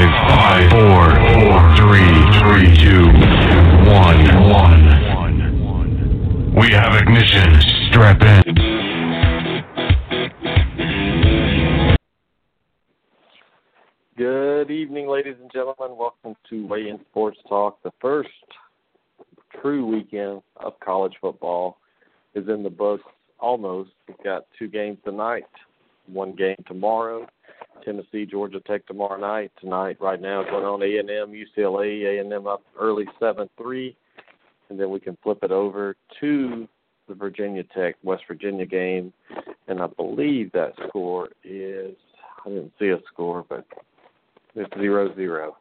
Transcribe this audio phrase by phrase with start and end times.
[0.00, 3.04] Five, five, four, four, three, three, two,
[3.84, 4.82] one, one.
[6.54, 7.60] We have ignition.
[7.90, 8.42] Strap in.
[14.16, 15.98] Good evening, ladies and gentlemen.
[15.98, 17.82] Welcome to Way In Sports Talk.
[17.82, 18.30] The first
[19.60, 21.76] true weekend of college football
[22.34, 23.04] is in the books
[23.38, 23.90] almost.
[24.08, 25.44] We've got two games tonight,
[26.06, 27.26] one game tomorrow.
[27.84, 29.52] Tennessee, Georgia Tech tomorrow night.
[29.60, 32.16] Tonight, right now, going on A and M, UCLA.
[32.16, 33.96] A and M up early seven three,
[34.68, 36.68] and then we can flip it over to
[37.08, 39.12] the Virginia Tech West Virginia game,
[39.68, 41.96] and I believe that score is
[42.44, 43.64] I didn't see a score, but
[44.54, 45.56] it's zero zero.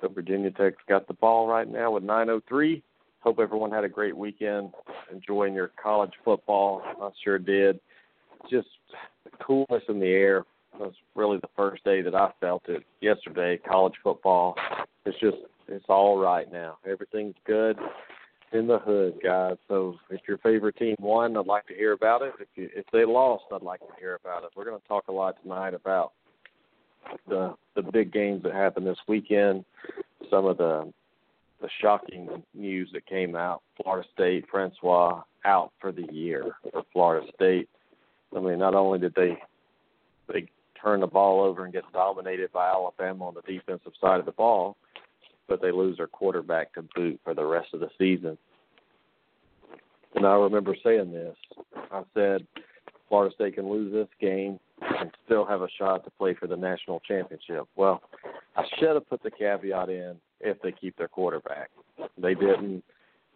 [0.00, 2.82] So Virginia Tech's got the ball right now with 9:03.
[3.20, 4.72] Hope everyone had a great weekend,
[5.10, 6.82] enjoying your college football.
[7.00, 7.80] I sure did.
[8.50, 8.68] Just
[9.24, 10.44] the coolness in the air
[10.78, 12.84] was really the first day that I felt it.
[13.00, 14.54] Yesterday, college football,
[15.04, 15.36] it's just
[15.68, 16.78] it's all right now.
[16.86, 17.78] Everything's good
[18.52, 19.56] in the hood, guys.
[19.68, 22.32] So if your favorite team won, I'd like to hear about it.
[22.40, 24.50] If you, if they lost, I'd like to hear about it.
[24.54, 26.12] We're going to talk a lot tonight about
[27.28, 29.64] the the big games that happened this weekend,
[30.30, 30.92] some of the
[31.60, 33.62] the shocking news that came out.
[33.82, 37.68] Florida State, Francois out for the year for Florida State.
[38.34, 39.38] I mean, not only did they
[40.32, 40.48] they
[40.84, 44.32] turn the ball over and get dominated by Alabama on the defensive side of the
[44.32, 44.76] ball,
[45.48, 48.36] but they lose their quarterback to boot for the rest of the season.
[50.14, 51.36] And I remember saying this.
[51.90, 52.46] I said
[53.08, 56.56] Florida State can lose this game and still have a shot to play for the
[56.56, 57.64] national championship.
[57.76, 58.02] Well,
[58.56, 61.70] I should have put the caveat in if they keep their quarterback.
[62.18, 62.84] They didn't.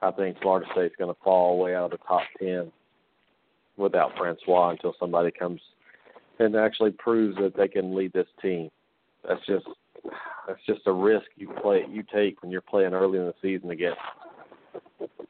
[0.01, 2.71] I think Florida State's going to fall way out of the top 10
[3.77, 5.61] without Francois until somebody comes
[6.39, 8.71] and actually proves that they can lead this team.
[9.27, 9.67] That's just
[10.47, 13.71] that's just a risk you play you take when you're playing early in the season
[13.71, 13.99] against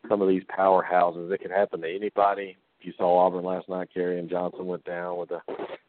[0.08, 1.30] some of these powerhouses.
[1.32, 2.56] It can happen to anybody.
[2.80, 3.88] You saw Auburn last night.
[3.94, 5.40] Kerryon Johnson went down with a,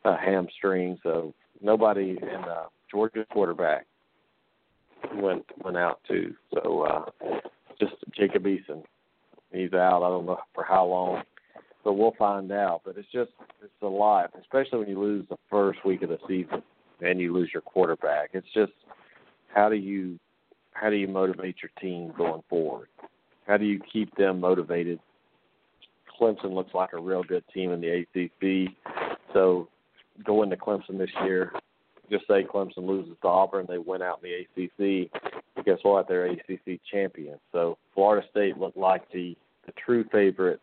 [0.05, 3.85] a hamstring, so nobody in uh, Georgia quarterback
[5.15, 6.33] went went out too.
[6.53, 7.39] So uh,
[7.79, 8.83] just Jacob Eason,
[9.51, 10.03] he's out.
[10.03, 11.23] I don't know for how long,
[11.83, 12.81] but we'll find out.
[12.85, 13.31] But it's just
[13.63, 16.61] it's a lot, especially when you lose the first week of the season
[17.01, 18.31] and you lose your quarterback.
[18.33, 18.73] It's just
[19.53, 20.19] how do you
[20.73, 22.87] how do you motivate your team going forward?
[23.47, 24.99] How do you keep them motivated?
[26.19, 28.73] Clemson looks like a real good team in the ACC,
[29.33, 29.69] so
[30.25, 31.53] going to Clemson this year,
[32.09, 35.11] just say Clemson loses to Auburn, they win out in the ACC.
[35.55, 36.07] But guess what?
[36.07, 37.39] They're ACC champions.
[37.51, 39.35] So Florida State looked like the
[39.65, 40.59] the true favorite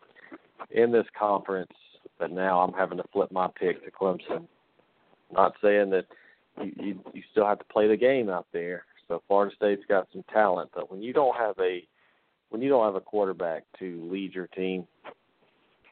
[0.71, 1.71] in this conference.
[2.19, 4.47] But now I'm having to flip my pick to Clemson.
[5.31, 6.05] Not saying that
[6.61, 8.85] you, you you still have to play the game out there.
[9.07, 11.85] So Florida State's got some talent, but when you don't have a
[12.49, 14.87] when you don't have a quarterback to lead your team,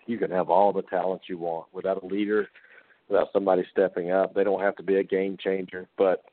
[0.05, 2.47] you can have all the talent you want without a leader
[3.09, 4.33] without somebody stepping up.
[4.33, 6.25] They don't have to be a game changer, but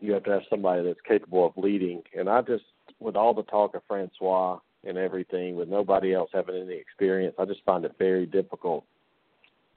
[0.00, 2.02] you have to have somebody that's capable of leading.
[2.16, 2.64] And I just,
[3.00, 7.44] with all the talk of Francois and everything, with nobody else having any experience, I
[7.44, 8.84] just find it very difficult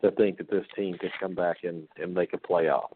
[0.02, 2.92] to think that this team could come back and, and make a playoff.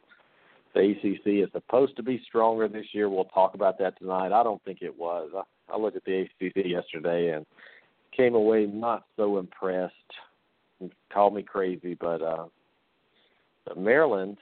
[0.74, 3.10] The ACC is supposed to be stronger this year.
[3.10, 4.32] We'll talk about that tonight.
[4.32, 5.30] I don't think it was.
[5.36, 7.46] I, I looked at the ACC yesterday and
[8.16, 9.94] came away not so impressed.
[11.14, 12.46] Called me crazy, but uh,
[13.78, 14.38] Maryland,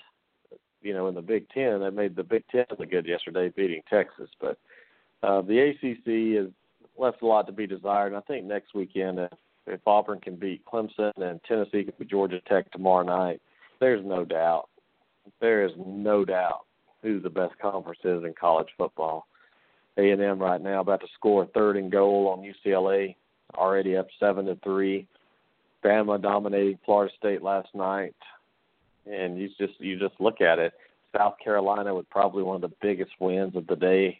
[0.82, 3.82] you know, in the Big Ten, that made the Big Ten look good yesterday, beating
[3.90, 4.30] Texas.
[4.40, 4.58] But
[5.24, 6.52] uh, the ACC has
[7.00, 8.08] left a lot to be desired.
[8.08, 9.32] And I think next weekend, if,
[9.68, 13.42] if Auburn can beat Clemson and Tennessee can beat Georgia Tech tomorrow night,
[13.80, 14.70] there's no doubt.
[15.40, 16.66] There is no doubt
[17.02, 19.28] who the best conference is in college football.
[19.98, 23.16] A and M right now about to score third and goal on UCLA,
[23.56, 25.08] already up seven to three.
[25.84, 28.16] Bama dominating Florida State last night
[29.10, 30.74] and you just you just look at it.
[31.16, 34.20] South Carolina with probably one of the biggest wins of the day,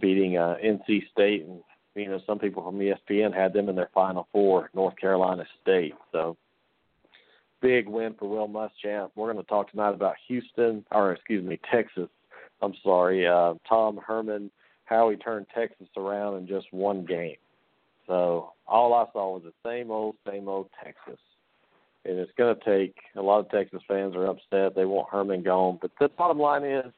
[0.00, 1.60] beating uh, NC State, and
[2.02, 4.70] you know some people from ESPN had them in their Final Four.
[4.74, 6.36] North Carolina State, so
[7.60, 9.10] big win for Will Muschamp.
[9.14, 12.08] We're going to talk tonight about Houston, or excuse me, Texas.
[12.62, 14.50] I'm sorry, uh, Tom Herman,
[14.84, 17.36] how he turned Texas around in just one game.
[18.06, 21.18] So all I saw was the same old, same old Texas
[22.04, 24.74] and it's going to take a lot of Texas fans are upset.
[24.74, 26.92] They want Herman gone, but the bottom line is,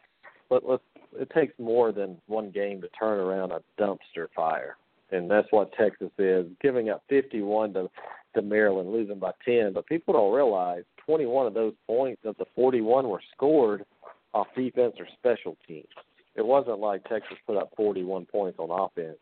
[0.51, 0.81] let, let
[1.19, 4.77] it takes more than one game to turn around a dumpster fire,
[5.13, 6.47] and that's what Texas is.
[6.61, 7.89] Giving up 51 to
[8.35, 12.47] to Maryland, losing by 10, but people don't realize 21 of those points of the
[12.55, 13.85] 41 were scored
[14.33, 15.89] off defense or special teams.
[16.35, 19.19] It wasn't like Texas put up 41 points on offense.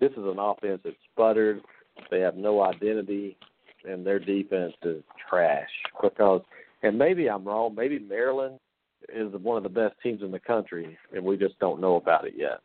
[0.00, 1.60] This is an offense that sputtered.
[2.10, 3.36] They have no identity,
[3.86, 5.68] and their defense is trash.
[6.02, 6.42] Because,
[6.82, 7.74] and maybe I'm wrong.
[7.74, 8.58] Maybe Maryland
[9.14, 12.26] is one of the best teams in the country, and we just don't know about
[12.26, 12.60] it yet.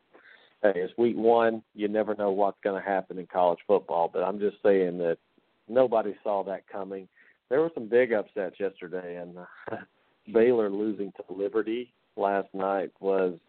[0.64, 1.64] Hey, it's week one.
[1.74, 5.18] You never know what's going to happen in college football, but I'm just saying that
[5.68, 7.08] nobody saw that coming.
[7.50, 9.36] There were some big upsets yesterday, and
[10.34, 13.40] Baylor losing to Liberty last night was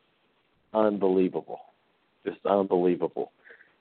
[0.72, 1.60] unbelievable.
[2.24, 3.30] Just unbelievable.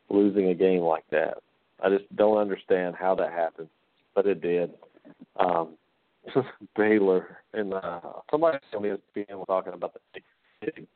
[0.09, 1.37] Losing a game like that.
[1.81, 3.69] I just don't understand how that happened,
[4.13, 4.71] but it did.
[5.39, 5.75] Um,
[6.75, 10.21] Baylor and uh, somebody me ESPN was talking about the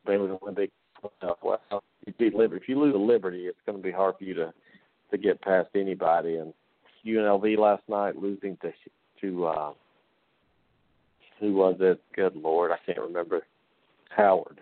[0.04, 0.54] Baylor's going
[1.20, 2.62] Big Well, you beat Liberty.
[2.62, 4.52] If you lose to Liberty, it's going to be hard for you to
[5.10, 6.36] to get past anybody.
[6.36, 6.52] And
[7.06, 8.72] UNLV last night losing to
[9.20, 9.72] to uh,
[11.40, 12.00] who was it?
[12.14, 13.42] Good Lord, I can't remember.
[14.16, 14.60] Howard,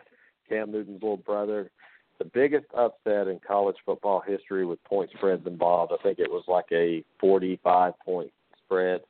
[0.48, 1.70] Cam Newton's little brother.
[2.18, 5.92] The biggest upset in college football history with point spreads involved.
[5.92, 8.30] I think it was like a 45 point
[8.64, 9.00] spread.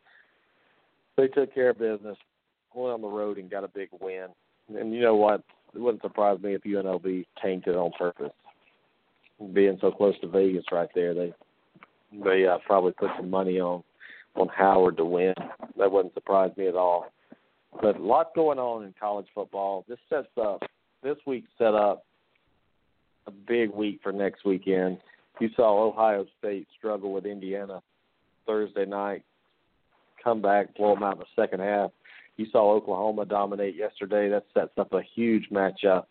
[1.16, 2.16] They took care of business,
[2.74, 4.28] went on the road and got a big win.
[4.74, 5.42] And you know what?
[5.74, 8.32] It wouldn't surprise me if UNLV tainted on purpose.
[9.52, 11.32] Being so close to Vegas right there, they
[12.24, 13.82] they uh, probably put some money on
[14.36, 15.34] on Howard to win.
[15.78, 17.06] That wouldn't surprise me at all.
[17.82, 19.84] But a lot going on in college football.
[19.88, 20.62] This sets up
[21.02, 22.04] this week set up
[23.26, 24.98] a big week for next weekend.
[25.40, 27.82] You saw Ohio State struggle with Indiana
[28.46, 29.22] Thursday night,
[30.22, 31.90] come back, blow them out in the second half.
[32.36, 34.28] You saw Oklahoma dominate yesterday.
[34.28, 36.06] That sets up a huge matchup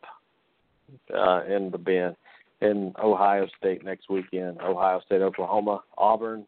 [1.13, 2.15] uh, in the Bend.
[2.61, 6.45] In Ohio State next weekend, Ohio State, Oklahoma, Auburn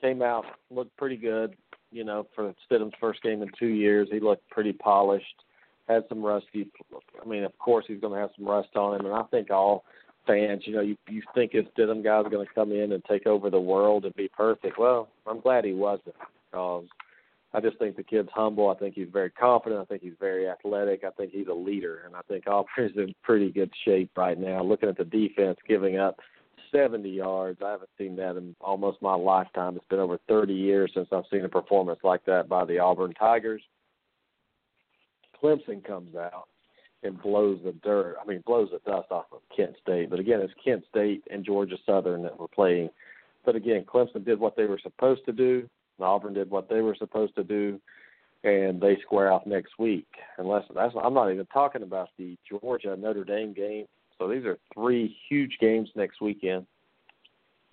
[0.00, 1.56] came out looked pretty good
[1.90, 4.08] you know, for Stidham's first game in two years.
[4.10, 5.44] He looked pretty polished,
[5.88, 6.70] had some rusty.
[7.22, 9.50] I mean, of course, he's going to have some rust on him, and I think
[9.50, 9.84] all
[10.26, 13.26] fans, you know, you you think if Stidham guy's going to come in and take
[13.26, 14.78] over the world and be perfect.
[14.78, 16.14] Well, I'm glad he wasn't
[16.52, 16.84] because
[17.54, 18.68] I just think the kid's humble.
[18.68, 19.80] I think he's very confident.
[19.80, 21.02] I think he's very athletic.
[21.04, 24.62] I think he's a leader, and I think Auburn's in pretty good shape right now.
[24.62, 26.18] Looking at the defense, giving up
[26.72, 27.60] 70 yards.
[27.64, 29.76] I haven't seen that in almost my lifetime.
[29.76, 33.14] It's been over 30 years since I've seen a performance like that by the Auburn
[33.14, 33.62] Tigers.
[35.42, 36.48] Clemson comes out
[37.02, 38.16] and blows the dirt.
[38.20, 40.10] I mean, blows the dust off of Kent State.
[40.10, 42.90] But again, it's Kent State and Georgia Southern that were playing.
[43.44, 45.68] But again, Clemson did what they were supposed to do.
[45.98, 47.80] And Auburn did what they were supposed to do,
[48.44, 50.08] and they square off next week.
[50.38, 53.86] Unless that's, I'm not even talking about the Georgia Notre Dame game
[54.18, 56.66] so these are three huge games next weekend.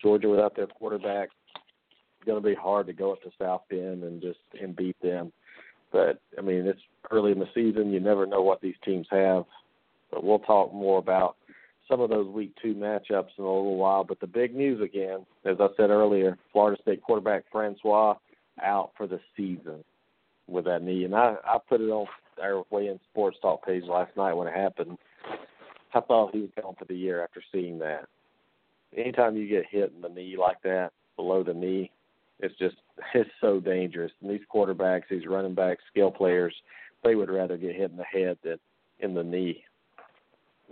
[0.01, 4.04] Georgia without their quarterback, it's going to be hard to go up to South Bend
[4.04, 5.31] and just and beat them.
[5.92, 6.81] But I mean, it's
[7.12, 7.92] early in the season.
[7.92, 9.45] You never know what these teams have.
[10.12, 11.38] But we'll talk more about
[11.88, 14.04] some of those week two matchups in a little while.
[14.04, 18.16] But the big news again, as I said earlier, Florida State quarterback Francois
[18.64, 19.84] out for the season
[20.48, 21.04] with that knee.
[21.06, 22.08] And I, I put it on
[22.42, 24.98] our Weigh In Sports Talk page last night when it happened.
[25.94, 28.08] I thought he was gone for the year after seeing that.
[28.96, 31.92] Anytime you get hit in the knee like that, below the knee,
[32.40, 32.76] it's just
[33.14, 34.12] it's so dangerous.
[34.22, 36.54] And these quarterbacks, these running backs, skill players,
[37.04, 38.58] they would rather get hit in the head than
[39.00, 39.63] in the knee.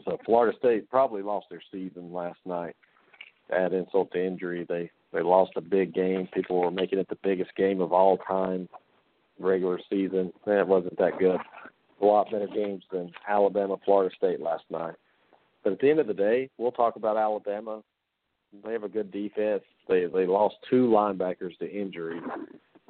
[0.06, 2.76] So Florida State probably lost their season last night.
[3.52, 6.28] Add insult to injury, they they lost a big game.
[6.34, 8.68] People were making it the biggest game of all time,
[9.40, 10.34] regular season.
[10.46, 11.40] And it wasn't that good.
[12.02, 14.96] A lot better games than Alabama, Florida State last night.
[15.64, 17.84] But at the end of the day, we'll talk about Alabama.
[18.66, 19.64] They have a good defense.
[19.88, 22.20] They they lost two linebackers to injury,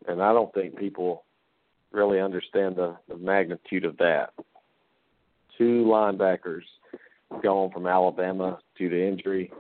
[0.07, 1.24] and I don't think people
[1.91, 4.33] really understand the, the magnitude of that.
[5.57, 6.63] Two linebackers
[7.42, 9.51] gone from Alabama due to injury,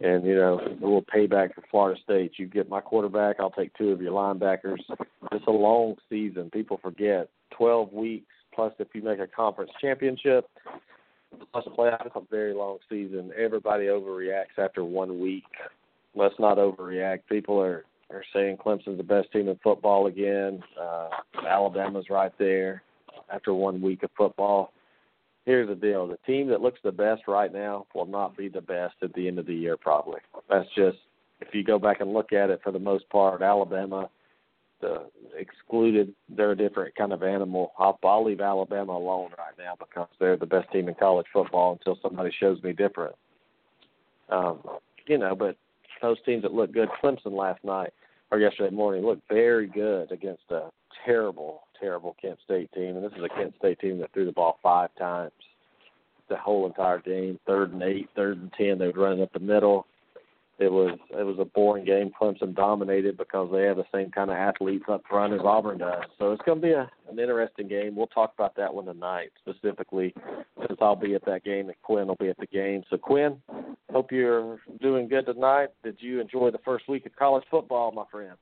[0.00, 2.32] and you know a little payback for Florida State.
[2.36, 4.80] You get my quarterback, I'll take two of your linebackers.
[5.32, 6.50] It's a long season.
[6.50, 10.48] People forget twelve weeks plus if you make a conference championship
[11.52, 12.06] plus playoffs.
[12.06, 13.32] It's a very long season.
[13.36, 15.44] Everybody overreacts after one week.
[16.14, 17.20] Let's not overreact.
[17.28, 20.62] People are are saying Clemson's the best team in football again.
[20.80, 21.08] Uh,
[21.46, 22.82] Alabama's right there
[23.32, 24.72] after one week of football.
[25.46, 28.60] Here's the deal: the team that looks the best right now will not be the
[28.60, 29.76] best at the end of the year.
[29.76, 30.20] Probably.
[30.48, 30.98] That's just
[31.40, 33.42] if you go back and look at it for the most part.
[33.42, 34.08] Alabama
[34.80, 36.14] the excluded.
[36.28, 37.72] They're a different kind of animal.
[37.78, 41.72] I'll, I'll leave Alabama alone right now because they're the best team in college football
[41.72, 43.14] until somebody shows me different.
[44.30, 44.60] Um,
[45.06, 45.56] you know, but
[46.02, 47.92] those teams that look good, Clemson last night
[48.30, 50.70] or yesterday morning looked very good against a
[51.04, 54.32] terrible, terrible Kent State team, and this is a Kent State team that threw the
[54.32, 55.32] ball five times
[56.28, 57.38] the whole entire game.
[57.46, 59.86] Third and eight, third and ten, they were running up the middle.
[60.58, 62.10] It was it was a boring game.
[62.20, 66.04] Clemson dominated because they have the same kind of athletes up front as Auburn does.
[66.18, 67.96] So it's going to be a, an interesting game.
[67.96, 70.14] We'll talk about that one tonight specifically,
[70.66, 72.82] since I'll be at that game and Quinn will be at the game.
[72.90, 73.40] So Quinn,
[73.90, 75.68] hope you're doing good tonight.
[75.82, 78.36] Did you enjoy the first week of college football, my friend?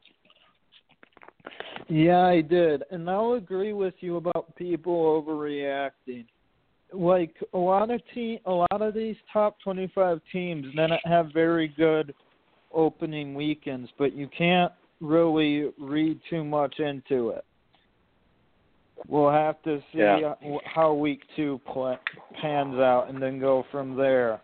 [1.88, 6.26] Yeah, I did, and I'll agree with you about people overreacting
[6.92, 11.68] like a lot of team, a lot of these top 25 teams then have very
[11.68, 12.14] good
[12.72, 17.44] opening weekends, but you can't really read too much into it.
[19.06, 20.34] We'll have to see yeah.
[20.64, 21.96] how week two play,
[22.40, 24.40] pans out, and then go from there.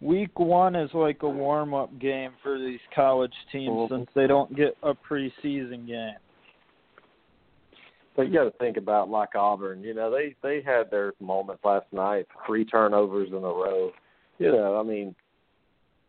[0.00, 4.76] Week one is like a warm-up game for these college teams since they don't get
[4.82, 6.14] a preseason game.
[8.18, 9.84] But you got to think about like Auburn.
[9.84, 13.92] You know, they they had their moments last night, three turnovers in a row.
[14.40, 15.14] You know, I mean,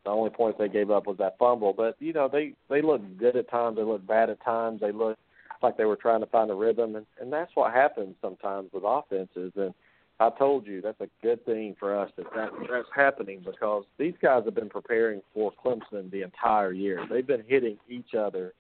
[0.04, 1.72] the only points they gave up was that fumble.
[1.72, 3.78] But you know, they they look good at times.
[3.78, 4.82] They look bad at times.
[4.82, 5.20] They look
[5.62, 8.82] like they were trying to find a rhythm, and and that's what happens sometimes with
[8.84, 9.51] offenses.
[9.56, 9.75] And
[10.20, 14.16] I told you that's a good thing for us that, that that's happening because these
[14.20, 17.06] guys have been preparing for Clemson the entire year.
[17.08, 18.54] They've been hitting each other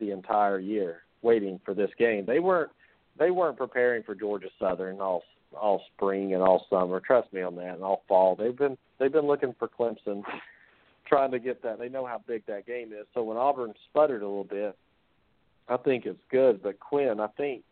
[0.00, 2.24] the entire year, waiting for this game.
[2.26, 2.72] They weren't
[3.18, 5.22] they weren't preparing for Georgia Southern all
[5.58, 7.00] all spring and all summer.
[7.00, 8.36] Trust me on that, and all fall.
[8.36, 10.22] They've been they've been looking for Clemson,
[11.06, 11.78] trying to get that.
[11.78, 13.06] They know how big that game is.
[13.14, 14.76] So when Auburn sputtered a little bit,
[15.68, 16.62] I think it's good.
[16.62, 17.64] But Quinn, I think,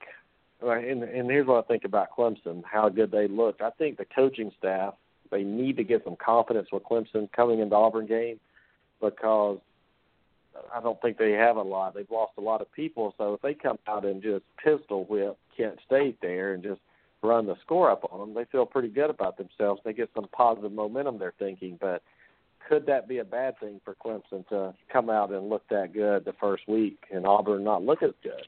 [0.62, 3.60] and, and here's what I think about Clemson: how good they look.
[3.60, 4.94] I think the coaching staff
[5.30, 8.38] they need to get some confidence with Clemson coming into Auburn game
[9.00, 9.58] because
[10.74, 11.94] I don't think they have a lot.
[11.94, 15.36] They've lost a lot of people, so if they come out and just pistol whip
[15.56, 16.80] Kent State there and just
[17.22, 19.80] run the score up on them, they feel pretty good about themselves.
[19.84, 21.18] They get some positive momentum.
[21.18, 22.02] They're thinking, but
[22.68, 26.24] could that be a bad thing for Clemson to come out and look that good
[26.24, 28.46] the first week and Auburn not look as good?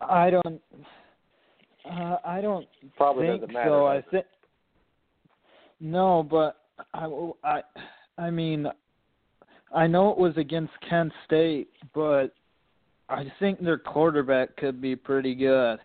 [0.00, 0.60] I don't.
[1.84, 3.86] Uh, I don't Probably think doesn't matter, so.
[3.86, 4.26] I think
[5.80, 6.56] no, but
[6.92, 7.06] I,
[7.42, 7.60] I,
[8.18, 8.66] I mean,
[9.72, 12.32] I know it was against Kent State, but
[13.08, 15.78] I think their quarterback could be pretty good.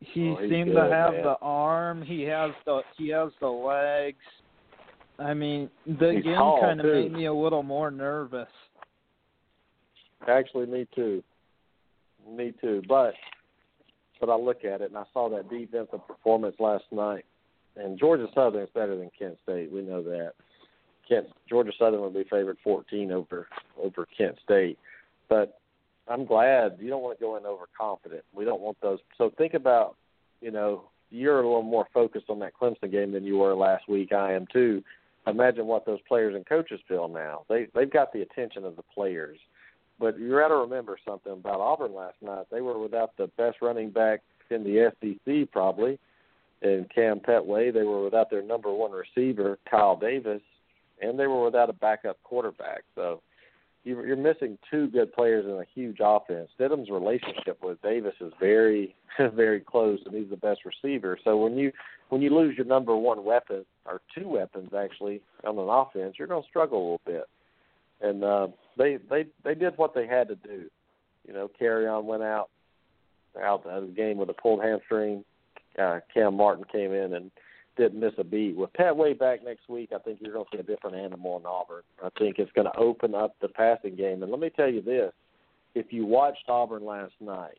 [0.00, 1.22] He oh, seemed good, to have man.
[1.22, 2.02] the arm.
[2.02, 4.16] He has the he has the legs.
[5.18, 8.48] I mean, the He's game kind of made me a little more nervous.
[10.28, 11.22] Actually, me too.
[12.30, 12.82] Me too.
[12.88, 13.14] But
[14.20, 17.24] but I look at it and I saw that defensive performance last night.
[17.76, 19.70] And Georgia Southern is better than Kent State.
[19.70, 20.32] We know that.
[21.08, 23.46] Kent Georgia Southern would be favored 14 over
[23.82, 24.78] over Kent State,
[25.28, 25.58] but
[26.08, 28.24] I'm glad you don't want to go in overconfident.
[28.34, 28.98] We don't want those.
[29.18, 29.96] So think about,
[30.40, 33.88] you know, you're a little more focused on that Clemson game than you were last
[33.88, 34.12] week.
[34.12, 34.82] I am too.
[35.26, 37.44] Imagine what those players and coaches feel now.
[37.48, 39.38] They they've got the attention of the players.
[40.00, 42.46] But you got to remember something about Auburn last night.
[42.52, 45.98] They were without the best running back in the SEC, probably,
[46.62, 47.74] in Cam Pettway.
[47.74, 50.40] They were without their number one receiver, Kyle Davis
[51.00, 52.82] and they were without a backup quarterback.
[52.94, 53.20] So
[53.84, 56.50] you're missing two good players in a huge offense.
[56.58, 58.94] Stidham's relationship with Davis is very,
[59.34, 61.18] very close, and he's the best receiver.
[61.24, 61.72] So when you
[62.10, 66.28] when you lose your number one weapon or two weapons actually on an offense, you're
[66.28, 67.24] going to struggle a little bit.
[68.00, 70.64] And uh, they they they did what they had to do.
[71.26, 72.48] You know, Kerryon went out
[73.42, 75.24] out of the game with a pulled hamstring.
[75.78, 77.30] Uh, Cam Martin came in and
[77.78, 78.56] didn't miss a beat.
[78.56, 81.46] With Pettway back next week, I think you're going to see a different animal in
[81.46, 81.82] Auburn.
[82.04, 84.22] I think it's going to open up the passing game.
[84.22, 85.12] And let me tell you this:
[85.74, 87.58] if you watched Auburn last night,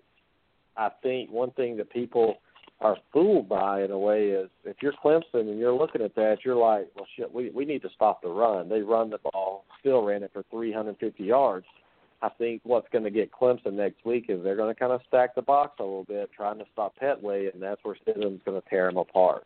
[0.78, 2.36] I think one thing that people
[2.82, 6.38] are fooled by in a way is if you're Clemson and you're looking at that,
[6.46, 8.70] you're like, well, shit, we we need to stop the run.
[8.70, 11.66] They run the ball, still ran it for 350 yards.
[12.22, 15.00] I think what's going to get Clemson next week is they're going to kind of
[15.08, 18.62] stack the box a little bit, trying to stop Pettway, and that's where Stidham's going
[18.62, 19.46] to tear them apart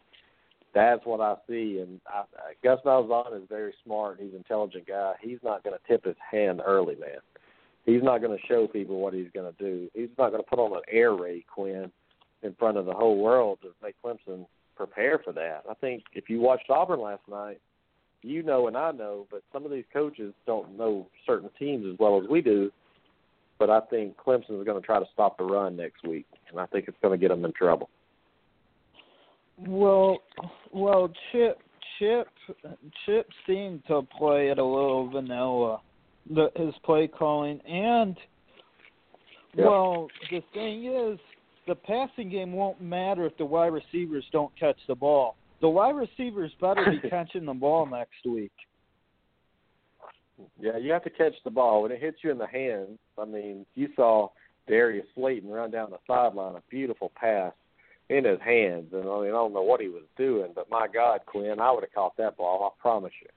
[0.73, 1.79] that's what I see.
[1.81, 2.23] And I,
[2.63, 4.17] Gus Malzahn is very smart.
[4.19, 5.13] He's an intelligent guy.
[5.21, 7.19] He's not going to tip his hand early, man.
[7.85, 9.89] He's not going to show people what he's going to do.
[9.93, 11.91] He's not going to put on an air raid, Quinn,
[12.41, 15.63] in front of the whole world to make Clemson prepare for that.
[15.69, 17.59] I think if you watched Auburn last night,
[18.21, 21.99] you know and I know, but some of these coaches don't know certain teams as
[21.99, 22.71] well as we do.
[23.59, 26.59] But I think Clemson is going to try to stop the run next week, and
[26.59, 27.89] I think it's going to get them in trouble.
[29.57, 30.19] Well,
[30.71, 31.59] well, Chip,
[31.99, 32.27] Chip,
[33.05, 35.81] Chip seemed to play it a little vanilla,
[36.29, 38.17] the, his play calling, and
[39.55, 39.67] Yep.
[39.67, 41.19] Well, the thing is,
[41.67, 45.35] the passing game won't matter if the wide receivers don't catch the ball.
[45.61, 48.51] The wide receivers better be catching the ball next week.
[50.59, 52.97] Yeah, you have to catch the ball when it hits you in the hands.
[53.17, 54.29] I mean, you saw
[54.67, 57.53] Darius Slayton run down the sideline, a beautiful pass
[58.13, 60.87] in his hands, and I mean, I don't know what he was doing, but my
[60.87, 62.71] God, Quinn, I would have caught that ball.
[62.71, 63.27] I promise you.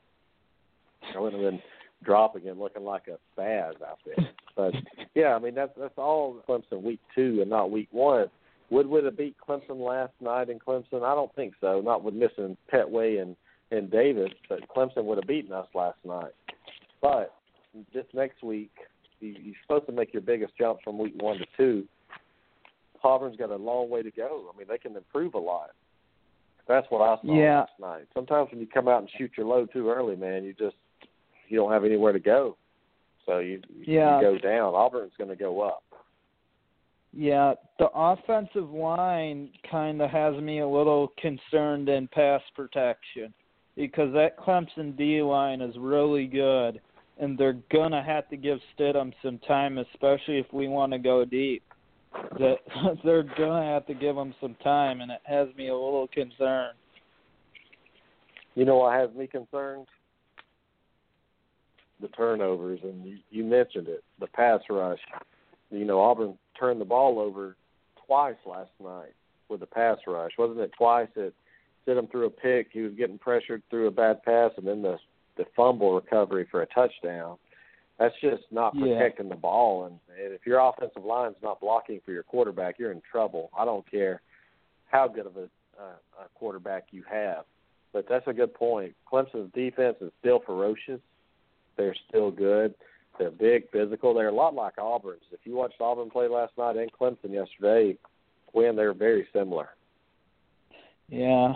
[1.14, 1.62] I wouldn't have been
[2.04, 4.28] dropping him, looking like a spaz out there.
[4.54, 4.74] But
[5.14, 8.26] yeah, I mean that's that's all Clemson week two and not week one.
[8.70, 11.02] Would would have beat Clemson last night in Clemson?
[11.02, 11.80] I don't think so.
[11.84, 13.36] Not with missing Pettway and
[13.70, 16.32] and Davis, but Clemson would have beaten us last night.
[17.00, 17.34] But
[17.92, 18.72] this next week,
[19.20, 21.84] you, you're supposed to make your biggest jump from week one to two.
[23.04, 24.50] Auburn's got a long way to go.
[24.52, 25.70] I mean, they can improve a lot.
[26.68, 27.60] That's what I saw Yeah.
[27.60, 28.08] last night.
[28.14, 30.76] Sometimes when you come out and shoot your load too early, man, you just
[31.48, 32.56] you don't have anywhere to go.
[33.24, 34.74] So you, you go down.
[34.74, 35.84] Auburn's going to go up.
[37.12, 43.32] Yeah, the offensive line kind of has me a little concerned in pass protection
[43.74, 46.80] because that Clemson D line is really good,
[47.18, 51.24] and they're gonna have to give Stidham some time, especially if we want to go
[51.24, 51.62] deep.
[52.38, 52.56] That
[53.04, 56.76] they're gonna have to give him some time, and it has me a little concerned.
[58.54, 59.86] You know what has me concerned?
[62.00, 64.98] The turnovers, and you, you mentioned it, the pass rush.
[65.70, 67.56] You know, Auburn turned the ball over
[68.06, 69.14] twice last night
[69.48, 70.32] with the pass rush.
[70.38, 71.32] Wasn't it twice that
[71.84, 72.68] sent him through a pick?
[72.72, 74.96] He was getting pressured through a bad pass, and then the
[75.36, 77.36] the fumble recovery for a touchdown.
[77.98, 78.98] That's just not Yeah.
[78.98, 79.84] protecting the ball.
[79.84, 83.50] And, and if your offensive line's not blocking for your quarterback, you're in trouble.
[83.56, 84.20] I don't care
[84.86, 85.48] how good of a,
[85.78, 87.44] uh, a quarterback you have.
[87.92, 88.94] But that's a good point.
[89.10, 91.00] Clemson's defense is still ferocious.
[91.76, 92.74] They're still good.
[93.18, 94.12] They're big, physical.
[94.12, 95.22] They're a lot like Auburn's.
[95.32, 97.96] If you watched Auburn play last night and Clemson yesterday,
[98.52, 99.70] when they're very similar.
[101.08, 101.54] Yeah.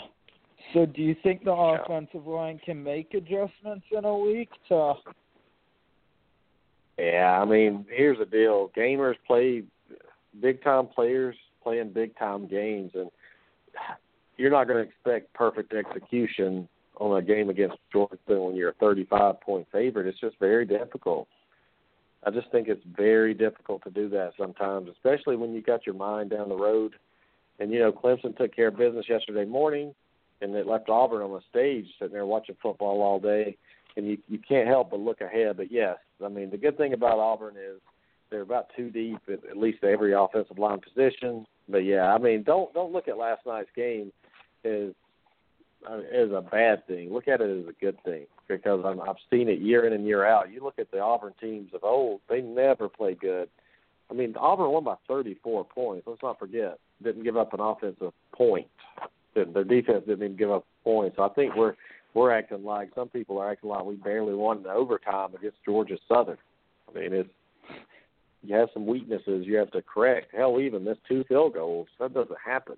[0.72, 4.94] So, do you think the offensive line can make adjustments in a week to?
[6.98, 8.70] Yeah, I mean, here's the deal.
[8.76, 9.64] Gamers play
[10.40, 13.10] big time players playing big time games and
[14.36, 18.74] you're not going to expect perfect execution on a game against Georgia when you're a
[18.74, 20.06] 35 point favorite.
[20.06, 21.28] It's just very difficult.
[22.24, 25.94] I just think it's very difficult to do that sometimes, especially when you got your
[25.94, 26.94] mind down the road.
[27.58, 29.94] And you know, Clemson took care of business yesterday morning,
[30.40, 33.56] and it left Auburn on the stage sitting there watching football all day.
[33.96, 35.56] And you you can't help but look ahead.
[35.56, 37.80] But yes, I mean the good thing about Auburn is
[38.30, 41.46] they're about two deep at, at least every offensive line position.
[41.68, 44.12] But yeah, I mean don't don't look at last night's game
[44.64, 44.90] as
[45.88, 47.12] as a bad thing.
[47.12, 50.06] Look at it as a good thing because I'm, I've seen it year in and
[50.06, 50.52] year out.
[50.52, 53.48] You look at the Auburn teams of old; they never play good.
[54.10, 56.06] I mean, Auburn won by 34 points.
[56.06, 58.66] Let's not forget, didn't give up an offensive point.
[59.34, 61.16] Their defense didn't even give up points.
[61.16, 61.76] So I think we're
[62.14, 65.96] we're acting like some people are acting like we barely won in overtime against Georgia
[66.08, 66.38] Southern.
[66.88, 67.30] I mean, it's
[68.42, 70.34] you have some weaknesses you have to correct.
[70.34, 71.88] Hell, even missed two field goals.
[71.98, 72.76] That doesn't happen.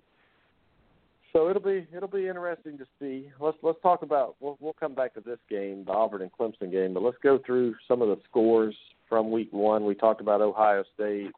[1.31, 3.29] So it'll be it'll be interesting to see.
[3.39, 6.71] Let's let's talk about we'll we'll come back to this game, the Auburn and Clemson
[6.71, 8.75] game, but let's go through some of the scores
[9.09, 9.85] from week one.
[9.85, 11.31] We talked about Ohio State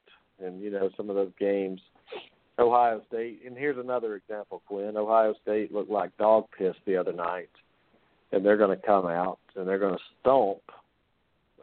[0.43, 1.79] and you know some of those games.
[2.60, 4.95] Ohio State, and here's another example, Quinn.
[4.95, 7.49] Ohio State looked like dog piss the other night,
[8.36, 10.60] and they're going to come out and they're going to stomp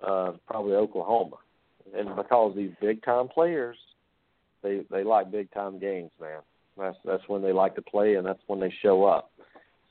[0.04, 1.36] uh, probably Oklahoma,
[1.96, 3.76] and because these big time players,
[4.62, 6.40] they they like big time games, man.
[6.76, 9.30] That's that's when they like to play, and that's when they show up.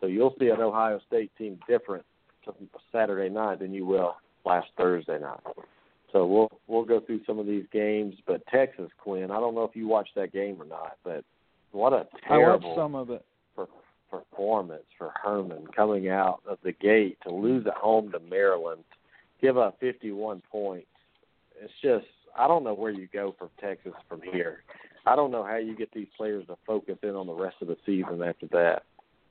[0.02, 2.04] So you'll see an Ohio State team different
[2.92, 4.16] Saturday night than you will
[4.46, 5.40] last Thursday night.
[6.12, 9.64] So we'll we'll go through some of these games, but Texas, Quinn, I don't know
[9.64, 11.24] if you watched that game or not, but
[11.72, 13.24] what a I watched some of it.
[14.12, 18.84] Per- performance for Herman coming out of the gate to lose at home to Maryland,
[19.42, 20.88] give up 51 points.
[21.62, 22.06] It's just
[22.38, 24.64] I don't know where you go from Texas from here.
[25.06, 27.68] I don't know how you get these players to focus in on the rest of
[27.68, 28.84] the season after that.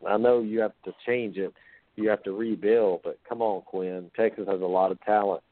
[0.06, 1.52] I know you have to change it,
[1.96, 4.10] you have to rebuild, but come on, Quinn.
[4.16, 5.42] Texas has a lot of talent,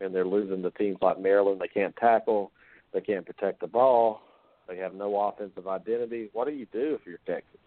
[0.00, 1.60] and they're losing to teams like Maryland.
[1.60, 2.50] They can't tackle,
[2.92, 4.20] they can't protect the ball,
[4.68, 6.28] they have no offensive identity.
[6.32, 7.60] What do you do if you're Texas?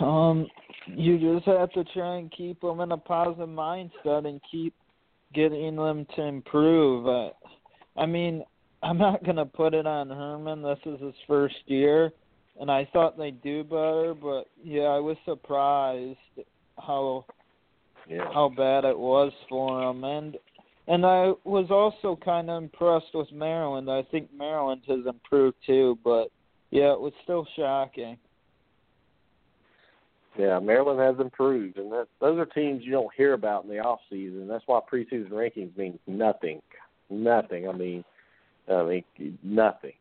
[0.00, 0.46] Um,
[0.86, 4.74] you just have to try and keep them in a positive mindset and keep
[5.34, 7.06] getting them to improve.
[7.06, 7.30] Uh,
[7.96, 8.44] I mean,
[8.82, 10.62] I'm not gonna put it on Herman.
[10.62, 12.12] This is his first year,
[12.60, 14.14] and I thought they'd do better.
[14.14, 16.18] But yeah, I was surprised
[16.78, 17.24] how
[18.08, 18.32] Yeah.
[18.32, 20.04] how bad it was for him.
[20.04, 20.38] And
[20.86, 23.88] And I was also kind of impressed with Maryland.
[23.88, 26.32] I think Maryland has improved too, but
[26.70, 28.18] yeah, it was still shocking.
[30.40, 33.78] Yeah, Maryland has improved, and that, those are teams you don't hear about in the
[33.78, 34.48] off season.
[34.48, 36.62] That's why preseason rankings mean nothing,
[37.10, 37.68] nothing.
[37.68, 38.02] I mean,
[38.66, 39.04] I mean
[39.42, 39.92] nothing.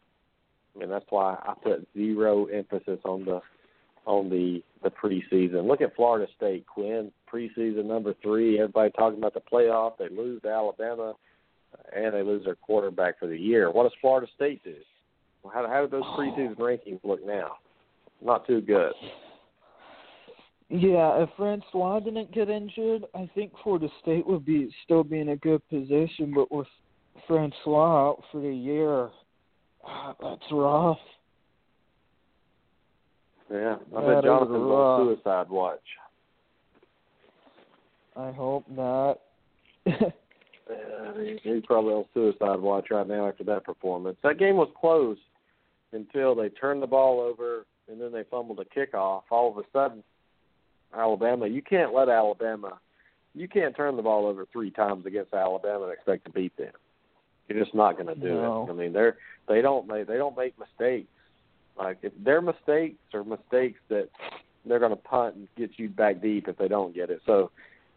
[0.74, 3.42] I mean that's why I put zero emphasis on the
[4.06, 5.68] on the the preseason.
[5.68, 8.60] Look at Florida State, Quinn, preseason number three.
[8.60, 9.98] Everybody talking about the playoff.
[9.98, 11.16] They lose to Alabama,
[11.94, 13.72] and they lose their quarterback for the year.
[13.72, 14.76] What does Florida State do?
[15.54, 17.58] How how do those preseason rankings look now?
[18.24, 18.94] Not too good.
[20.70, 25.30] Yeah, if Francois didn't get injured, I think Florida State would be still be in
[25.30, 26.32] a good position.
[26.36, 26.68] But with
[27.28, 29.10] Francois out for the year,
[29.84, 31.00] ah, that's rough.
[33.52, 35.80] Yeah, I bet Jonathan's on suicide watch.
[38.16, 39.20] I hope not.
[39.86, 40.12] yeah,
[41.42, 44.18] he's probably on suicide watch right now after that performance.
[44.22, 45.18] That game was close
[45.94, 49.24] until they turned the ball over and then they fumbled a kickoff.
[49.32, 50.04] All of a sudden,
[50.96, 51.48] Alabama.
[51.48, 52.80] You can't let Alabama.
[53.36, 56.74] You can't turn the ball over three times against Alabama and expect to beat them.
[57.48, 58.66] You're just not going to do no.
[58.68, 58.72] it.
[58.72, 61.08] I mean, they're they don't make they don't make mistakes.
[61.78, 64.10] Like if their mistakes are mistakes that
[64.66, 67.22] they're going to punt and get you back deep if they don't get it.
[67.26, 67.52] So,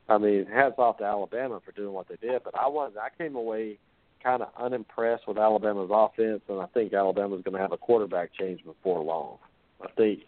[0.08, 2.42] I mean, hats off to Alabama for doing what they did.
[2.44, 3.78] But I was I came away
[4.22, 8.30] kind of unimpressed with Alabama's offense, and I think Alabama's going to have a quarterback
[8.38, 9.38] change before long.
[9.82, 10.20] I think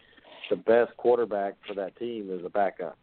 [0.49, 2.97] the best quarterback for that team is a backup.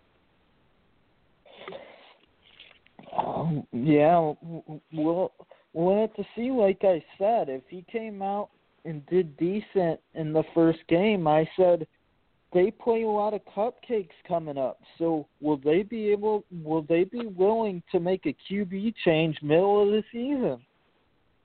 [3.17, 4.33] Um, yeah,
[4.93, 5.33] we'll
[5.73, 6.51] we'll have to see.
[6.51, 8.51] Like I said, if he came out
[8.85, 11.87] and did decent in the first game, I said
[12.53, 14.81] they play a lot of cupcakes coming up.
[14.99, 16.45] So will they be able?
[16.63, 20.65] Will they be willing to make a QB change middle of the season?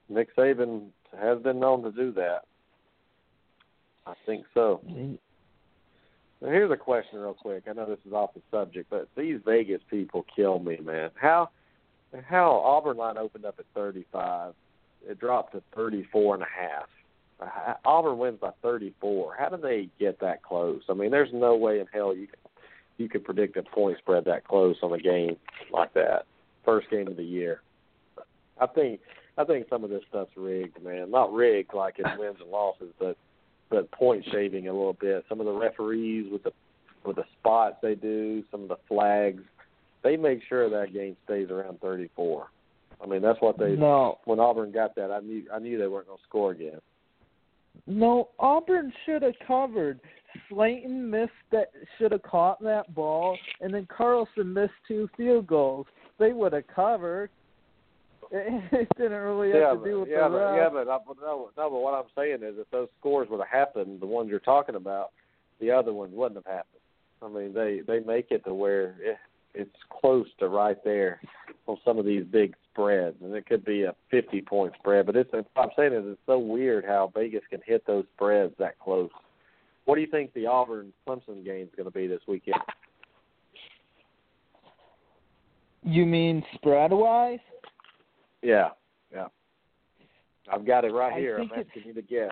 [0.09, 0.87] Nick Saban
[1.19, 2.43] has been known to do that.
[4.05, 4.81] I think so.
[6.41, 7.63] Now, here's a question, real quick.
[7.67, 11.09] I know this is off the subject, but these Vegas people kill me, man.
[11.15, 11.49] How
[12.25, 14.53] how Auburn line opened up at 35,
[15.07, 17.77] it dropped to 34 and a half.
[17.85, 19.35] Auburn wins by 34.
[19.37, 20.81] How do they get that close?
[20.89, 22.27] I mean, there's no way in hell you
[22.97, 25.37] you could predict a point spread that close on a game
[25.71, 26.25] like that.
[26.65, 27.61] First game of the year.
[28.59, 28.99] I think
[29.37, 31.11] I think some of this stuff's rigged, man.
[31.11, 33.15] Not rigged like in wins and losses, but
[33.69, 35.25] but point shaving a little bit.
[35.29, 36.51] Some of the referees with the
[37.05, 39.41] with the spots they do, some of the flags,
[40.03, 42.47] they make sure that game stays around 34.
[43.01, 43.75] I mean, that's what they.
[43.75, 44.19] No.
[44.25, 46.79] When Auburn got that, I knew I knew they weren't going to score again.
[47.85, 49.99] No, Auburn should have covered.
[50.49, 55.85] Slayton missed that, should have caught that ball, and then Carlson missed two field goals.
[56.19, 57.29] They would have covered.
[58.71, 60.57] It didn't really have yeah, to do with yeah, the but, ref.
[60.57, 61.69] yeah, but I, uh, no, no.
[61.69, 64.75] But what I'm saying is, if those scores would have happened, the ones you're talking
[64.75, 65.11] about,
[65.59, 66.81] the other ones wouldn't have happened.
[67.21, 69.17] I mean, they they make it to where it,
[69.53, 71.21] it's close to right there
[71.67, 75.05] on some of these big spreads, and it could be a 50 point spread.
[75.05, 78.53] But it's what I'm saying is, it's so weird how Vegas can hit those spreads
[78.59, 79.09] that close.
[79.85, 82.61] What do you think the Auburn Clemson game is going to be this weekend?
[85.83, 87.39] You mean spread wise?
[88.47, 88.69] Yeah,
[89.11, 89.27] yeah.
[90.49, 91.37] I've got it right I here.
[91.37, 92.31] I'm asking you to guess.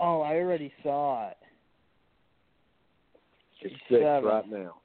[0.00, 1.36] Oh, I already saw it.
[3.60, 4.24] It's six Seven.
[4.24, 4.76] right now.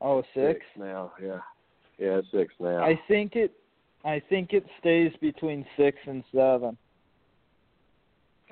[0.00, 0.60] Oh, six.
[0.76, 1.12] now.
[1.22, 1.38] Yeah,
[2.00, 2.82] yeah, six now.
[2.82, 3.52] I think it.
[4.04, 6.76] I think it stays between six and seven.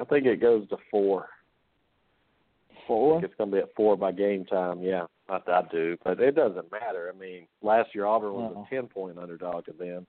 [0.00, 1.26] I think it goes to four.
[2.70, 3.20] I Four.
[3.20, 4.80] think it's going to be at four by game time.
[4.80, 7.12] Yeah, I, I do, but it doesn't matter.
[7.14, 8.66] I mean, last year Auburn was No.
[8.70, 10.06] a ten point underdog to them,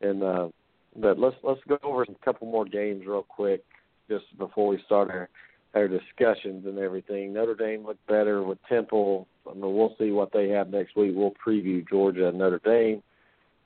[0.00, 0.48] and uh,
[0.96, 3.64] but let's let's go over a couple more games real quick,
[4.08, 5.28] just before we start our
[5.74, 7.32] our discussions and everything.
[7.32, 9.26] Notre Dame looked better with Temple.
[9.48, 11.12] I mean, we'll see what they have next week.
[11.14, 13.02] We'll preview Georgia and Notre Dame.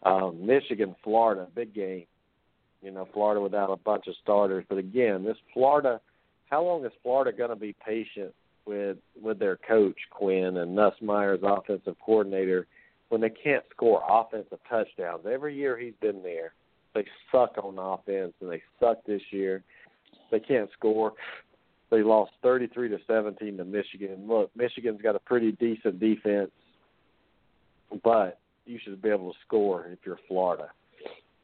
[0.03, 2.05] Um, Michigan, Florida, big game.
[2.83, 6.01] You know, Florida without a bunch of starters, but again, this Florida
[6.51, 8.33] how long is Florida going to be patient
[8.67, 12.67] with with their coach Quinn and Nussmeier's offensive coordinator
[13.09, 15.27] when they can't score offensive touchdowns?
[15.31, 16.55] Every year he's been there,
[16.95, 19.63] they suck on offense, and they suck this year.
[20.31, 21.13] They can't score.
[21.91, 24.27] They lost 33 to 17 to Michigan.
[24.27, 26.51] Look, Michigan's got a pretty decent defense,
[28.03, 30.71] but you should be able to score if you're Florida.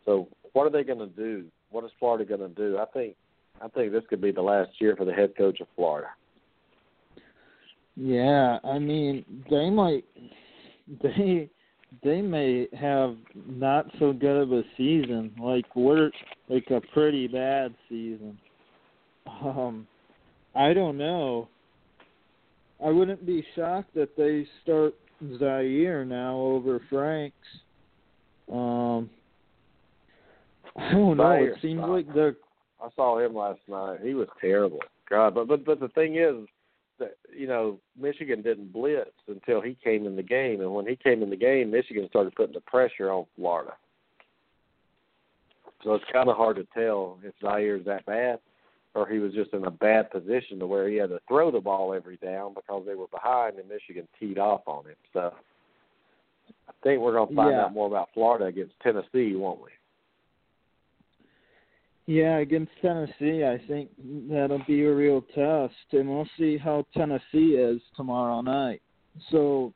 [0.05, 1.45] So, what are they going to do?
[1.71, 2.79] What is Florida going to do?
[2.79, 3.15] I think
[3.61, 6.09] I think this could be the last year for the head coach of Florida.
[8.03, 10.05] Yeah, I mean they might
[11.03, 11.51] they
[12.03, 13.15] they may have
[13.47, 15.33] not so good of a season.
[15.39, 16.11] Like we're
[16.49, 18.39] like a pretty bad season.
[19.43, 19.87] Um,
[20.55, 21.49] I don't know.
[22.83, 24.95] I wouldn't be shocked that they start
[25.39, 27.37] Zaire now over Franks.
[28.51, 29.11] Um,
[30.75, 31.33] I don't know.
[31.33, 32.37] It seems like they're
[32.83, 33.99] I saw him last night.
[34.03, 34.81] He was terrible.
[35.11, 36.49] God, but but but the thing is
[37.01, 40.95] that you know Michigan didn't blitz until he came in the game, and when he
[40.95, 43.73] came in the game, Michigan started putting the pressure on Florida.
[45.83, 48.39] So it's kind of hard to tell if Zaire's that bad,
[48.95, 51.61] or he was just in a bad position to where he had to throw the
[51.61, 54.97] ball every down because they were behind, and Michigan teed off on him.
[55.13, 55.33] So
[56.69, 57.65] I think we're going to find Yeah.
[57.65, 59.71] out more about Florida against Tennessee, won't we?
[62.11, 63.89] Yeah, against Tennessee, I think
[64.29, 68.83] that'll be a real test, and we'll see how Tennessee is tomorrow night.
[69.31, 69.73] So,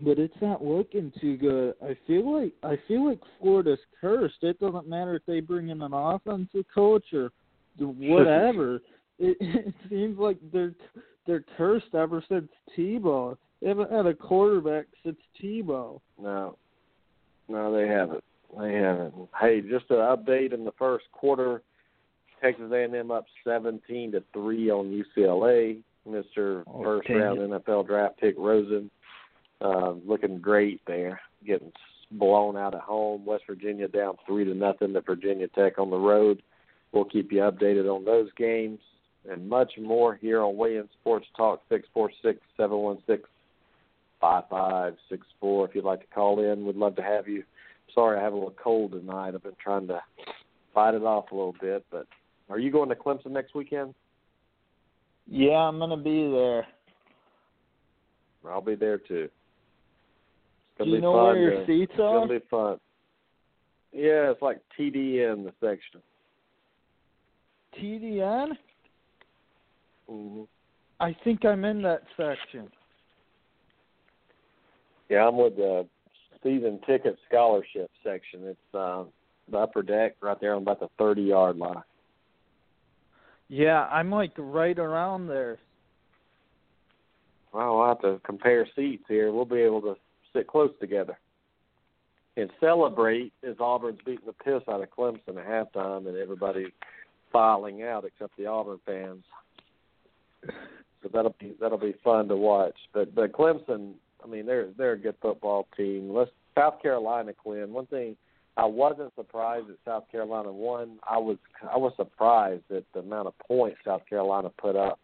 [0.00, 1.74] but it's not looking too good.
[1.80, 4.42] I feel like I feel like Florida's cursed.
[4.42, 7.30] It doesn't matter if they bring in an offensive coach or
[7.78, 8.80] whatever.
[9.20, 10.74] it, it seems like they're
[11.24, 13.36] they're cursed ever since Tebow.
[13.60, 16.00] They haven't had a quarterback since Tebow.
[16.20, 16.58] No,
[17.48, 18.24] no, they haven't.
[18.56, 19.14] Haven't.
[19.40, 21.62] Hey, just an update in the first quarter.
[22.42, 25.78] Texas A&M up 17 to three on UCLA.
[26.04, 27.50] Mister Oh, first round it.
[27.50, 28.90] NFL draft pick Rosen,
[29.60, 31.72] uh, looking great there, getting
[32.10, 33.24] blown out at home.
[33.24, 36.42] West Virginia down three to nothing to Virginia Tech on the road.
[36.90, 38.80] We'll keep you updated on those games
[39.30, 43.28] and much more here on Weigh In Sports Talk six four six seven one six
[44.20, 45.68] five five six four.
[45.68, 47.44] If you'd like to call in, we'd love to have you.
[47.94, 49.34] Sorry, I have a little cold tonight.
[49.34, 50.00] I've been trying to
[50.72, 51.84] fight it off a little bit.
[51.90, 52.06] But
[52.48, 53.94] are you going to Clemson next weekend?
[55.28, 56.66] Yeah, I'm gonna be there.
[58.44, 59.28] I'll be there too.
[59.28, 61.24] It's gonna Do you be know fun.
[61.24, 62.18] where your to- seats it's are?
[62.26, 62.80] gonna be fun.
[63.92, 66.02] Yeah, it's like TDN the section.
[67.78, 68.56] TDN?
[70.08, 70.42] hmm
[70.98, 72.68] I think I'm in that section.
[75.08, 75.86] Yeah, I'm with the
[76.42, 78.40] season ticket scholarship section.
[78.44, 79.04] It's uh,
[79.50, 81.82] the upper deck right there on about the 30 yard line.
[83.48, 85.58] Yeah, I'm like right around there.
[87.52, 89.30] Well, we'll have to compare seats here.
[89.30, 89.94] We'll be able to
[90.32, 91.18] sit close together
[92.36, 96.72] and celebrate as Auburn's beating the piss out of Clemson at halftime, and everybody's
[97.30, 99.24] filing out except the Auburn fans.
[101.02, 102.76] So that'll be that'll be fun to watch.
[102.94, 106.12] But but Clemson, I mean, they're they're a good football team.
[106.12, 107.72] Let's South Carolina, Quinn.
[107.72, 108.16] One thing
[108.56, 110.98] I wasn't surprised that South Carolina won.
[111.08, 111.38] I was
[111.70, 115.00] I was surprised at the amount of points South Carolina put up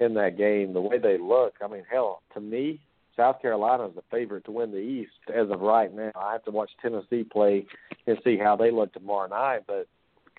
[0.00, 0.72] in that game.
[0.72, 2.80] The way they look, I mean, hell, to me,
[3.16, 6.12] South Carolina is the favorite to win the East as of right now.
[6.16, 7.66] I have to watch Tennessee play
[8.06, 9.62] and see how they look tomorrow night.
[9.66, 9.86] But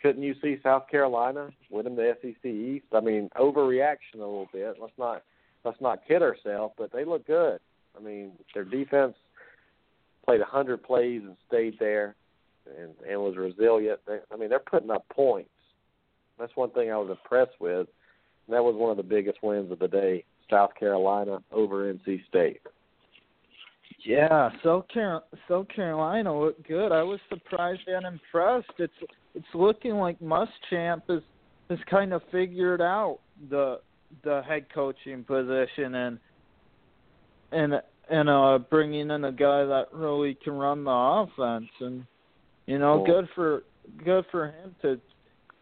[0.02, 2.86] couldn't you see South Carolina winning the SEC East?
[2.94, 4.76] I mean, overreaction a little bit.
[4.80, 5.24] Let's not
[5.64, 7.60] let's not kid ourselves, but they look good.
[7.98, 9.16] I mean, their defense
[10.26, 12.16] played a hundred plays and stayed there,
[12.80, 14.00] and and was resilient.
[14.08, 15.50] They, I mean, they're putting up points.
[16.40, 17.88] That's one thing I was impressed with.
[18.48, 20.26] And that was one of the biggest wins of the day.
[20.50, 22.62] South Carolina over NC State.
[24.06, 24.86] Yeah, South
[25.48, 26.92] South Carolina looked good.
[26.92, 28.72] I was surprised and impressed.
[28.78, 28.94] It's
[29.34, 31.22] it's looking like Muschamp is
[31.70, 33.80] has kind of figured out the
[34.24, 36.20] the head coaching position and
[37.54, 37.74] and
[38.10, 42.06] and uh bringing in a guy that really can run the offense and
[42.66, 43.06] you know Cool.
[43.06, 43.64] good for
[44.04, 45.00] good for him to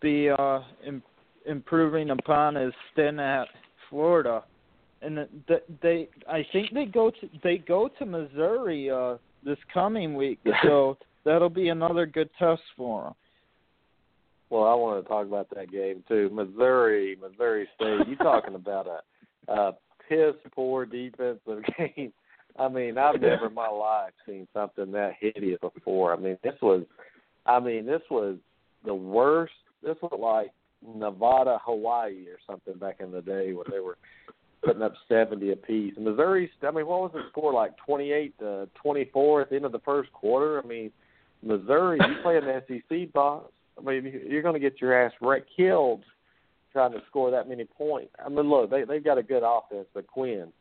[0.01, 1.03] be uh Im-
[1.45, 3.45] improving upon his stint at
[3.89, 4.43] Florida
[5.01, 10.15] and th- they I think they go to they go to Missouri uh this coming
[10.15, 13.13] week so that'll be another good test for them.
[14.49, 16.29] Well, I want to talk about that game too.
[16.33, 18.07] Missouri, Missouri State.
[18.07, 19.71] You talking about a, a
[20.11, 22.11] piss poor defensive game?
[22.59, 26.13] I mean, I've never in my life seen something that hideous before.
[26.13, 26.83] I mean, this was,
[27.45, 28.37] I mean, this was
[28.85, 29.53] the worst.
[29.81, 30.51] This was like
[30.85, 33.97] Nevada, Hawaii, or something back in the day when they were
[34.63, 35.93] putting up seventy apiece.
[35.97, 37.71] Missouri, I mean, what was the score like?
[37.85, 40.61] Twenty-eight to twenty-four at the end of the first quarter.
[40.61, 40.91] I mean,
[41.41, 43.45] Missouri, you play in the SEC, boss.
[43.77, 46.03] I mean, you're going to get your ass wrecked, killed
[46.71, 48.13] trying to score that many points.
[48.23, 50.51] I mean, look, they they've got a good offense, but Quinn,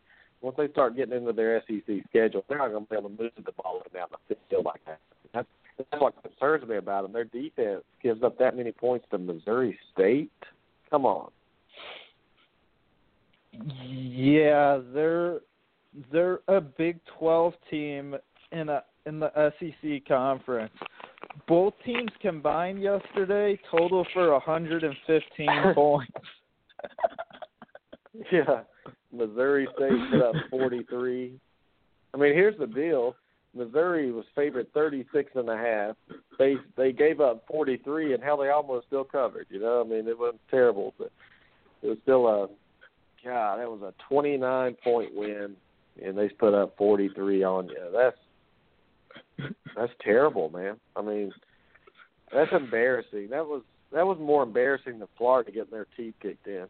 [0.41, 3.23] once they start getting into their SEC schedule, they're not going to be able to
[3.23, 5.01] move the ball down the field like that.
[5.35, 7.13] That's that's what concerns me about them.
[7.13, 10.31] Their defense gives up that many points to Missouri State.
[10.91, 11.31] Come on.
[13.87, 15.41] Yeah, they're
[16.13, 18.17] they're a Big 12 team
[18.53, 20.73] in a in the SEC conference.
[21.47, 26.13] Both teams combined yesterday total for 115 points.
[28.33, 28.63] yeah,
[29.13, 31.39] Missouri State put up 43.
[32.13, 33.15] I mean, here's the deal.
[33.55, 35.97] Missouri was favored 36 and a half.
[36.39, 39.81] They they gave up 43 and hell they almost still covered, you know?
[39.85, 41.11] I mean, it wasn't terrible, but
[41.83, 42.49] it was still a
[43.25, 45.57] god, that was a 29 point win
[46.03, 47.91] and they put up 43 on you.
[47.93, 48.17] That's
[49.77, 50.77] that's terrible, man.
[50.97, 51.33] I mean,
[52.33, 53.29] that's embarrassing.
[53.31, 56.67] That was that was more embarrassing than Florida getting their teeth kicked in.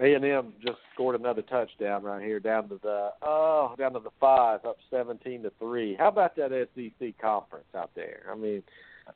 [0.00, 3.98] A and M just scored another touchdown right here, down to the oh, down to
[3.98, 5.96] the five, up seventeen to three.
[5.98, 8.22] How about that SEC conference out there?
[8.30, 8.62] I mean,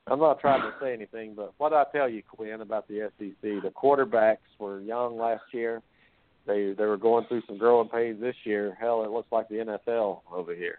[0.08, 3.40] I'm not trying to say anything, but what I tell you, Quinn, about the SEC,
[3.40, 5.80] the quarterbacks were young last year.
[6.46, 8.76] They they were going through some growing pains this year.
[8.78, 10.78] Hell, it looks like the NFL over here,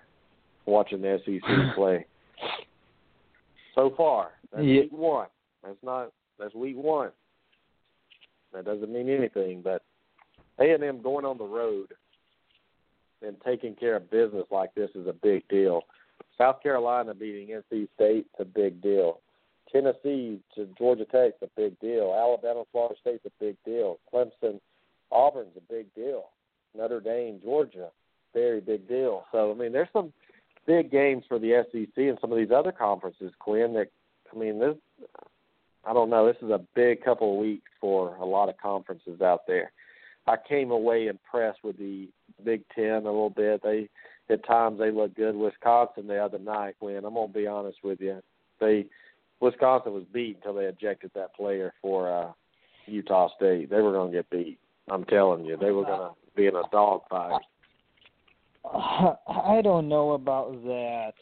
[0.65, 1.41] watching the SEC
[1.75, 2.06] play.
[3.75, 4.82] So far, that's Yeah.
[4.82, 5.28] week one.
[5.63, 7.12] That's not that's week one.
[8.54, 9.82] That doesn't mean anything, but
[10.60, 11.93] A and M going on the road
[13.21, 15.84] and taking care of business like this is a big deal.
[16.38, 19.19] South Carolina beating NC State's a big deal.
[19.71, 22.13] Tennessee to Georgia Tech's a big deal.
[22.15, 23.99] Alabama, Florida State's a big deal.
[24.13, 24.60] Clemson,
[25.12, 26.25] Auburn's a big deal.
[26.78, 27.89] Notre Dame, Georgia,
[28.34, 29.25] very big deal.
[29.32, 30.13] So I mean, there's some
[30.65, 33.73] big games for the SEC and some of these other conferences, Quinn.
[33.73, 33.88] That
[34.34, 34.75] I mean, this
[35.86, 36.25] I don't know.
[36.25, 39.71] This is a big couple of weeks for a lot of conferences out there.
[40.28, 42.10] I came away impressed with the
[42.43, 43.62] Big Ten a little bit.
[43.62, 43.89] They
[44.30, 45.36] at times they look good.
[45.36, 48.21] Wisconsin the other night, when I'm gonna be honest with you,
[48.60, 48.86] they
[49.39, 52.32] Wisconsin was beat until they ejected that player for uh
[52.88, 53.69] Utah State.
[53.69, 54.60] They were gonna get beat.
[54.89, 57.41] I'm telling you, they were gonna be in a dogfight.
[58.73, 61.13] I don't know about that.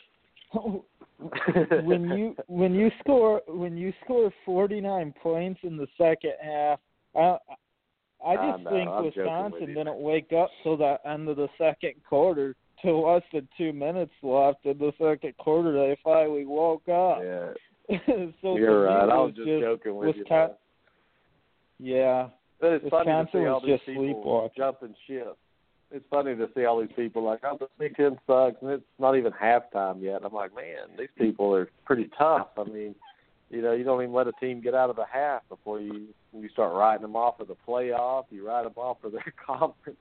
[1.83, 6.79] when you when you score when you score 49 points in the second half,
[7.15, 7.37] I
[8.25, 9.75] I just ah, know, think I'm Wisconsin you.
[9.75, 12.55] didn't wake up till the end of the second quarter.
[12.81, 17.19] Till less than two minutes left in the second quarter, they finally woke up.
[17.23, 17.53] yeah,
[18.41, 19.03] so you're right.
[19.03, 20.21] I was was just joking with you.
[20.23, 20.55] Wisconsin-
[21.79, 21.89] man.
[21.95, 22.27] Yeah,
[22.59, 24.51] But it's funny to Wisconsin see all was these just people sleepwalking.
[24.57, 25.37] jumping ship.
[25.93, 28.83] It's funny to see all these people like, oh, the Big Ten sucks, and it's
[28.97, 30.21] not even halftime yet.
[30.25, 32.47] I'm like, man, these people are pretty tough.
[32.57, 32.95] I mean,
[33.51, 36.07] you know, you don't even let a team get out of the half before you
[36.33, 38.25] you start writing them off of the playoff.
[38.31, 39.99] You write them off for their conference.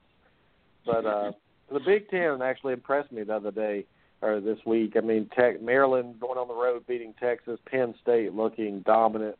[0.86, 1.32] But uh,
[1.70, 3.84] the Big Ten actually impressed me the other day
[4.22, 4.94] or this week.
[4.96, 9.36] I mean, Tech, Maryland going on the road beating Texas, Penn State looking dominant.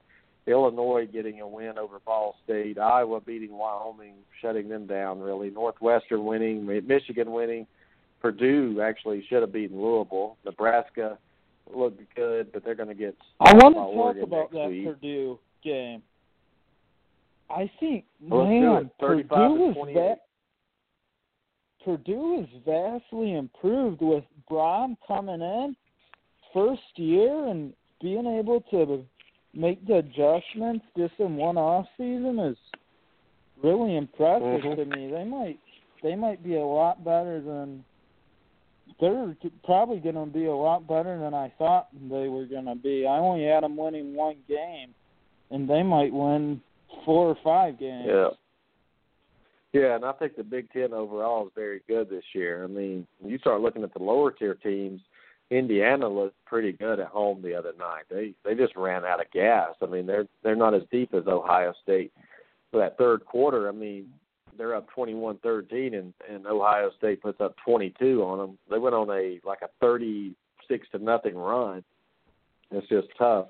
[0.47, 5.21] Illinois getting a win over Ball State, Iowa beating Wyoming, shutting them down.
[5.21, 7.67] Really, Northwestern winning, Michigan winning,
[8.21, 10.37] Purdue actually should have beaten Louisville.
[10.45, 11.19] Nebraska
[11.75, 13.17] looked good, but they're going to get.
[13.41, 14.87] I want to talk Oregon about that week.
[14.87, 16.03] Purdue game.
[17.51, 19.95] I think, Well, man, Purdue is 28.
[19.95, 20.17] va-
[21.85, 25.77] Purdue is vastly improved with Brohm coming in
[26.55, 29.05] first year and being able to
[29.55, 32.57] make the adjustments just in one off season is
[33.63, 34.77] really impressive Mhm.
[34.77, 35.11] to me.
[35.11, 35.59] They might
[36.03, 37.85] they might be a lot better than
[38.99, 42.75] they're probably going to be a lot better than I thought they were going to
[42.75, 43.07] be.
[43.07, 44.95] I only had them winning one game,
[45.51, 46.61] and they might win
[47.05, 48.07] four or five games.
[48.07, 48.31] Yeah.
[49.73, 52.65] Yeah, and I think the Big Ten overall is very good this year.
[52.65, 55.01] I mean, you start looking at the lower tier teams,
[55.53, 58.05] Indiana looked pretty good at home the other night.
[58.11, 59.75] They they just ran out of gas.
[59.83, 62.13] I mean, they're they're not as deep as Ohio State.
[62.71, 64.07] For that third quarter, I mean,
[64.57, 68.59] they're up twenty-one thirteen, and and Ohio State puts up 22 on them.
[68.71, 71.85] They went on a like a 36 to nothing run.
[72.71, 73.49] It's just tough.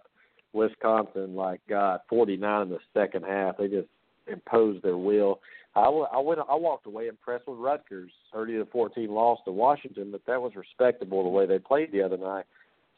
[0.53, 3.57] Wisconsin, like God, 49 in the second half.
[3.57, 3.88] They just
[4.27, 5.41] imposed their will.
[5.75, 6.41] I, w- I went.
[6.41, 10.53] I walked away impressed with Rutgers, 30 to 14 loss to Washington, but that was
[10.55, 12.44] respectable the way they played the other night.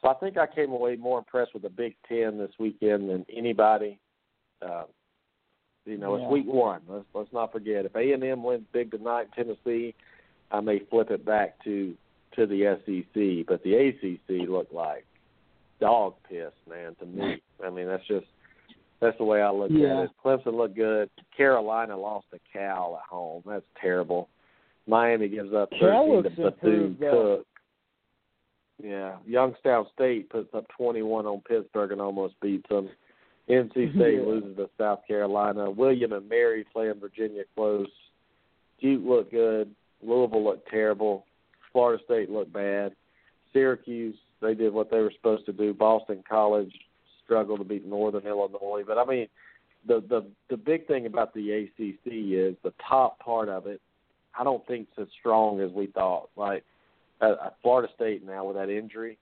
[0.01, 3.25] So I think I came away more impressed with the Big Ten this weekend than
[3.33, 3.97] anybody.
[4.61, 4.83] Uh,
[5.85, 6.23] you know, Yeah.
[6.23, 6.81] it's week one.
[6.89, 7.85] Let's let's not forget.
[7.85, 9.93] If A and M wins big tonight Tennessee,
[10.51, 11.95] I may flip it back to
[12.35, 15.05] to the SEC, but the ACC looked like
[15.79, 16.95] dog piss, man.
[16.95, 18.25] To me, I mean that's just
[19.05, 19.99] that's the way I look Yeah.
[19.99, 20.11] at it.
[20.23, 21.09] Clemson looked good.
[21.35, 23.43] Carolina lost to Cal at home.
[23.45, 24.29] That's terrible.
[24.87, 26.97] Miami gives up Cal 13 to Bethune.
[26.99, 27.47] Cook.
[28.83, 32.89] Yeah, Youngstown State puts up 21 on Pittsburgh and almost beats them.
[33.47, 34.25] NC State Yeah.
[34.25, 35.69] loses to South Carolina.
[35.71, 37.87] William and Mary playing Virginia close.
[38.81, 39.73] Duke looked good.
[40.01, 41.25] Louisville looked terrible.
[41.71, 42.93] Florida State looked bad.
[43.53, 45.73] Syracuse, they did what they were supposed to do.
[45.73, 46.73] Boston College
[47.25, 48.83] struggled to beat Northern Illinois.
[48.85, 49.27] But I mean,
[49.87, 53.81] the the the big thing about the ACC is the top part of it.
[54.37, 56.29] I don't think it's as strong as we thought.
[56.35, 56.63] Like
[57.21, 59.17] uh, Florida State now with that injury,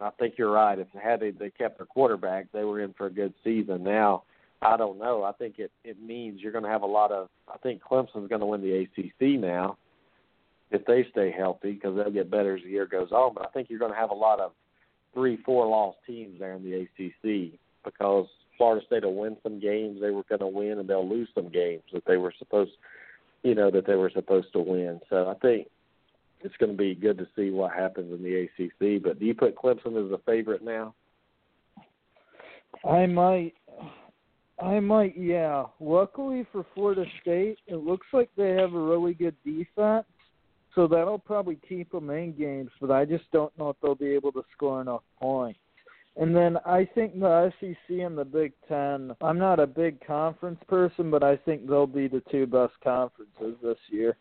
[0.00, 0.78] I think you're right.
[0.78, 3.82] If had they, they kept their quarterback, they were in for a good season.
[3.82, 4.24] Now,
[4.62, 5.22] I don't know.
[5.22, 7.28] I think it it means you're going to have a lot of.
[7.52, 9.76] I think Clemson's going to win the ACC now
[10.70, 13.34] if they stay healthy because they'll get better as the year goes on.
[13.34, 14.52] But I think you're going to have a lot of
[15.16, 18.26] three, four lost teams there in the ACC because
[18.58, 21.48] Florida State will win some games they were going to win, and they'll lose some
[21.48, 22.72] games that they were supposed,
[23.42, 25.00] you know, that they were supposed to win.
[25.08, 25.68] So I think
[26.42, 29.02] it's going to be good to see what happens in the ACC.
[29.02, 30.94] But do you put Clemson as a favorite now?
[32.86, 33.54] I might.
[34.62, 35.64] I might, yeah.
[35.80, 40.06] Luckily for Florida State, it looks like they have a really good defense,
[40.76, 42.70] so that'll probably keep them in games.
[42.80, 45.58] But I just don't know if they'll be able to score enough points.
[46.18, 49.12] And then I think the SEC and the Big Ten.
[49.20, 53.56] I'm not a big conference person, but I think they'll be the two best conferences
[53.62, 54.16] this year.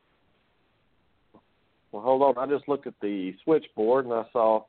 [1.92, 2.38] Well, hold on.
[2.38, 4.66] I just looked at the switchboard and I saw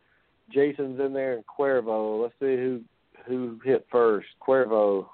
[0.52, 2.22] Jason's in there and Cuervo.
[2.22, 2.82] Let's see who
[3.26, 4.28] who hit first.
[4.40, 5.06] Cuervo.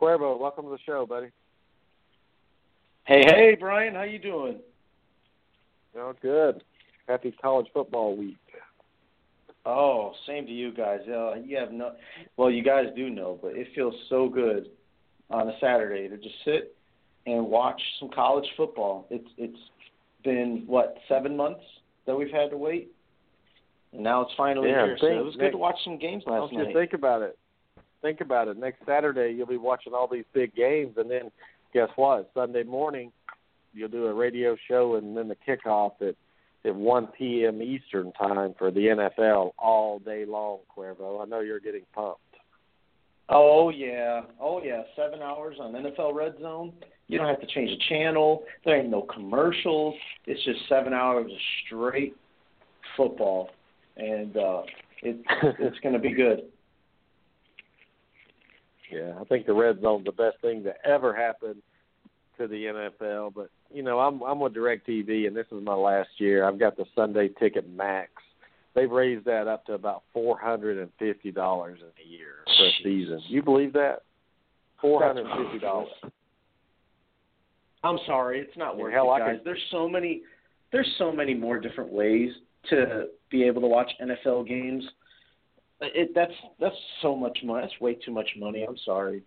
[0.00, 1.28] Cuervo, welcome to the show, buddy.
[3.04, 4.58] Hey, hey, Brian, how you doing?
[5.96, 6.62] Oh, good.
[7.08, 8.36] Happy college football week.
[9.66, 11.00] Oh, same to you guys.
[11.08, 11.92] Uh, you have no,
[12.36, 14.70] well, you guys do know, but it feels so good
[15.30, 16.74] on a Saturday to just sit
[17.26, 19.06] and watch some college football.
[19.10, 19.58] It's it's
[20.24, 21.62] been what seven months
[22.06, 22.90] that we've had to wait,
[23.92, 24.96] and now it's finally yeah, here.
[25.00, 26.64] Think, so it was good to watch some games last night.
[26.64, 27.38] Don't think about it.
[28.00, 28.56] Think about it.
[28.56, 31.30] Next Saturday, you'll be watching all these big games, and then
[31.74, 32.30] guess what?
[32.32, 33.12] Sunday morning,
[33.72, 36.14] you'll do a radio show, and then the kickoff at
[36.64, 37.62] at 1 p.m.
[37.62, 40.58] Eastern time for the NFL all day long.
[40.76, 42.20] Cuervo, I know you're getting pumped.
[43.30, 46.72] Oh yeah, oh yeah, seven hours on NFL Red Zone.
[47.06, 48.42] You don't have to change the channel.
[48.64, 49.94] There ain't no commercials.
[50.26, 52.16] It's just seven hours of straight
[52.96, 53.50] football,
[53.96, 54.62] and uh,
[55.02, 55.16] it,
[55.60, 56.42] it's going to be good.
[58.90, 61.62] Yeah, I think the red zone's the best thing to ever happen
[62.40, 63.34] to the NFL.
[63.34, 66.44] But you know, I'm I'm with Directv, and this is my last year.
[66.44, 68.10] I've got the Sunday Ticket Max.
[68.74, 72.66] They've raised that up to about four hundred and fifty dollars in a year for
[72.66, 73.20] a season.
[73.28, 74.02] You believe that?
[74.80, 75.88] Four hundred and fifty dollars.
[77.82, 79.36] I'm sorry, it's not worth hell, it, guys.
[79.44, 80.22] There's so many,
[80.70, 82.30] there's so many more different ways
[82.68, 84.84] to be able to watch NFL games.
[85.80, 87.62] It that's that's so much money.
[87.62, 88.64] That's way too much money.
[88.68, 89.22] I'm sorry.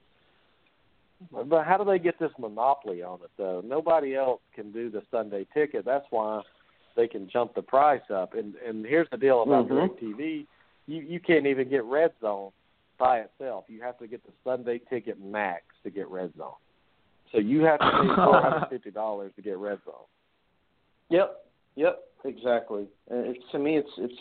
[1.31, 3.61] But how do they get this monopoly on it though?
[3.65, 5.85] Nobody else can do the Sunday ticket.
[5.85, 6.41] That's why
[6.95, 8.33] they can jump the price up.
[8.33, 10.05] And and here's the deal about mm-hmm.
[10.05, 10.45] DirecTV:
[10.87, 12.51] you you can't even get Red Zone
[12.99, 13.65] by itself.
[13.67, 16.53] You have to get the Sunday ticket max to get Red Zone.
[17.33, 20.05] So you have to pay four hundred fifty dollars to get red zone.
[21.09, 21.45] Yep,
[21.75, 22.85] yep, exactly.
[23.09, 24.13] And it's to me, it's it's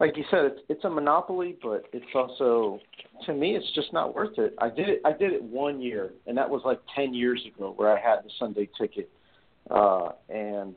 [0.00, 2.80] like you said, it's it's a monopoly, but it's also
[3.26, 4.54] to me, it's just not worth it.
[4.58, 5.02] I did it.
[5.04, 8.24] I did it one year, and that was like ten years ago, where I had
[8.24, 9.10] the Sunday ticket.
[9.70, 10.74] Uh, and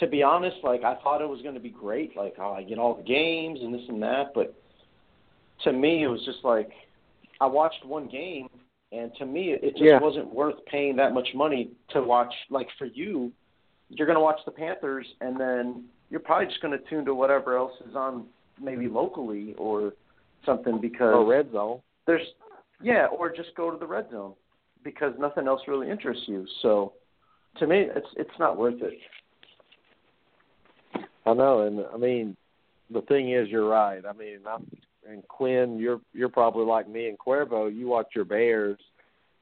[0.00, 2.16] to be honest, like I thought it was going to be great.
[2.16, 4.54] Like, oh, I get all the games and this and that, but
[5.64, 6.70] to me, it was just like
[7.40, 8.48] I watched one game
[8.92, 10.00] and to me, it just yeah.
[10.00, 12.32] wasn't worth paying that much money to watch.
[12.50, 13.30] Like for you,
[13.88, 17.14] you're going to watch the Panthers, and then you're probably just going to tune to
[17.14, 18.26] whatever else is on,
[18.60, 19.92] maybe locally or
[20.44, 21.80] something because or red zone.
[22.06, 22.26] There's
[22.82, 24.34] yeah, or just go to the red zone
[24.82, 26.46] because nothing else really interests you.
[26.62, 26.94] So
[27.58, 28.94] to me, it's it's not worth it.
[31.26, 32.36] I know, and I mean,
[32.90, 34.02] the thing is, you're right.
[34.06, 34.66] I mean, I'm
[35.08, 37.74] and Quinn, you're you're probably like me and Cuervo.
[37.74, 38.78] You watch your Bears,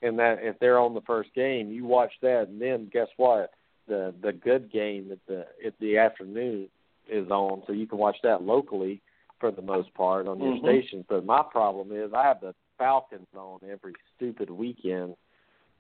[0.03, 3.51] and that if they're on the first game, you watch that, and then guess what?
[3.89, 6.69] The the good game at the at the afternoon
[7.11, 9.01] is on, so you can watch that locally
[9.41, 10.67] for the most part on your mm-hmm.
[10.67, 11.05] stations.
[11.09, 15.15] But my problem is I have the Falcons on every stupid weekend.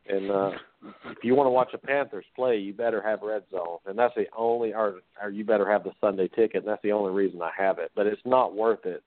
[0.08, 0.50] And uh
[1.10, 4.14] if you want to watch the Panthers play, you better have Red Zone, and that's
[4.14, 6.62] the only, or or you better have the Sunday ticket.
[6.62, 7.90] And that's the only reason I have it.
[7.94, 9.02] But it's not worth it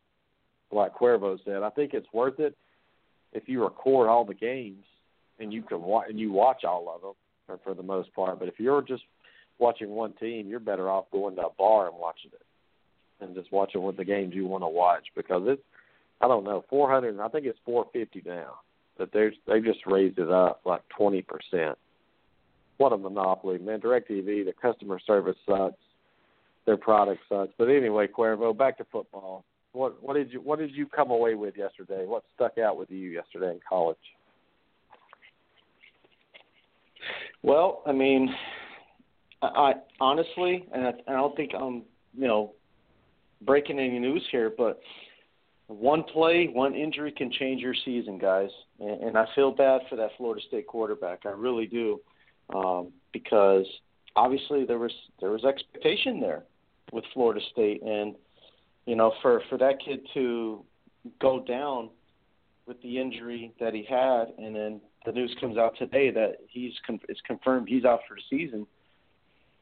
[0.72, 2.56] like Cuervo said, I think it's worth it
[3.34, 4.84] if you record all the games
[5.40, 7.14] and you can watch and you watch all of them
[7.64, 8.40] for, the most part.
[8.40, 9.04] But if you're just
[9.60, 12.42] watching one team, you're better off going to a bar and watching it
[13.22, 15.62] and just watching what the games you want to watch because it's
[16.22, 17.20] I don't know four hundred.
[17.20, 18.60] I think it's four fifty now.
[18.98, 21.78] But there's they just raised it up like twenty percent.
[22.78, 23.80] what a monopoly, man.
[23.80, 25.76] DirecTV, the customer service sucks.
[26.66, 27.54] Their product sucks.
[27.58, 29.44] But anyway, Cuervo, back to football.
[29.74, 32.06] What what did you what did you come away with yesterday?
[32.06, 33.98] What stuck out with you yesterday in college?
[37.44, 38.34] Well, I mean,
[39.42, 41.84] I, honestly, and I, and I don't think I'm,
[42.18, 42.54] you know,
[43.42, 44.80] breaking any news here, but
[45.68, 48.50] one play, one injury can change your season, guys.
[48.80, 51.22] And, and I feel bad for that Florida State quarterback.
[51.26, 52.00] I really do,
[52.54, 53.66] um, because
[54.16, 56.44] obviously there was there was expectation there
[56.92, 58.16] with Florida State, and
[58.86, 60.64] you know, for for that kid to
[61.20, 61.90] go down
[62.72, 66.72] with the injury that he had, and then the news comes out today that he's
[66.88, 68.66] con- it's confirmed he's out for the season.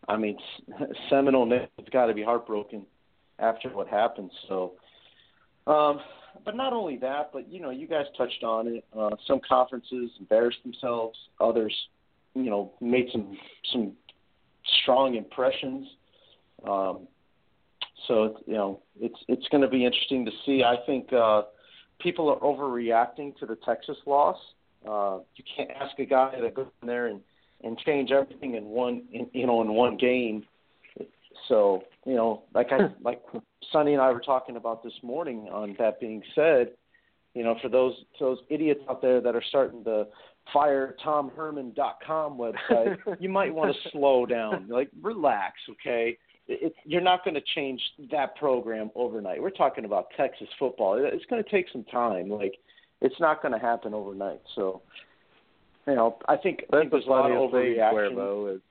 [0.07, 0.38] I mean,
[1.10, 2.86] Seminole has got to be heartbroken
[3.39, 4.30] after what happened.
[4.47, 4.74] So,
[5.66, 6.01] um,
[6.45, 8.86] but not only that, but you know, you guys touched on it.
[8.95, 11.18] Uh, some conferences embarrassed themselves.
[11.41, 11.76] Others,
[12.36, 13.36] you know, made some
[13.72, 13.93] some
[14.84, 15.88] strong impressions.
[16.64, 17.07] Um,
[18.07, 20.64] so you know, it's it's going to be interesting to see.
[20.64, 21.41] I think uh,
[22.00, 24.38] people are overreacting to the Texas loss.
[24.88, 27.22] Uh, you can't ask a guy to go in there and
[27.62, 30.45] and change everything in one in, you know in one game.
[31.47, 33.22] So you know, like I like
[33.72, 35.50] Sonny and I were talking about this morning.
[35.52, 36.72] On that being said,
[37.34, 40.08] you know, for those those idiots out there that are starting to
[40.54, 44.68] fire TomHerman.com website, you might want to slow down.
[44.70, 46.18] Like, relax, okay?
[46.52, 47.80] It, you're not going to change
[48.12, 49.39] that program overnight.
[49.39, 51.00] We're talking about Texas football.
[51.00, 52.28] It's going to take some time.
[52.28, 52.56] Like,
[53.02, 54.41] it's not going to happen overnight.
[54.56, 54.82] So,
[55.86, 58.14] you know, I think, I think there's a lot of overreaction.
[58.14, 58.62] Cuervo, is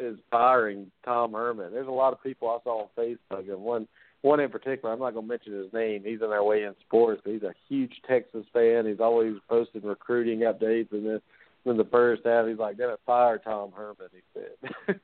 [0.00, 1.72] is firing Tom Herman.
[1.72, 3.86] There's a lot of people I saw on Facebook, and one
[4.22, 4.92] one in particular.
[4.92, 6.02] I'm not going to mention his name.
[6.04, 7.20] He's in our way in sports.
[7.22, 8.86] But he's a huge Texas fan.
[8.86, 11.20] He's always posting recruiting updates, and then
[11.66, 15.00] in the first half, he's like, "Gonna fire Tom Herman." He said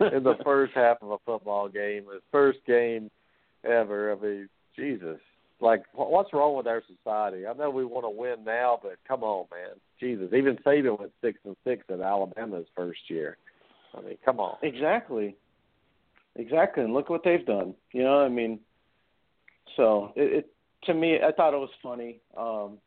[0.12, 3.10] in the first half of a football game, his first game
[3.64, 4.12] ever.
[4.12, 5.18] I mean, Jesus,
[5.60, 7.46] like what's wrong with our society?
[7.46, 10.32] I know we want to win now, but come on, man, Jesus.
[10.32, 13.36] Even Saban went six and six at Alabama's first year.
[13.94, 14.56] I mean, come on.
[14.62, 15.36] Exactly.
[16.36, 17.74] Exactly, and look what they've done.
[17.92, 18.58] You know, I mean,
[19.76, 20.46] so it, it
[20.84, 22.20] to me, I thought it was funny.
[22.36, 22.78] Um,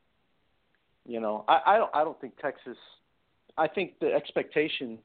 [1.06, 2.78] you know, I, I don't, I don't think Texas.
[3.58, 4.98] I think the expectation,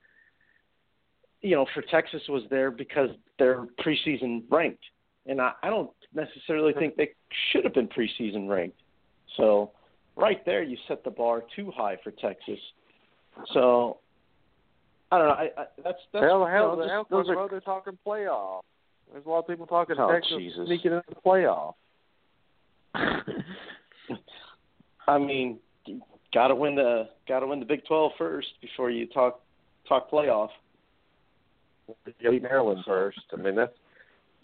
[1.43, 4.83] you know, for Texas was there because they're preseason ranked,
[5.27, 7.11] and I, I don't necessarily think they
[7.53, 8.81] should have been preseason ranked.
[9.37, 9.71] So,
[10.17, 12.59] right there, you set the bar too high for Texas.
[13.53, 13.99] So
[15.13, 15.35] I don't know.
[15.35, 18.63] I, I that's that's hell, hell, know, hell, those are, they're talking playoff.
[19.13, 20.67] There's a lot of people talking oh, Texas Jesus.
[20.67, 21.75] sneaking into the playoff.
[25.09, 25.59] I mean,
[26.33, 29.41] got to win the got to win the Big Twelve first before you talk
[29.89, 30.51] talk playoff.
[32.21, 33.21] You beat Maryland first.
[33.33, 33.73] I mean that's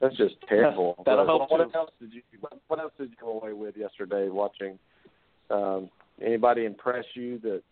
[0.01, 1.03] that's just terrible.
[1.07, 1.79] That'll help what too.
[1.79, 2.23] else did you
[2.69, 4.79] what else did you go away with yesterday watching?
[5.51, 7.63] Um, anybody impress you that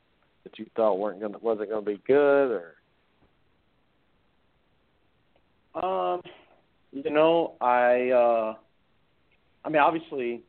[0.44, 2.74] that you thought weren't gonna wasn't gonna be good or
[5.74, 6.22] Um,
[6.92, 8.54] you know, I uh
[9.64, 10.42] I mean obviously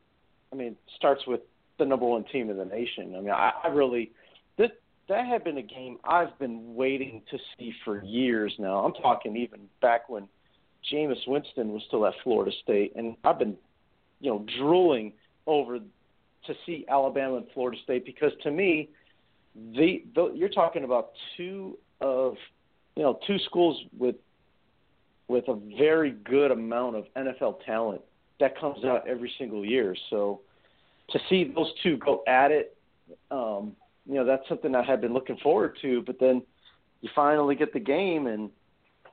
[0.54, 1.42] I mean starts with
[1.78, 3.16] the number one team in the nation.
[3.16, 4.12] I mean I, I really
[4.58, 8.86] that that had been a game I've been waiting to see for years now.
[8.86, 10.28] I'm talking even back when
[10.92, 13.56] Jameis Winston was still at Florida State and I've been,
[14.20, 15.14] you know, drooling
[15.48, 18.90] over to see Alabama and Florida State because to me
[19.74, 22.36] the, the you're talking about two of
[22.96, 24.16] you know, two schools with
[25.28, 28.02] with a very good amount of NFL talent
[28.40, 29.96] that comes out every single year.
[30.10, 30.42] So
[31.12, 32.78] to see those two go at it,
[33.32, 33.76] um,
[34.06, 36.02] you know, that's something I had been looking forward to.
[36.04, 36.42] But then
[37.02, 38.50] you finally get the game, and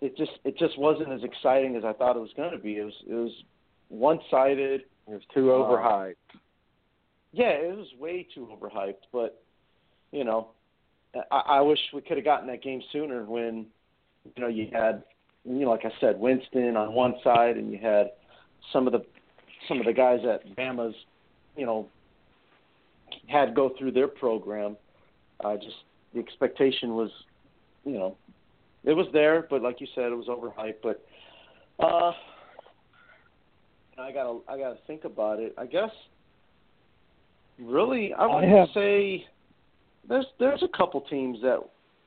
[0.01, 2.77] it just it just wasn't as exciting as I thought it was going to be.
[2.77, 3.33] It was it was
[3.89, 4.83] one sided.
[5.09, 6.15] it was too overhyped.
[7.33, 9.05] Yeah, it was way too overhyped.
[9.13, 9.43] But
[10.11, 10.49] you know,
[11.31, 13.67] I, I wish we could have gotten that game sooner when
[14.37, 15.03] you know you had
[15.45, 18.11] you know, like I said, Winston on one side, and you had
[18.73, 19.05] some of the
[19.69, 20.95] some of the guys at Bama's,
[21.57, 21.89] you know,
[23.27, 24.77] had go through their program.
[25.45, 25.77] Uh, just
[26.15, 27.11] the expectation was,
[27.85, 28.17] you know,
[28.85, 30.77] it was there, but like you said, it was overhyped.
[30.83, 31.05] But
[31.79, 32.13] uh,
[33.99, 35.55] I gotta I gotta think about it.
[35.59, 35.91] I guess
[37.61, 39.27] really I would I have- say
[40.09, 41.59] there's there's a couple teams that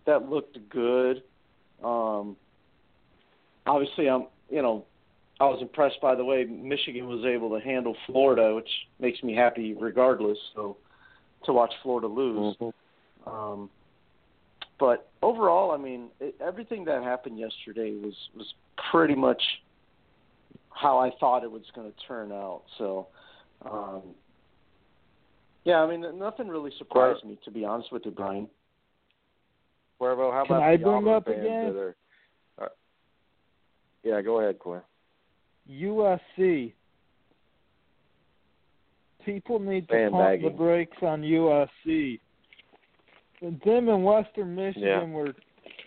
[0.06, 1.24] that looked good.
[1.84, 2.36] Um,
[3.66, 4.86] obviously, I'm you know
[5.39, 8.69] I was impressed by the way Michigan was able to handle Florida, which
[8.99, 10.38] makes me happy regardless.
[10.53, 10.77] So
[11.45, 12.55] to watch Florida lose.
[12.57, 12.73] Mhm.
[13.27, 13.69] Um,
[14.77, 18.53] but overall, I mean, it, everything that happened yesterday was was
[18.91, 19.41] pretty much
[20.69, 22.63] how I thought it was going to turn out.
[22.77, 23.07] So,
[23.61, 24.01] um,
[25.63, 28.49] yeah, I mean, nothing really surprised me to be honest with you, Brian.
[29.99, 31.65] Cuervo, how Can about I the bring Auburn up fans again?
[31.73, 31.95] that are,
[32.59, 32.71] are?
[34.03, 34.81] Yeah, go ahead, Quinn.
[35.72, 36.74] USC.
[39.26, 42.20] People need to pump the brakes on USC.
[43.41, 45.03] Them and Western Michigan Yeah.
[45.03, 45.36] were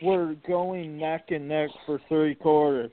[0.02, 2.92] were going neck and neck for three quarters.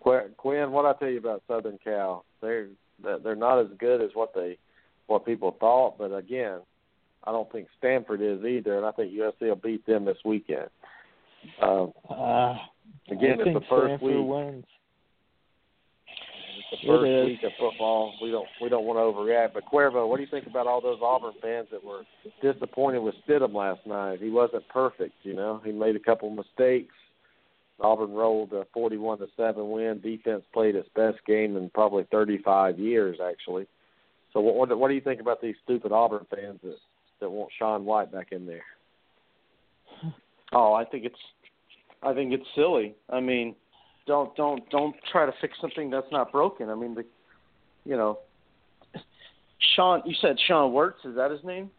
[0.00, 2.24] Quinn, what I tell you about Southern Cal?
[2.40, 2.68] They're
[3.02, 4.58] they're they're not as good as what they
[5.06, 6.60] what people thought, but again,
[7.24, 10.68] I don't think Stanford is either, and I think USC will beat them this weekend.
[11.62, 12.56] Um, Uh,
[13.10, 14.26] again, I it's think the first Stanford week.
[14.26, 14.64] wins.
[16.70, 17.26] It's the It first is.
[17.26, 18.14] week of football.
[18.20, 19.54] We don't we don't want to overreact.
[19.54, 22.02] But Cuervo, what do you think about all those Auburn fans that were
[22.42, 24.20] disappointed with Stidham last night?
[24.20, 25.60] He wasn't perfect, you know.
[25.64, 26.94] He made a couple mistakes.
[27.80, 30.00] Auburn rolled a forty-one to seven win.
[30.00, 33.66] Defense played its best game in probably thirty-five years, actually.
[34.32, 36.76] So what what, what do you think about these stupid Auburn fans that
[37.20, 38.64] that want Sean White back in there?
[40.52, 41.14] Oh, I think it's,
[42.02, 42.94] I think it's silly.
[43.10, 43.54] I mean,
[44.06, 46.68] don't don't don't try to fix something that's not broken.
[46.70, 47.04] I mean, the,
[47.84, 48.18] you know,
[49.76, 50.02] Sean.
[50.04, 51.04] You said Sean Wirtz.
[51.04, 51.70] Is that his name?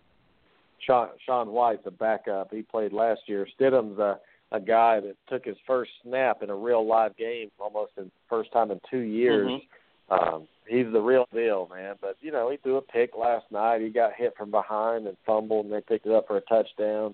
[0.85, 2.51] Sean Sean White's a backup.
[2.51, 3.47] He played last year.
[3.59, 4.19] Stidham's a
[4.51, 8.51] a guy that took his first snap in a real live game almost in first
[8.51, 9.47] time in two years.
[9.47, 9.61] Mhm.
[10.09, 11.95] Um, he's the real deal, man.
[12.01, 13.81] But you know, he threw a pick last night.
[13.81, 17.13] He got hit from behind and fumbled, and they picked it up for a touchdown.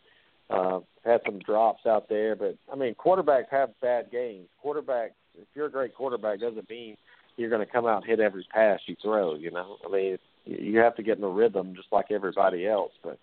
[0.50, 4.48] Uh, had some drops out there, but I mean, quarterbacks have bad games.
[4.64, 6.98] Quarterbacks, if you're a great quarterback, doesn't mean
[7.38, 9.36] you're going to come out and hit every pass you throw.
[9.36, 12.92] You know, I mean, you have to get in a rhythm just like everybody else.
[13.04, 13.20] But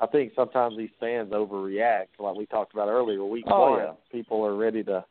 [0.00, 3.24] I think sometimes these fans overreact, like we talked about earlier.
[3.24, 3.92] Week Oh, yeah.
[4.12, 5.04] people are ready to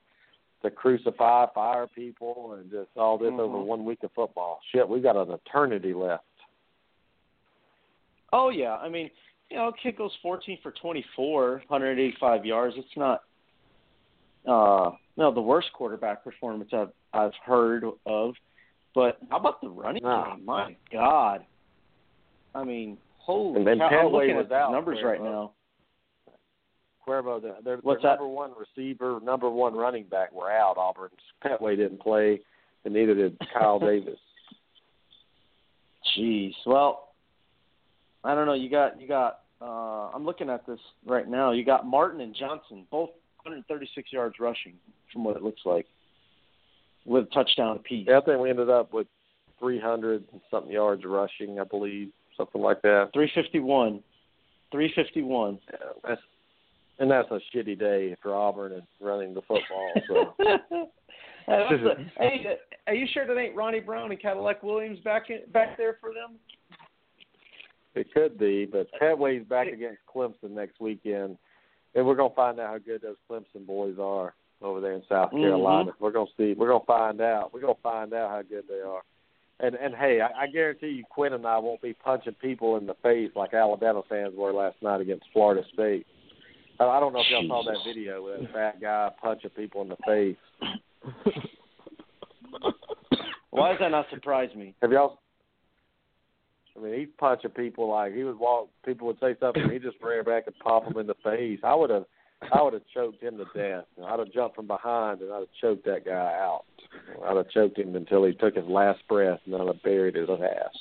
[0.62, 3.66] to crucify, fire people, and just all this over Mhm.
[3.66, 4.62] one week of football.
[4.72, 6.24] Shit, we got an eternity left.
[8.32, 9.12] Oh yeah, I mean,
[9.50, 12.76] you know, kid goes 14 for 24, 185 yards.
[12.78, 13.22] It's not,
[14.48, 18.34] uh, no, the worst quarterback performance I've I've heard of.
[18.96, 20.36] But how about the running Nah.
[20.36, 20.46] game?
[20.46, 21.46] My God,
[22.56, 24.08] I mean, holy And then cow!
[24.08, 25.52] I'm looking was at the numbers for, right uh, now.
[27.08, 28.20] Cuervo, their, their, What's their that?
[28.20, 30.78] number one receiver, number one running back were out.
[30.78, 31.12] Auburn's
[31.44, 32.40] Pettway didn't play,
[32.86, 34.20] and neither did Kyle Davis.
[36.18, 36.54] Jeez.
[36.66, 37.13] Well,
[38.24, 38.54] I don't know.
[38.54, 39.40] You got you got.
[39.62, 41.52] Uh, I'm looking at this right now.
[41.52, 43.10] You got Martin and Johnson, both
[43.44, 44.74] 136 yards rushing,
[45.12, 45.86] from what it looks like,
[47.06, 48.08] with a touchdown apiece.
[48.10, 49.08] Yeah, I think we ended up with
[49.60, 53.12] 300 and something yards rushing, I believe, something like that.
[53.14, 54.04] 351.
[54.72, 55.60] 351.
[55.72, 56.22] Yeah, that's
[57.00, 59.94] and that's a shitty day for Auburn and running the football.
[60.08, 60.34] So
[61.46, 65.00] Hey, what's the- hey, uh, are you sure that ain't Ronnie Brown and Cadillac Williams
[65.00, 66.38] back in, back there for them?
[67.96, 71.38] It could be, but Pettway's back against Clemson next weekend,
[71.94, 75.32] and we're gonna find out how good those Clemson boys are over there in South
[75.32, 75.42] Mhm.
[75.42, 75.94] Carolina.
[76.00, 76.54] We're gonna see.
[76.54, 77.54] We're gonna find out.
[77.54, 79.04] We're gonna find out how good they are.
[79.60, 82.88] And and hey, I, I guarantee you, Quinn and I won't be punching people in
[82.88, 86.08] the face like Alabama fans were last night against Florida State.
[86.80, 89.82] I, I don't know if y'all saw that video with that fat guy punching people
[89.84, 90.38] in the face.
[93.52, 94.74] Why does that not surprise me?
[94.82, 95.20] Have y'all?
[96.76, 98.70] I mean, punching people like he would walk.
[98.86, 101.60] People would say something, he just ran back and pop them in the face.
[101.64, 102.06] I would have,
[102.52, 103.86] I would have choked him to death.
[104.04, 106.64] I'd have jumped from behind and I'd have choked that guy out.
[107.26, 110.30] I'd have choked him until he took his last breath, and I'd have buried his
[110.30, 110.76] ass.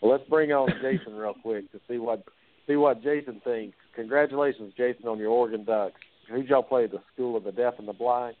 [0.00, 2.24] Well, let's bring on Jason real quick to see what
[2.66, 3.76] see what Jason thinks.
[3.94, 6.00] Congratulations, Jason, on your Oregon Ducks.
[6.30, 6.86] Who'd y'all play?
[6.86, 8.36] The School of the Deaf and the Blind.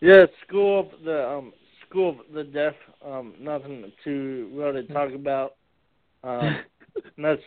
[0.00, 1.52] Yeah, school of the um
[1.90, 2.74] school of the deaf.
[3.04, 5.56] Um, nothing to really talk about.
[6.24, 6.58] Um,
[7.16, 7.42] and that's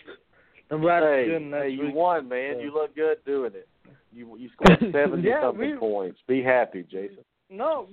[0.72, 1.96] Nebraska hey, good next hey, you week.
[1.96, 2.56] won, man.
[2.58, 3.68] so- You look good doing it.
[4.12, 6.20] You you scored seventy Yeah, something we- points.
[6.28, 7.24] Be happy, Jason.
[7.50, 7.88] No,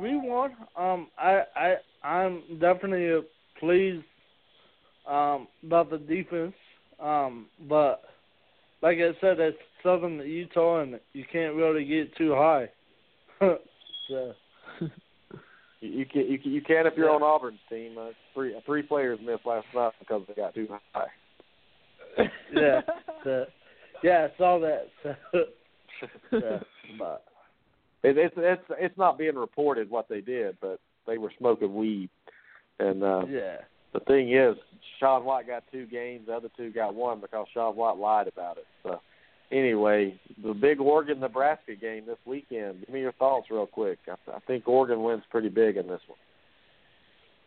[0.00, 0.52] we won.
[0.76, 1.74] Um, I I
[2.06, 3.20] I'm definitely uh,
[3.60, 4.04] pleased
[5.08, 6.54] um about the defense.
[7.00, 8.02] Um, but
[8.82, 12.68] like I said, it's Southern Utah, and you can't really get too high.
[13.40, 14.32] so
[15.84, 17.16] You, can you can you can if you're Yeah.
[17.16, 17.96] on Auburn's team.
[17.98, 21.06] Uh, three three players missed last night because they got too high.
[22.54, 22.80] yeah,
[23.24, 23.44] so,
[24.02, 24.88] yeah, I saw that.
[25.02, 25.14] So,
[26.32, 26.58] yeah,
[26.98, 27.24] but
[28.02, 32.08] It, it's it's it's not being reported what they did, but they were smoking weed,
[32.78, 33.56] and uh, yeah,
[33.92, 34.56] the thing is,
[35.00, 36.26] Sean White got two games.
[36.26, 38.66] The other two got one because Sean White lied about it.
[38.82, 39.00] So
[39.50, 42.80] anyway, the big Oregon Nebraska game this weekend.
[42.80, 43.98] Give me your thoughts real quick.
[44.08, 46.18] I, I think Oregon wins pretty big in this one.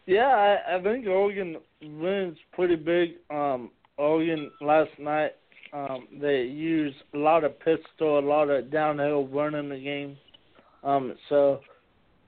[0.06, 3.16] Yeah, I, I think Oregon wins pretty big.
[3.30, 5.32] Um, Oregon last night
[5.74, 10.18] um, they used a lot of pistol, a lot of downhill running in the game.
[10.84, 11.60] Um, so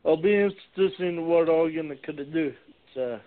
[0.03, 2.53] it'll be interesting what Oregon could do.
[2.93, 3.19] So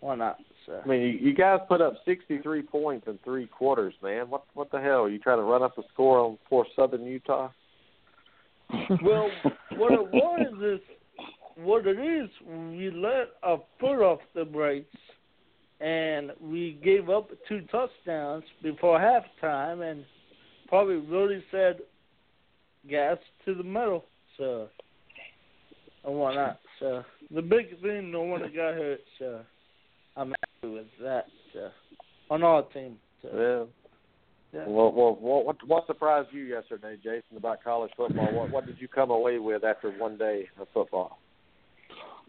[0.00, 0.38] why not?
[0.70, 0.80] So.
[0.84, 4.30] I mean, you, you guys put up 63 points in three quarters, man.
[4.30, 5.02] What what the hell?
[5.02, 7.50] Are you trying to run up the score on poor Southern Utah?
[9.02, 9.28] well,
[9.72, 12.30] what it was is what it is.
[12.46, 14.96] We let a foot off the brakes,
[15.80, 20.04] and we gave up two touchdowns before halftime, and
[20.68, 21.80] probably really said
[22.88, 24.04] gas to the metal.
[24.38, 24.68] So
[26.04, 26.60] and whatnot.
[26.78, 27.02] So
[27.34, 29.00] the big thing, no one got hurt.
[29.18, 29.40] So
[30.16, 30.32] I'm
[30.62, 31.26] happy with that.
[31.52, 31.70] So
[32.30, 32.96] on our team.
[33.22, 33.68] So.
[34.52, 34.64] Yeah.
[34.66, 38.32] Well, well, well, what what surprised you yesterday, Jason, about college football?
[38.32, 41.20] What what did you come away with after one day of football?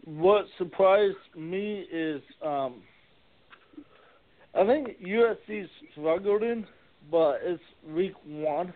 [0.04, 2.82] What surprised me is um
[4.54, 6.64] I think USC struggling,
[7.10, 8.72] but it's week one.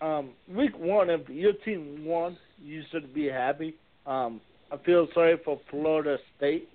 [0.00, 3.74] Um, week one, if your team won, you should be happy.
[4.06, 4.40] Um,
[4.70, 6.68] I feel sorry for Florida State,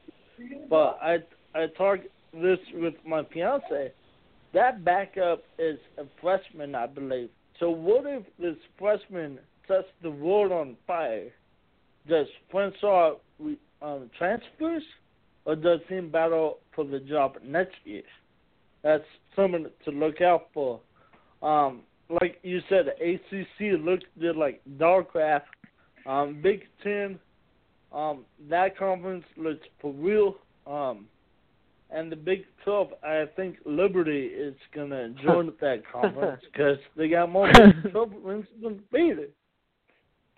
[0.70, 1.20] but I
[1.54, 2.00] I talk
[2.34, 3.92] this with my fiance.
[4.54, 7.30] That backup is a freshman, I believe.
[7.60, 11.30] So what if this freshman sets the world on fire?
[12.08, 13.16] Does Francois
[13.82, 14.84] um, transfers,
[15.46, 18.04] or does he battle for the job next year?
[18.84, 19.04] That's
[19.36, 20.80] something to look out for.
[21.44, 21.82] Um,
[22.22, 25.44] like you said, ACC looked did like Darcraft.
[26.06, 27.20] Um, Big Ten,
[27.94, 30.36] um, that conference looks for real.
[30.66, 31.06] Um,
[31.92, 37.30] and the Big 12, I think Liberty is gonna join that conference because they got
[37.30, 39.28] more Big 12 wins than Baylor.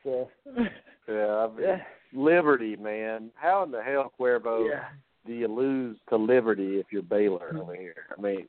[0.04, 0.30] So.
[1.06, 1.78] Yeah, I mean, yeah.
[2.14, 3.30] Liberty, man.
[3.36, 4.86] How in the hell, Cuervo, yeah.
[5.28, 8.06] do you lose to Liberty if you're Baylor over here?
[8.18, 8.48] I mean,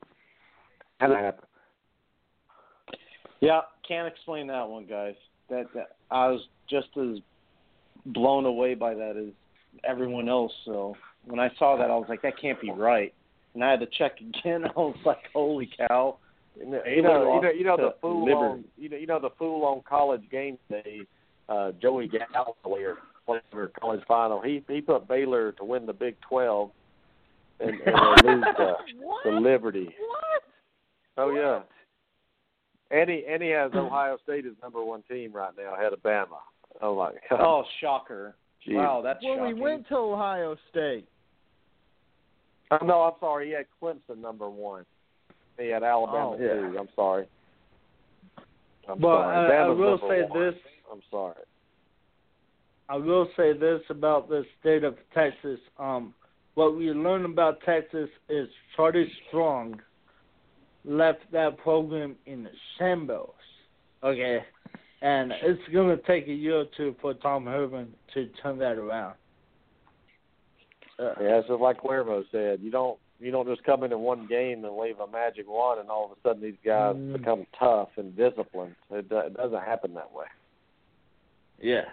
[0.99, 1.45] how did that happen?
[3.41, 5.15] Yeah, can't explain that one, guys.
[5.49, 7.17] That, that I was just as
[8.05, 9.33] blown away by that as
[9.83, 10.53] everyone else.
[10.63, 10.95] So
[11.25, 13.13] when I saw that, I was like, that can't be right.
[13.53, 14.65] And I had to check again.
[14.77, 16.17] I was like, holy cow!
[16.57, 19.65] You know, you know, you know, the fool on you know, you know the fool
[19.65, 21.01] on college game day.
[21.47, 22.93] Uh, Joey Galloway
[23.25, 24.41] playing for college final.
[24.41, 26.71] He he put Baylor to win the Big Twelve,
[27.59, 27.79] and, and
[28.23, 29.93] they lose to, to Liberty.
[29.99, 30.43] What?
[31.17, 31.61] Oh yeah.
[32.91, 36.01] And he and he has Ohio State as number one team right now ahead of
[36.01, 36.39] Bama.
[36.81, 37.41] Oh my god.
[37.41, 38.35] Oh shocker.
[38.67, 38.75] Jeez.
[38.75, 39.55] Wow, that's well, shocking.
[39.55, 41.07] we went to Ohio State.
[42.81, 43.47] Oh, no, I'm sorry.
[43.47, 44.85] He had Clemson number one.
[45.57, 46.53] He had Alabama oh, yeah.
[46.53, 46.77] too.
[46.79, 47.27] I'm sorry.
[48.87, 49.57] I'm but sorry.
[49.57, 50.39] I, I will say one.
[50.39, 50.55] this.
[50.91, 51.35] I'm sorry.
[52.87, 55.59] I will say this about the state of Texas.
[55.79, 56.13] Um,
[56.53, 59.81] what we learned about Texas is Charlie Strong
[60.83, 62.47] left that program in
[62.77, 63.33] shambles.
[64.03, 64.39] Okay,
[65.01, 68.77] and it's going to take a year or two for Tom Herman to turn that
[68.77, 69.15] around.
[70.99, 72.59] Yeah, it's just like Cuervo said.
[72.61, 75.89] You don't you don't just come into one game and wave a magic wand, and
[75.89, 77.13] all of a sudden these guys Mm.
[77.13, 78.75] become tough and disciplined.
[78.91, 80.25] It, do- it doesn't happen that way.
[81.61, 81.85] Yeah.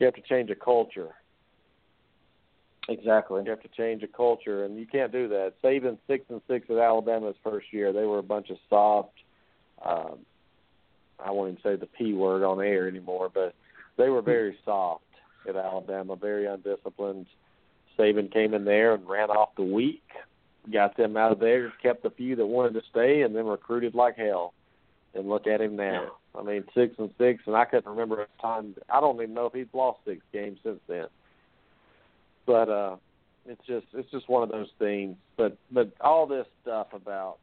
[0.00, 1.10] You have to change a culture.
[2.88, 3.42] Exactly.
[3.44, 5.54] You have to change a culture, and you can't do that.
[5.62, 7.92] Saban six and six at Alabama's first year.
[7.92, 9.12] They were a bunch of soft.
[9.84, 10.20] Um,
[11.24, 13.54] I won't even say the p word on air anymore, but
[13.96, 15.04] they were very soft
[15.48, 17.26] at Alabama, very undisciplined.
[17.98, 20.02] Saban came in there and ran off the weak,
[20.72, 23.94] got them out of there, kept the few that wanted to stay, and then recruited
[23.94, 24.54] like hell.
[25.14, 26.12] And look at him now.
[26.34, 28.74] I mean, six and six, and I couldn't remember a time.
[28.88, 31.06] I don't even know if he's lost six games since then.
[32.46, 32.96] But uh,
[33.46, 35.16] it's just it's just one of those things.
[35.36, 37.36] But but all this stuff about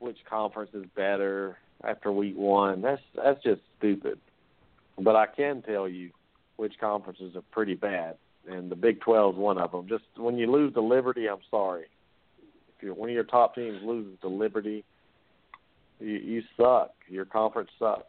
[0.00, 4.18] which conference is better after week one, that's that's just stupid.
[4.98, 6.10] But I can tell you
[6.60, 9.88] which conferences are pretty bad, and the Big Twelve is one of them.
[9.88, 11.86] Just when you lose to Liberty, I'm sorry.
[12.76, 14.84] If you're, one of your top teams loses to Liberty,
[16.00, 16.90] you, you suck.
[17.08, 18.04] Your conference sucks.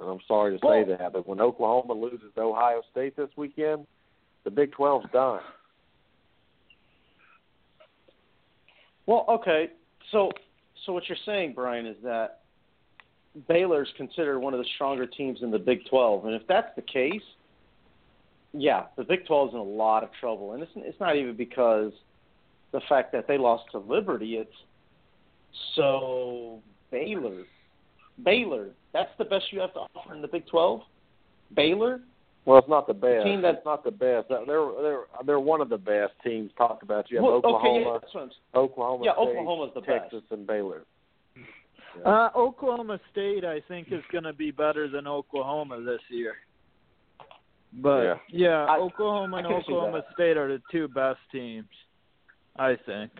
[0.00, 3.86] And I'm sorry to say that, but when Oklahoma loses to Ohio State this weekend,
[4.42, 5.40] the Big 12's done.
[9.06, 9.70] Well, okay.
[10.10, 10.32] So,
[10.84, 12.40] so what you're saying, Brian, is that
[13.48, 16.82] Baylor's considered one of the stronger teams in the Big 12, and if that's the
[16.82, 17.22] case,
[18.52, 21.36] yeah, the Big 12 is in a lot of trouble, and it's it's not even
[21.36, 21.92] because
[22.72, 24.36] the fact that they lost to Liberty.
[24.36, 24.50] It's
[25.76, 27.44] so Baylor,
[28.24, 28.70] Baylor.
[28.92, 30.80] That's the best you have to offer in the Big 12.
[31.54, 32.00] Baylor.
[32.44, 33.24] Well, it's not the best.
[33.24, 34.28] team that's not the best.
[34.28, 37.10] They're they're they're one of the best teams talked about.
[37.10, 40.22] You have Well, Oklahoma, okay, yeah, that's what I'm, Oklahoma, yeah, State, Oklahoma's the Texas,
[40.22, 40.32] best.
[40.32, 40.82] and Baylor.
[42.04, 46.34] Uh, Oklahoma State, I think, is going to be better than Oklahoma this year.
[47.72, 48.18] But Yeah.
[48.28, 50.04] yeah, I- Oklahoma and I can see Oklahoma.
[50.14, 51.68] State are the two best teams,
[52.56, 53.12] I think.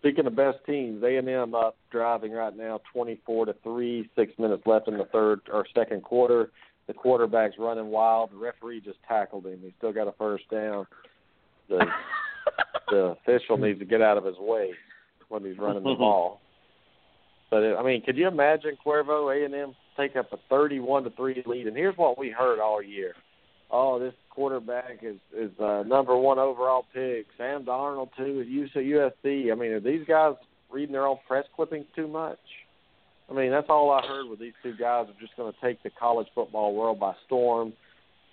[0.00, 4.08] Speaking of best teams, A and M up driving right now, twenty-four to three.
[4.16, 6.50] Six minutes left in the third or second quarter.
[6.88, 8.32] The quarterback's running wild.
[8.32, 9.60] The referee just tackled him.
[9.62, 10.88] He still got a first down.
[11.68, 11.86] The
[12.90, 14.72] the official needs to get out of his way
[15.28, 16.40] when he's running the ball.
[17.50, 21.04] But it, I mean, could you imagine Cuervo A and M take up a thirty-one
[21.04, 21.66] to three lead?
[21.66, 23.14] And here's what we heard all year:
[23.70, 27.26] Oh, this quarterback is is uh, number one overall pick.
[27.36, 28.46] Sam Darnold too at
[28.82, 29.52] USC.
[29.52, 30.34] I mean, are these guys
[30.70, 32.38] reading their own press clippings too much?
[33.30, 35.82] I mean, that's all I heard with these two guys are just going to take
[35.82, 37.72] the college football world by storm.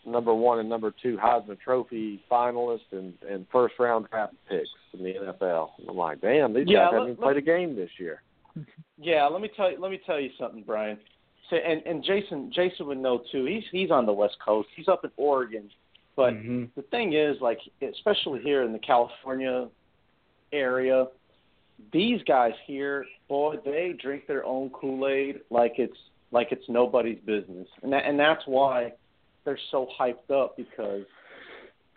[0.06, 5.04] Number one and number two Heisman Trophy finalists and and first round draft picks in
[5.04, 5.70] the NFL.
[5.88, 8.22] I'm like, damn, these Yeah, guys haven't let- played a game this year.
[9.02, 9.78] Yeah, let me tell you.
[9.80, 10.98] Let me tell you something, Brian.
[11.50, 13.46] So, and and Jason, Jason would know too.
[13.46, 14.70] He's he's on the West Coast.
[14.76, 15.70] He's up in Oregon.
[16.16, 16.66] But Mm-hmm.
[16.76, 19.70] the thing is, like, especially here in the California
[20.52, 21.08] area,
[21.94, 25.96] these guys here, boy, they drink their own Kool Aid like it's
[26.32, 28.92] like it's nobody's business, and that, and that's why
[29.46, 31.06] they're so hyped up because,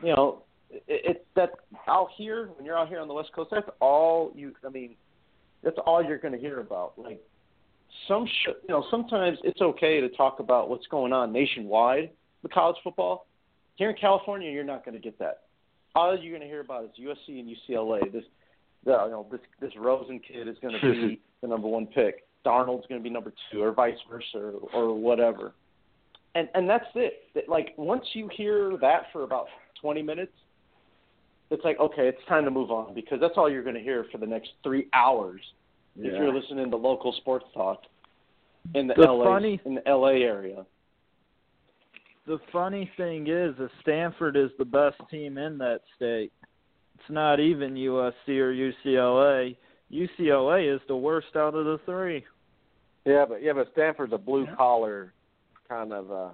[0.03, 1.51] you know, it, it that
[1.89, 4.53] out here when you're out here on the West Coast, that's all you.
[4.65, 4.95] I mean,
[5.65, 6.93] that's all you're going to hear about.
[6.97, 7.21] Like
[8.09, 12.11] some, sh- you know, sometimes it's okay to talk about what's going on nationwide
[12.43, 13.27] with college football.
[13.77, 15.43] Here in California, you're not going to get that.
[15.95, 18.13] All you're going to hear about is USC and UCLA.
[18.13, 18.25] This,
[18.85, 22.27] the, you know, this this Rosen kid is going to be the number one pick.
[22.45, 25.53] Darnold's going to be number two, or vice versa, or, or whatever.
[26.35, 27.25] And and that's it.
[27.35, 29.47] That, like once you hear that for about
[29.83, 30.33] 20 minutes,
[31.51, 34.07] it's like okay, it's time to move on because that's all you're going to hear
[34.11, 35.43] for the next three hours
[35.97, 37.83] if you're listening to local sports talk
[38.75, 40.65] in the, The LA funny- in the LA area.
[42.27, 46.33] The funny thing is, that Stanford is the best team in that state.
[46.95, 49.57] It's not even USC or UCLA.
[49.93, 52.25] UCLA is the worst out of the three.
[53.05, 55.13] Yeah, but yeah, but Stanford's a blue collar
[55.69, 56.29] kind of uh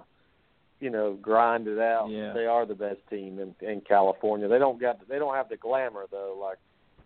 [0.79, 2.09] you know, grind it out.
[2.09, 2.31] Yeah.
[2.33, 4.47] They are the best team in in California.
[4.47, 6.57] They don't got they don't have the glamour though like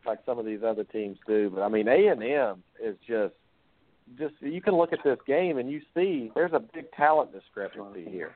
[0.06, 1.51] like some of these other teams do.
[1.54, 3.34] But I mean A and M is just
[4.18, 8.06] just you can look at this game and you see there's a big talent discrepancy
[8.10, 8.36] here.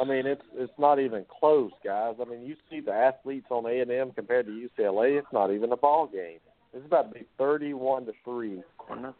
[0.00, 2.16] I mean it's it's not even close, guys.
[2.20, 5.52] I mean you see the athletes on A and M compared to UCLA, it's not
[5.52, 6.38] even a ball game.
[6.74, 8.62] It's about to be thirty-one to three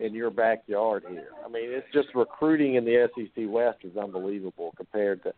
[0.00, 1.28] in your backyard here.
[1.44, 5.34] I mean, it's just recruiting in the SEC West is unbelievable compared to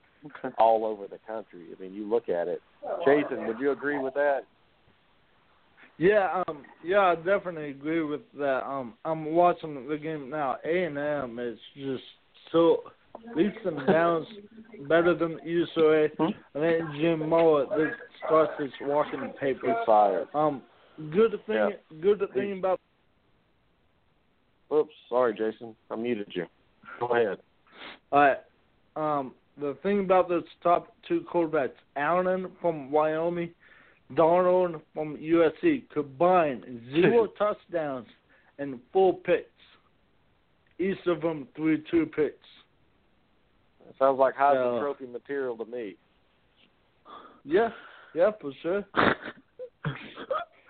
[0.59, 1.67] all over the country.
[1.77, 2.63] I mean, you look at it.
[3.05, 4.45] Jason, would you agree with that?
[5.97, 8.67] Yeah, um, yeah, I definitely agree with that.
[8.67, 10.57] Um, I'm watching the game now.
[10.65, 12.03] A and M is just
[12.51, 12.83] so
[13.37, 14.29] leaps and bounds
[14.89, 16.11] better than UCLA.
[16.17, 16.31] Hmm?
[16.55, 17.95] And then Jim Mora this
[18.27, 19.67] starts his walking the paper.
[19.69, 20.27] He's fired.
[20.35, 20.63] Um,
[21.13, 21.71] good thing, Yeah.
[22.01, 22.81] good thing about
[24.73, 25.77] Oops, sorry, Jason.
[25.91, 26.47] I muted you.
[26.99, 27.39] Go ahead.
[28.11, 28.39] All right.
[28.97, 33.51] um, the thing about those top two quarterbacks, Allen from Wyoming,
[34.17, 38.07] Darnold from USC, combined zero touchdowns
[38.59, 39.49] and four picks.
[40.79, 42.37] Each of them threw two picks.
[43.89, 44.81] It sounds like Heisman Yeah.
[44.81, 45.97] Trophy material to me.
[47.45, 47.69] Yeah,
[48.15, 48.85] yeah, for sure.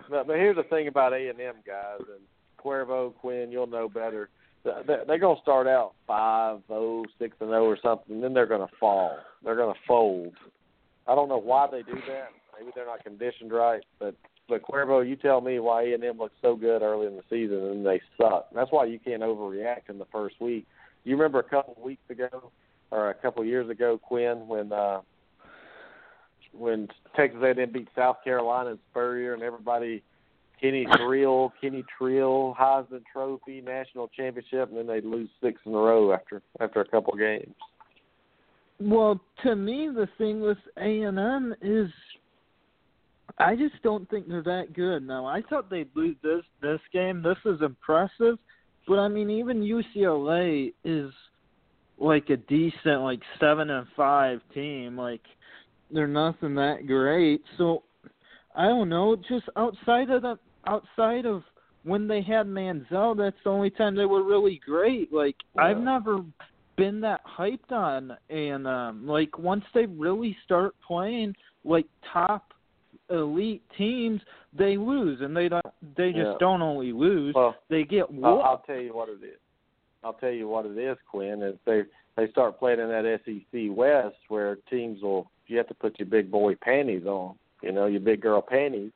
[0.07, 2.21] But, but here's the thing about A and M guys and
[2.63, 4.29] Cuervo, Quinn, you'll know better.
[4.63, 8.23] They- they- They're going to start out five, oh, six and zero or something, and
[8.23, 9.17] then they're going to fall.
[9.43, 10.33] They're going to fold.
[11.07, 12.29] I don't know why they do that.
[12.57, 14.15] Maybe they're not conditioned right, but
[14.47, 17.23] but Cuervo, you tell me why A and M looks so good early in the
[17.29, 18.47] season and they suck.
[18.53, 20.67] That's why you can't overreact in the first week.
[21.03, 22.51] You remember a couple weeks ago
[22.91, 25.01] or a couple years ago, Quinn, when uh
[26.53, 30.01] when Texas A&M beat South Carolina and Spurrier and everybody
[30.61, 35.77] Kenny Trill, Kenny Trill, Heisman Trophy, national championship, and then they lose six in a
[35.77, 37.53] row after after a couple games.
[38.79, 41.89] Well, to me, the thing with A and M is,
[43.37, 45.05] I just don't think they're that good.
[45.05, 47.21] Now, I thought they'd lose this this game.
[47.21, 48.37] This is impressive,
[48.87, 51.11] but I mean, even UCLA is
[51.97, 54.97] like a decent like seven and five team.
[54.97, 55.21] Like
[55.91, 57.41] they're nothing that great.
[57.57, 57.83] So
[58.55, 59.15] I don't know.
[59.15, 61.43] Just outside of the outside of
[61.83, 65.11] when they had Manziel, that's the only time they were really great.
[65.11, 65.63] Like Yeah.
[65.63, 66.19] I've never
[66.77, 72.53] been that hyped on, and um like once they really start playing like top
[73.09, 74.21] elite teams,
[74.53, 75.65] they lose, and they don't.
[75.95, 76.37] They just Yeah.
[76.39, 78.41] don't only lose; Well, they get I'll.
[78.41, 79.39] I'll tell you what it is.
[80.03, 81.41] I'll tell you what it is, Quinn.
[81.41, 81.83] Is they
[82.15, 86.07] they start playing in that SEC West where teams will you have to put your
[86.07, 88.91] big boy panties on, you know, your big girl panties,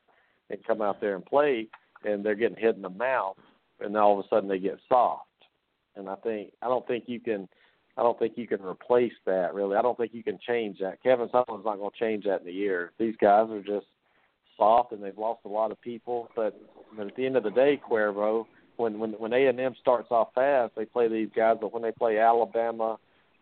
[0.50, 1.68] and come out there and play,
[2.04, 3.38] and they're getting hit in the mouth,
[3.80, 5.26] and all of a sudden they get soft.
[5.96, 7.48] And I think I don't think you can.
[7.98, 9.76] I don't think you can replace that really.
[9.76, 11.04] I don't think you can change that.
[11.04, 12.94] Kevin Sumlin's not going to change that in a year.
[12.98, 13.88] These guys are just
[14.60, 16.30] soft and they've lost a lot of people.
[16.36, 16.56] But
[17.00, 18.46] at the end of the day, Cuervo,
[18.78, 21.58] when when when A and M starts off fast, they play these guys.
[21.60, 23.00] But when they play Alabama,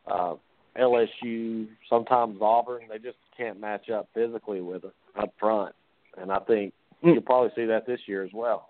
[0.10, 0.36] uh,
[0.80, 5.76] LSU, sometimes Auburn, they just can't match up physically with us up front.
[6.18, 8.70] And I think you'll probably see that this year as well.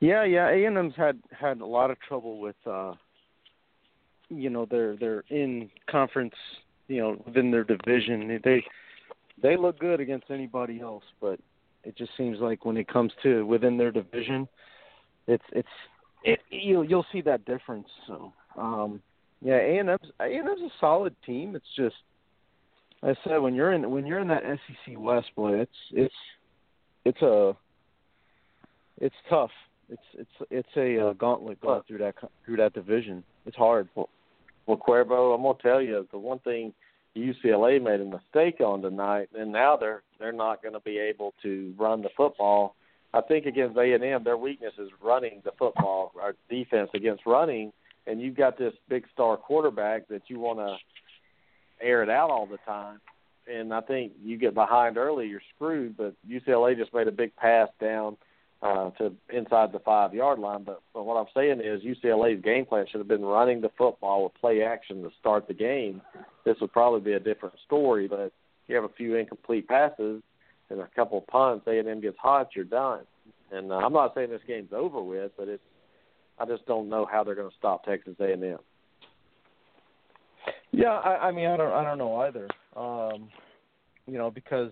[0.00, 0.48] Yeah, yeah.
[0.48, 2.94] A and M's had had a lot of trouble with uh
[4.30, 6.34] you know, their their in conference,
[6.88, 8.40] you know, within their division.
[8.42, 8.64] They
[9.42, 11.38] they look good against anybody else, but
[11.84, 14.48] it just seems like when it comes to within their division,
[15.26, 15.68] it's it's
[16.24, 17.88] it, you'll you'll see that difference.
[18.06, 19.00] So, um
[19.42, 21.56] yeah, A and M's A and M's a solid team.
[21.56, 21.96] It's just
[23.02, 26.14] like I said when you're in when you're in that SEC West, boy, it's it's
[27.04, 27.56] it's a
[29.00, 29.50] it's tough.
[29.88, 32.14] It's it's it's a uh, gauntlet going through that
[32.44, 33.24] through that division.
[33.46, 33.88] It's hard.
[33.94, 34.08] Well,
[34.68, 36.74] Cuervo, I'm gonna tell you the one thing
[37.16, 41.34] UCLA made a mistake on tonight, and now they're they're not going to be able
[41.42, 42.76] to run the football.
[43.12, 47.26] I think against A and M, their weakness is running the football, our defense against
[47.26, 47.72] running,
[48.06, 50.76] and you've got this big star quarterback that you want to
[51.84, 53.00] air it out all the time.
[53.52, 55.96] And I think you get behind early, you're screwed.
[55.96, 58.16] But UCLA just made a big pass down
[58.62, 60.62] uh, to inside the five yard line.
[60.62, 64.24] But, but what I'm saying is UCLA's game plan should have been running the football
[64.24, 66.02] with play action to start the game.
[66.44, 68.08] This would probably be a different story.
[68.08, 68.32] But
[68.68, 70.22] you have a few incomplete passes
[70.70, 73.00] and a couple of punts, A and M gets hot, you're done.
[73.50, 75.62] And uh, I'm not saying this game's over with, but it's
[76.38, 78.58] I just don't know how they're going to stop Texas A and M.
[80.72, 82.48] Yeah, I, I mean, I don't, I don't know either.
[82.76, 83.28] Um,
[84.06, 84.70] you know, because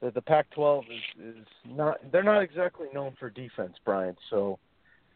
[0.00, 4.16] the, the Pac-12 is is not, they're not exactly known for defense, Brian.
[4.30, 4.58] So,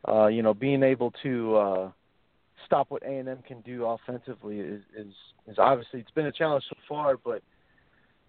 [0.06, 1.90] uh, you know, being able to uh,
[2.66, 5.12] stop what A and M can do offensively is, is
[5.46, 7.16] is obviously it's been a challenge so far.
[7.16, 7.42] But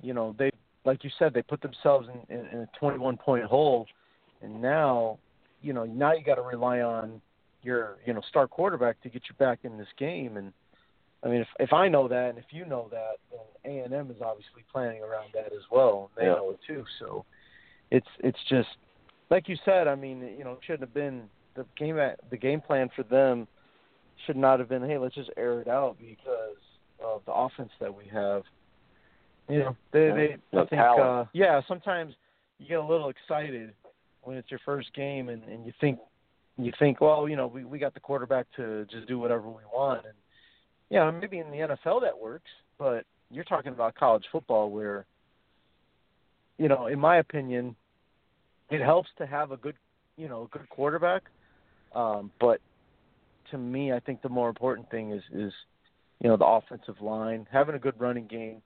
[0.01, 0.51] you know, they,
[0.85, 3.85] like you said, they put themselves in, in, in a 21 point hole,
[4.41, 5.19] and now,
[5.61, 7.21] you know, now you got to rely on
[7.63, 10.53] your, you know, star quarterback to get you back in this game and.
[11.21, 13.93] I mean, if if I know that, and if you know that, then A and
[13.93, 16.09] M is obviously planning around that as well.
[16.15, 16.35] And they Yeah.
[16.37, 16.85] know it too.
[16.97, 17.25] So,
[17.91, 18.69] it's it's just
[19.29, 19.89] like you said.
[19.89, 21.99] I mean, you know, it shouldn't have been the game.
[21.99, 23.49] At, the game plan for them
[24.25, 26.57] should not have been, hey, let's just air it out because
[27.03, 28.43] of the offense that we have.
[29.47, 30.15] You know, they Yeah.
[30.15, 31.61] they The I think uh, yeah.
[31.67, 32.13] Sometimes
[32.59, 33.73] you get a little excited
[34.21, 35.99] when it's your first game, and and you think
[36.57, 39.63] you think, well, you know, we we got the quarterback to just do whatever we
[39.73, 40.13] want, and
[40.89, 45.05] yeah, maybe in the NFL that works, but you're talking about college football where,
[46.57, 47.75] you know, in my opinion,
[48.69, 49.75] it helps to have a good,
[50.17, 51.23] you know, a good quarterback.
[51.93, 52.59] Um, but
[53.51, 55.53] to me, I think the more important thing is is,
[56.19, 58.61] you know, the offensive line, having a good running game,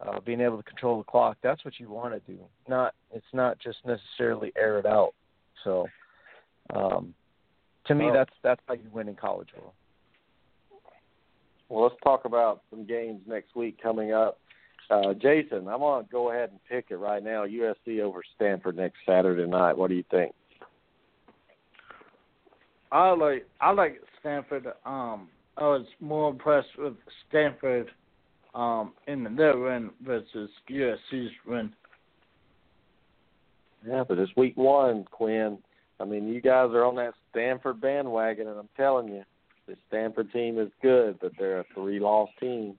[0.00, 1.36] uh, being able to control the clock.
[1.42, 2.38] That's what you want to do.
[2.68, 5.14] Not it's not just necessarily air it out.
[5.64, 5.86] So,
[6.74, 7.14] um,
[7.86, 8.12] to me, Oh.
[8.12, 9.74] that's that's how you win in college ball.
[11.68, 14.38] Well, let's talk about some games next week coming up.
[14.90, 17.46] Uh, Jason, I'm going to go ahead and pick it right now.
[17.46, 19.78] USC over Stanford next Saturday night.
[19.78, 20.34] What do you think?
[22.90, 24.68] I like I like Stanford.
[24.86, 26.94] Um, I was more impressed with
[27.28, 27.90] Stanford
[28.54, 31.72] um, in their win versus USC's win.
[33.86, 35.58] Yeah, but it's week one, Quinn.
[36.00, 39.24] I mean, you guys are on that Stanford bandwagon, and I'm telling you,
[39.66, 42.76] the Stanford team is good, but they're a three-loss team.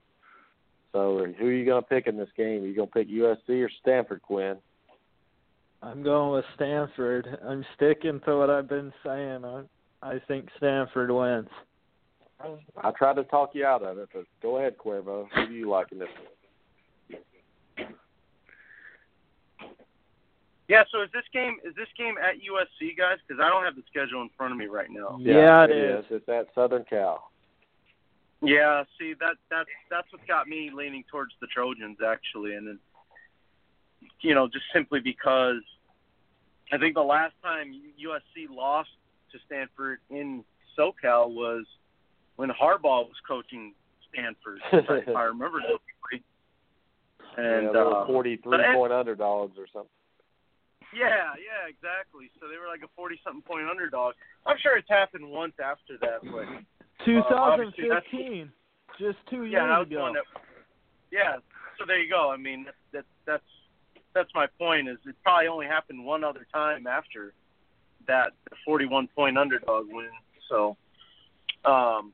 [0.92, 2.62] So, who are you going to pick in this game?
[2.62, 4.56] Are you going to pick USC or Stanford, Quinn?
[5.82, 7.38] I'm going with Stanford.
[7.46, 9.44] I'm sticking to what I've been saying.
[9.44, 9.62] I
[10.04, 11.48] I think Stanford wins.
[12.82, 15.26] I tried to talk you out of it, but go ahead, Cuervo.
[15.34, 16.08] Who do you like in this?
[20.68, 20.82] Yeah.
[20.92, 23.16] So is this game is this game at USC, guys?
[23.26, 25.18] Because I don't have the schedule in front of me right now.
[25.20, 26.04] Yeah, it it is.
[26.04, 26.10] is.
[26.10, 27.30] It's at Southern Cal.
[28.42, 32.78] Yeah, see that that's that's what got me leaning towards the Trojans actually, and then,
[34.20, 35.62] you know just simply because
[36.70, 38.90] I think the last time USC lost
[39.34, 40.44] to Stanford in
[40.78, 41.66] SoCal was
[42.36, 43.74] when Harbaugh was coaching
[44.10, 44.60] Stanford.
[44.72, 46.22] if I remember correctly.
[47.36, 49.90] And yeah, they were uh, 43 but- point underdogs or something.
[50.94, 52.30] Yeah, yeah, exactly.
[52.38, 54.14] So they were like a forty-something point underdog.
[54.46, 56.46] I'm sure it's happened once after that, but
[57.04, 58.52] 2015,
[59.00, 60.00] just two yeah, years that was ago.
[60.02, 60.22] one that.
[61.10, 61.42] Yeah,
[61.78, 62.30] so there you go.
[62.30, 63.50] I mean, that, that that's
[64.14, 64.88] that's my point.
[64.88, 67.34] Is it probably only happened one other time after
[68.06, 68.32] that
[68.64, 70.08] 41 point underdog win.
[70.48, 70.76] So,
[71.64, 72.12] um,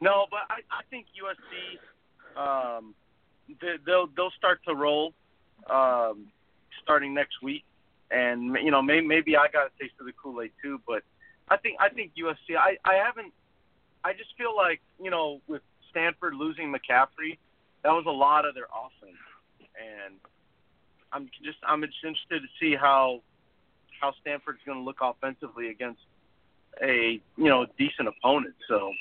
[0.00, 2.94] no, but I I think USC, um,
[3.60, 5.14] they, they'll they'll start to roll,
[5.70, 6.26] um,
[6.82, 7.64] starting next week,
[8.10, 11.02] and you know maybe maybe I got a taste of the Kool Aid too, but
[11.48, 12.56] I think I think USC.
[12.58, 13.32] I I haven't.
[14.04, 17.38] I just feel like you know with Stanford losing McCaffrey,
[17.84, 19.18] that was a lot of their offense,
[19.76, 20.14] and
[21.12, 23.22] I'm just I'm just interested to see how
[24.02, 26.00] how Stanford's going to look offensively against
[26.82, 28.54] a you know decent opponent.
[28.68, 28.92] So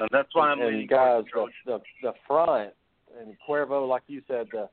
[0.00, 2.72] uh, that's why I'm and leaning guys, the the, the front
[3.18, 4.68] and Cuervo, like you said, the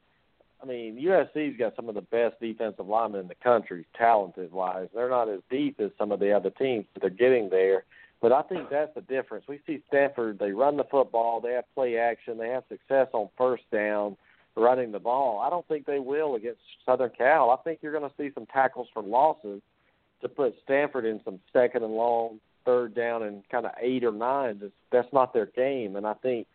[0.62, 4.90] I mean USC's got some of the best defensive linemen in the country, talented wise.
[4.94, 7.86] They're not as deep as some of the other teams, but they're getting there.
[8.22, 9.46] But I think that's the difference.
[9.48, 13.30] We see Stanford; they run the football, they have play action, they have success on
[13.38, 14.18] first down,
[14.56, 15.39] running the ball.
[15.39, 17.50] I don't think they will against Southern Cal.
[17.50, 19.62] I think you're going to see some tackles for losses
[20.22, 24.12] to put Stanford in some second and long, third down, and kind of eight or
[24.12, 24.60] nine.
[24.62, 26.47] That's, that's not their game, and I think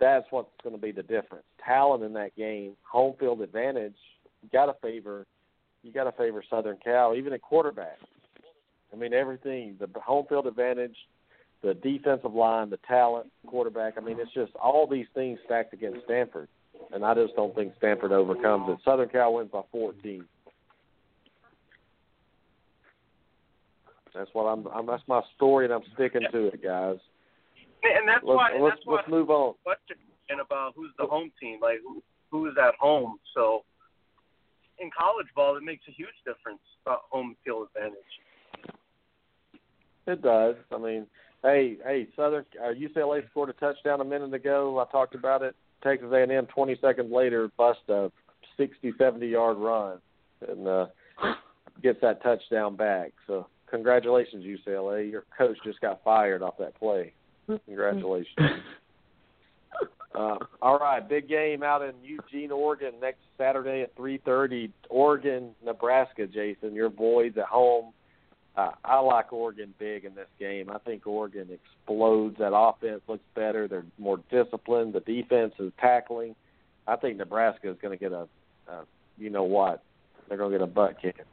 [0.00, 1.44] that's what's going to be the difference.
[1.64, 3.96] Talent in that game, home field advantage.
[4.42, 5.26] You got to favor,
[5.82, 7.98] you got to favor Southern Cal, even at quarterback.
[8.92, 10.96] I mean everything, the home field advantage,
[11.62, 13.94] the defensive line, the talent, quarterback.
[13.98, 16.48] I mean it's just all these things stacked against Stanford,
[16.92, 18.78] and I just don't think Stanford overcomes it.
[18.84, 20.24] Southern Cal wins by 14.
[24.14, 24.66] That's what I'm.
[24.68, 26.96] I'm that's my story, and I'm sticking to it, guys.
[27.82, 29.54] and that's Let's why and let's, that's let's move on.
[29.62, 29.96] question
[30.44, 33.18] about who's the home team, like who who's at home.
[33.34, 33.64] So
[34.78, 37.98] in college ball, it makes a huge difference about home field advantage.
[40.06, 40.56] It does.
[40.72, 41.06] I mean,
[41.42, 44.78] hey, hey, Southern uh, UCLA scored a touchdown a minute ago.
[44.78, 45.54] I talked about it.
[45.82, 48.10] Texas A&M 20 seconds later bust a
[48.56, 49.98] 60, 70 yard run
[50.46, 50.86] and uh,
[51.82, 53.12] gets that touchdown back.
[53.26, 55.10] So congratulations, UCLA.
[55.10, 57.12] Your coach just got fired off that play.
[57.66, 58.36] Congratulations.
[60.14, 64.70] Uh, all right, big game out in Eugene, Oregon next Saturday at 3:30.
[64.88, 66.26] Oregon, Nebraska.
[66.26, 67.92] Jason, your boys at home.
[68.58, 70.68] Uh, I like Oregon big in this game.
[70.68, 72.38] I think Oregon explodes.
[72.38, 73.68] That offense looks better.
[73.68, 74.94] They're more disciplined.
[74.94, 76.34] The defense is tackling.
[76.84, 78.26] I think Nebraska is going to get a,
[78.66, 78.84] a,
[79.16, 79.84] you know what?
[80.28, 81.24] They're going to get a butt kicking.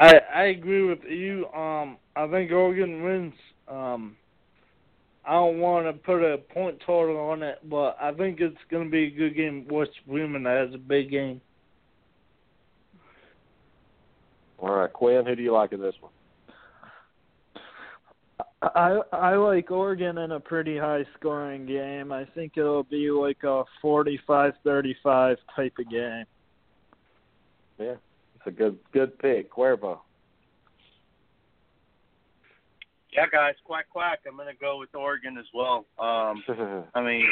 [0.00, 1.46] I I agree with you.
[1.54, 3.34] Um, I think Oregon wins.
[3.68, 4.16] Um,
[5.24, 8.86] I don't want to put a point total on it, but I think it's going
[8.86, 9.68] to be a good game.
[9.70, 11.40] West Freeman has a big game.
[14.58, 16.12] All right, Quinn, who do you like in this one?
[18.62, 22.10] I I like Oregon in a pretty high scoring game.
[22.10, 26.24] I think it'll be like a 45-35 type of game.
[27.78, 27.94] Yeah,
[28.34, 29.98] it's a good good pick, Cuervo.
[33.12, 34.20] Yeah, guys, quack quack.
[34.26, 35.86] I'm gonna go with Oregon as well.
[35.98, 36.42] Um,
[36.94, 37.30] I mean,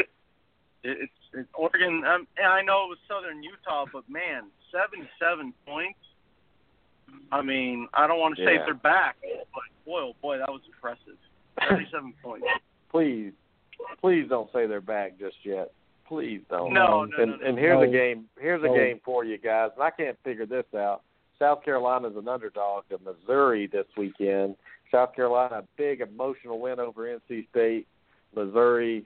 [0.83, 2.03] it, it's, it's Oregon.
[2.07, 5.99] Um, and I know it was Southern Utah, but man, 77 points.
[7.33, 8.65] I mean, I don't want to say Yeah.
[8.65, 11.17] they're back, but boy, oh boy, that was impressive.
[11.61, 12.47] 77 points.
[12.91, 13.33] please,
[14.01, 15.73] please don't say they're back just yet.
[16.07, 16.73] Please don't.
[16.73, 17.47] No, no, and no, no.
[17.47, 17.89] and here's No.
[17.89, 18.25] a game.
[18.39, 18.75] Here's a No.
[18.75, 19.71] game for you guys.
[19.75, 21.03] And I can't figure this out.
[21.39, 24.57] South Carolina's an underdog to Missouri this weekend.
[24.93, 27.87] South Carolina, a big emotional win over NC State.
[28.37, 29.05] Missouri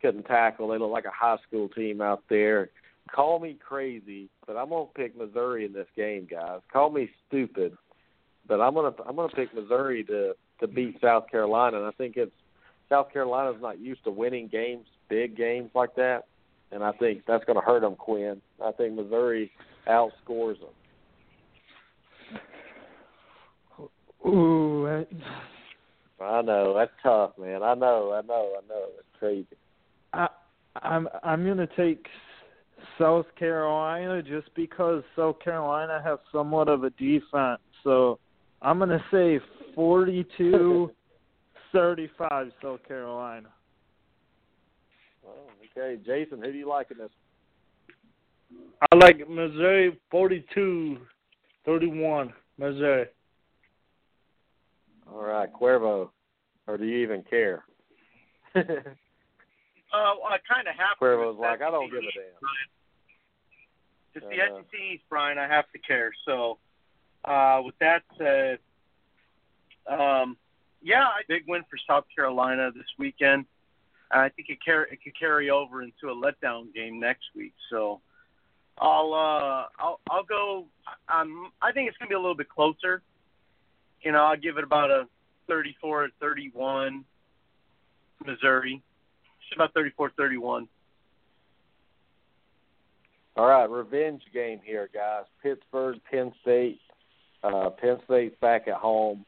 [0.00, 0.68] couldn't tackle.
[0.68, 2.70] They look like a high school team out there.
[3.10, 6.60] Call me crazy, but I'm gonna pick Missouri in this game, guys.
[6.72, 7.76] Call me stupid,
[8.46, 11.78] but I'm gonna I'm gonna pick Missouri to to beat South Carolina.
[11.78, 12.32] And I think it's
[12.88, 16.26] South Carolina's not used to winning games, big games like that,
[16.70, 17.96] and I think that's going to hurt them.
[17.96, 19.50] Quinn, I think Missouri
[19.88, 20.68] outscores them.
[24.26, 25.04] Ooh, I,
[26.22, 27.62] I know that's tough, man.
[27.62, 28.86] I know, I know, I know.
[28.98, 29.46] It's crazy.
[30.12, 30.28] I
[30.76, 32.06] I'm I'm gonna take
[32.98, 37.60] South Carolina just because South Carolina has somewhat of a defense.
[37.84, 38.18] So
[38.60, 39.40] I'm gonna say
[39.74, 40.90] 42
[41.72, 43.48] 35 South Carolina.
[45.22, 45.34] Well,
[45.76, 47.10] okay, Jason, who do you like in this?
[48.92, 50.98] I like Missouri 42
[51.64, 52.32] 31.
[52.58, 53.06] Missouri.
[55.10, 56.10] All right, Cuervo,
[56.66, 57.64] or do you even care?
[59.92, 60.98] Uh, well, I kind of have to.
[60.98, 62.22] Cuervo's like, I don't give a damn.
[62.40, 62.68] Brian.
[64.14, 65.38] It's Uh, the SEC East, Brian.
[65.38, 66.12] I have to care.
[66.24, 66.58] So,
[67.24, 68.58] uh, with that said,
[69.86, 70.36] um,
[70.82, 73.46] yeah, big win for South Carolina this weekend.
[74.10, 77.54] I think it carry it could carry over into a letdown game next week.
[77.70, 78.00] So,
[78.78, 80.66] I'll uh, I'll I'll go.
[81.08, 83.02] Um, I think it's gonna be a little bit closer.
[84.02, 85.06] You know, I'll give it about a
[85.48, 87.04] 34-31
[88.26, 88.82] Missouri.
[89.52, 90.66] It's about 34-31.
[93.34, 95.24] All right, revenge game here, guys.
[95.42, 96.80] Pittsburgh, Penn State.
[97.42, 99.24] Uh, Penn State's back at home.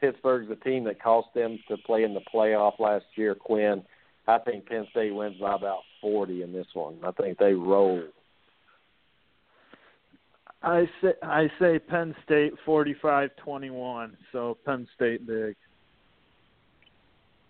[0.00, 3.34] Pittsburgh's the team that cost them to play in the playoff last year.
[3.34, 3.82] Quinn,
[4.26, 6.96] I think Penn State wins by about forty in this one.
[7.02, 8.02] I think they roll.
[10.62, 14.12] I say I say Penn State 45-21.
[14.32, 15.56] So Penn State big.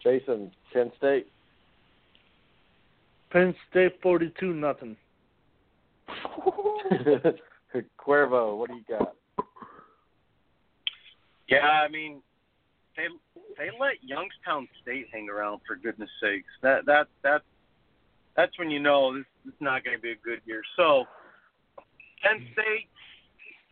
[0.02, 1.28] Jason, Penn State.
[3.34, 4.96] Penn State 42 nothing.
[7.98, 9.16] Cuervo, what do you got?
[11.48, 12.22] Yeah, I mean,
[12.96, 13.08] they
[13.58, 16.46] they let Youngstown State hang around for goodness sakes.
[16.62, 17.42] That that that
[18.36, 20.62] that's when you know this, this is not going to be a good year.
[20.76, 21.04] So,
[22.22, 22.88] Penn State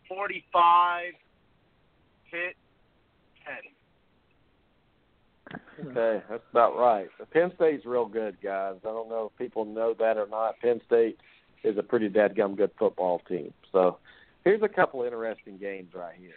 [0.09, 1.13] forty five,
[2.25, 2.57] hit
[3.47, 3.63] ten.
[5.87, 7.09] Okay, that's about right.
[7.33, 8.77] Penn State's real good, guys.
[8.83, 10.59] I don't know if people know that or not.
[10.61, 11.19] Penn State
[11.65, 13.53] is a pretty dadgum good football team.
[13.73, 13.99] So
[14.45, 16.31] here's a couple interesting games right here.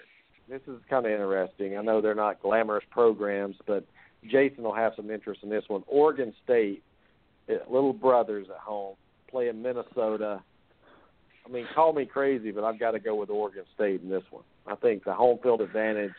[0.47, 1.77] This is kind of interesting.
[1.77, 3.85] I know they're not glamorous programs, but
[4.29, 5.83] Jason will have some interest in this one.
[5.87, 6.83] Oregon State,
[7.49, 8.95] eh, little brothers at home,
[9.29, 10.41] playing Minnesota.
[11.45, 14.23] I mean, call me crazy, but I've got to go with Oregon State in this
[14.29, 14.43] one.
[14.67, 16.13] I think the home field advantage,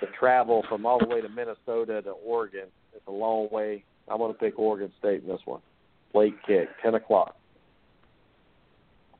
[0.00, 3.84] the travel from all the way to Minnesota to Oregon, it's a long way.
[4.08, 5.60] I'm going to pick Oregon State in this one.
[6.14, 7.36] Late kick, 10 o'clock.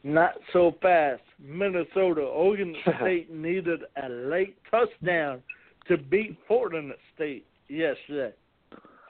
[0.02, 1.22] Not so fast.
[1.42, 5.42] Minnesota, Oregon State needed a late touchdown
[5.88, 8.34] to beat Portland State yesterday.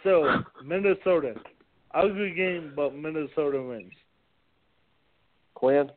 [0.05, 0.29] So
[0.65, 1.35] Minnesota,
[1.95, 3.93] ugly game, but Minnesota wins.
[5.55, 5.91] Quinn?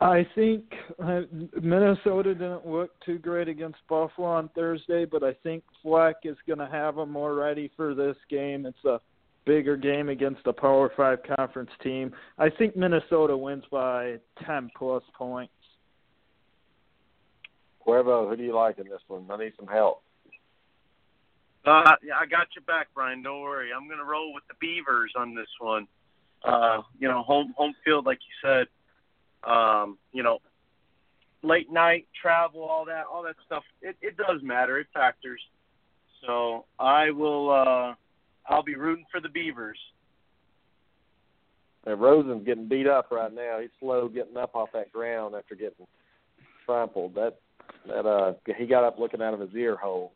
[0.00, 0.64] I think
[1.02, 1.22] uh,
[1.60, 6.58] Minnesota didn't look too great against Buffalo on Thursday, but I think Fleck is going
[6.58, 8.66] to have them more ready for this game.
[8.66, 9.00] It's a
[9.46, 12.12] bigger game against a Power Five conference team.
[12.38, 14.16] I think Minnesota wins by
[14.46, 15.52] ten plus points.
[17.86, 19.26] Cuervo, who do you like in this one?
[19.30, 20.02] I need some help.
[21.64, 23.22] Uh, yeah, I got your back, Brian.
[23.22, 23.70] Don't worry.
[23.74, 25.86] I'm going to roll with the Beavers on this one.
[26.44, 28.66] Uh, you know, home home field, like you said.
[29.44, 30.38] Um, you know,
[31.42, 33.64] late night travel, all that, all that stuff.
[33.82, 34.78] It it does matter.
[34.78, 35.40] It factors.
[36.26, 37.50] So I will.
[37.50, 37.94] uh
[38.48, 39.78] I'll be rooting for the Beavers.
[41.86, 43.58] And Rosen's getting beat up right now.
[43.60, 45.86] He's slow getting up off that ground after getting
[46.66, 47.14] trampled.
[47.14, 47.36] That
[47.86, 50.12] that uh he got up looking out of his ear hole.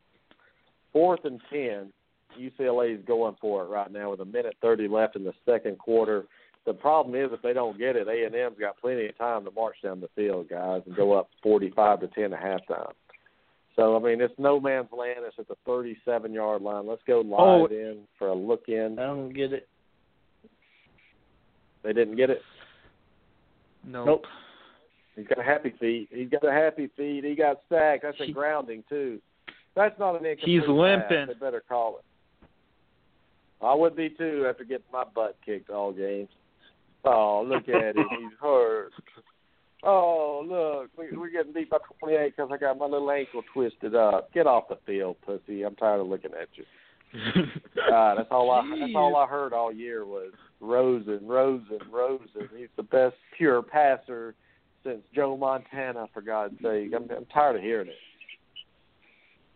[0.92, 1.92] Fourth and ten.
[2.38, 5.78] UCLA is going for it right now with a minute thirty left in the second
[5.78, 6.24] quarter.
[6.66, 9.44] The problem is if they don't get it, A and M's got plenty of time
[9.44, 12.92] to march down the field, guys, and go up forty five to ten at halftime.
[13.76, 15.20] So I mean, it's no man's land.
[15.26, 16.86] It's at the thirty-seven yard line.
[16.86, 17.66] Let's go live Oh.
[17.66, 18.98] in for a look in.
[18.98, 19.68] I don't get it.
[21.82, 22.40] They didn't get it.
[23.86, 24.06] Nope.
[24.06, 24.24] Nope.
[25.16, 26.08] He's got a happy feet.
[26.10, 27.24] He's got a happy feet.
[27.24, 28.02] He got sacked.
[28.04, 29.20] That's a He- grounding too.
[29.74, 30.70] That's not an incomplete He's pass.
[30.70, 31.26] limping.
[31.26, 32.04] They better call it.
[33.60, 36.30] I would be too after getting my butt kicked all games.
[37.04, 38.06] Oh, look at him.
[38.10, 38.90] He's hurt.
[39.82, 40.90] Oh, look.
[40.96, 44.32] We, we're getting beat by 28 because I got my little ankle twisted up.
[44.32, 45.62] Get off the field, pussy.
[45.62, 46.64] I'm tired of looking at you.
[47.88, 52.48] God, that's all I that's all I heard all year was Rosen, Rosen, Rosen.
[52.56, 54.34] He's the best pure passer
[54.82, 56.92] since Joe Montana, for God's sake.
[56.96, 57.94] I'm I'm tired of hearing it.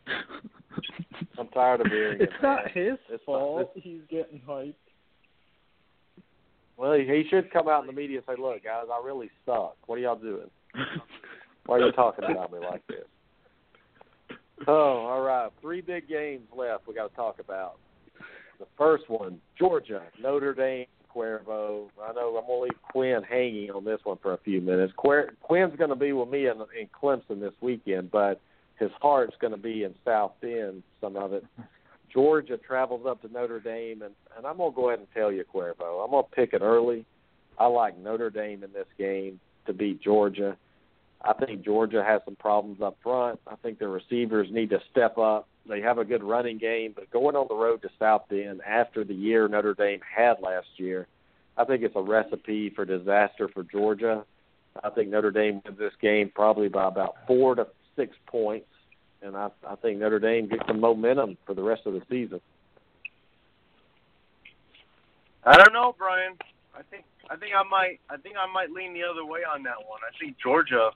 [1.38, 2.42] I'm tired of hearing It's it.
[2.42, 2.70] not man.
[2.74, 3.70] his It's not- fault.
[3.74, 4.74] He's getting hyped.
[6.78, 9.76] Well, he, should come out in the media and say, "Look, guys, I really suck.
[9.86, 10.48] What are y'all doing?
[11.66, 13.04] Why are you talking about me like this?"
[14.66, 15.50] Oh, all right.
[15.60, 16.86] Three big games left.
[16.86, 17.76] We got to talk about.
[18.60, 21.88] The first one, Georgia, Notre Dame, Cuervo.
[22.00, 24.92] I know I'm gonna leave Quinn hanging on this one for a few minutes.
[24.96, 28.40] Quinn's going to be with me in, in Clemson this weekend, but
[28.78, 30.82] his heart's going to be in South Bend.
[31.00, 31.44] Some of it.
[32.12, 35.44] Georgia travels up to Notre Dame, and and I'm gonna go ahead and tell you,
[35.44, 37.04] Cuervo, I'm gonna pick it early.
[37.58, 40.56] I like Notre Dame in this game to beat Georgia.
[41.22, 43.40] I think Georgia has some problems up front.
[43.46, 45.48] I think their receivers need to step up.
[45.68, 49.04] They have a good running game, but going on the road to South Bend after
[49.04, 51.08] the year Notre Dame had last year,
[51.56, 54.24] I think it's a recipe for disaster for Georgia.
[54.82, 57.66] I think Notre Dame wins this game probably by about four to
[57.96, 58.67] six points,
[59.22, 62.40] and I, I think Notre Dame gets some momentum for the rest of the season.
[65.44, 66.34] I don't know, Brian.
[66.74, 69.62] I think I think I might I think I might lean the other way on
[69.64, 70.00] that one.
[70.06, 70.90] I think Georgia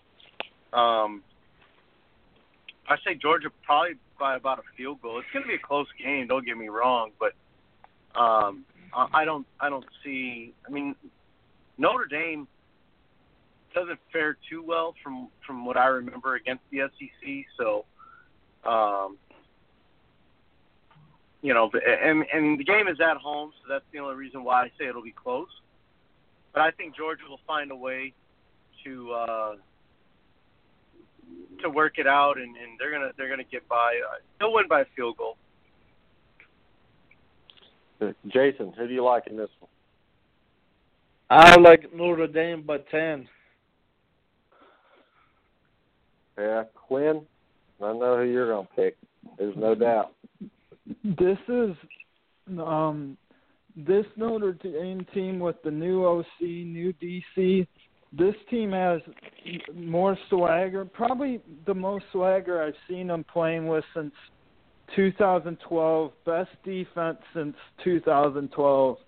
[0.73, 1.23] um
[2.89, 5.19] I say Georgia probably by about a field goal.
[5.19, 7.33] It's going to be a close game, don't get me wrong, but
[8.19, 10.95] um I I don't I don't see I mean
[11.79, 12.47] Notre Dame
[13.75, 17.87] doesn't fare too well from from what I remember against the SEC, so
[18.65, 19.17] um
[21.43, 24.63] you know, and and the game is at home, so that's the only reason why
[24.63, 25.49] I say it'll be close.
[26.55, 28.15] But I think Georgia will find a way
[28.85, 29.55] to uh,
[31.63, 34.01] to work it out, and, and they're gonna they're gonna get by.
[34.09, 35.37] Uh, they'll win by a field goal.
[38.29, 39.71] Jason, who do you like in this one?
[41.31, 43.29] I like Notre Dame by ten.
[46.39, 47.23] Yeah, Quinn.
[47.83, 48.97] I know who you're gonna pick.
[49.39, 50.13] There's no doubt.
[51.05, 51.77] This is
[52.59, 53.17] um
[53.77, 57.67] this Notre Dame team with the new OC, new DC.
[58.13, 59.01] This team has
[59.75, 64.13] more swagger, probably the most swagger I've seen them playing with since
[64.95, 66.13] 2012.
[66.27, 68.99] Best defense since 2012.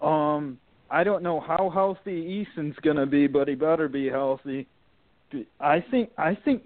[0.00, 0.58] Um,
[0.90, 4.66] I don't know how healthy Eason's gonna be, but he better be healthy.
[5.60, 6.62] I think I think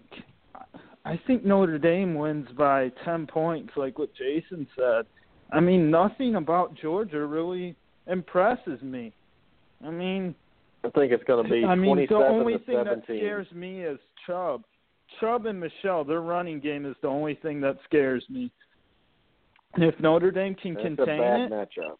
[1.04, 5.04] I think Notre Dame wins by 10 points, like what Jason said.
[5.52, 7.74] I mean, nothing about Georgia really
[8.06, 9.12] impresses me.
[9.84, 10.34] I mean,
[10.84, 12.84] I think it's going to be I mean, the 27 only thing 17.
[12.84, 14.62] that scares me is Chubb.
[15.20, 18.50] Chubb and Michel, their running game is the only thing that scares me.
[19.76, 21.96] If Notre Dame can That's a bad it, matchup.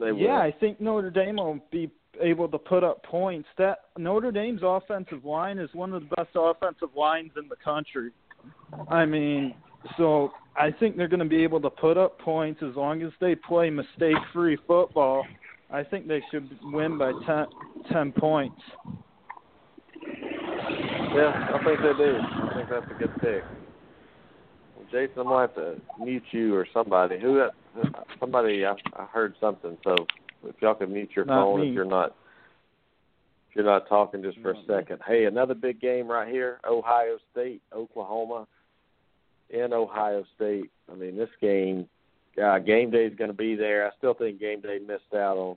[0.00, 0.42] They yeah, will.
[0.42, 1.90] I think Notre Dame will be
[2.20, 3.48] able to put up points.
[3.58, 8.10] That Notre Dame's offensive line is one of the best offensive lines in the country.
[8.88, 9.54] I mean,
[9.96, 13.12] so I think they're going to be able to put up points as long as
[13.20, 15.24] they play mistake-free football.
[15.70, 17.46] I think they should win by 10,
[17.92, 18.60] 10 points.
[21.14, 22.18] Yeah, I think they do.
[22.18, 23.44] I think that's a good pick.
[24.76, 27.20] Well, Jason, I'm gonna have to mute you or somebody.
[27.20, 27.40] Who?
[27.40, 27.50] Uh,
[28.18, 28.64] somebody.
[28.64, 29.76] I, I heard something.
[29.84, 29.94] So
[30.48, 31.68] if y'all could mute your Not phone me.
[31.68, 32.14] if you're not
[33.50, 35.00] if you're not talking just for a second.
[35.06, 36.58] Hey, another big game right here.
[36.68, 38.48] Ohio State, Oklahoma,
[39.50, 40.70] in Ohio State.
[40.90, 41.88] I mean, this game.
[42.42, 43.86] Uh, game day is going to be there.
[43.86, 45.56] I still think game day missed out on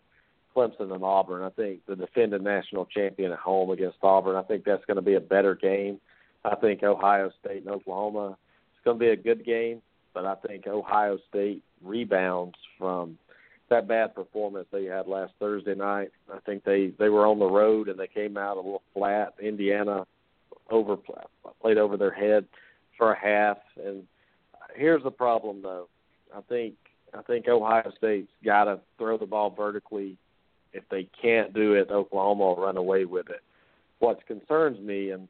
[0.55, 1.41] Clemson and Auburn.
[1.43, 4.35] I think the defending national champion at home against Auburn.
[4.35, 5.99] I think that's going to be a better game.
[6.45, 8.37] I think Ohio State and Oklahoma.
[8.75, 9.81] It's going to be a good game,
[10.13, 13.17] but I think Ohio State rebounds from
[13.69, 16.11] that bad performance they had last Thursday night.
[16.33, 19.33] I think they they were on the road and they came out a little flat.
[19.41, 20.05] Indiana
[20.69, 20.97] over
[21.61, 22.45] played over their head
[22.97, 23.57] for a half.
[23.83, 24.03] And
[24.75, 25.87] here's the problem though.
[26.35, 26.75] I think
[27.17, 30.17] I think Ohio State's got to throw the ball vertically.
[30.73, 33.41] If they can't do it, Oklahoma will run away with it.
[33.99, 35.27] What concerns me and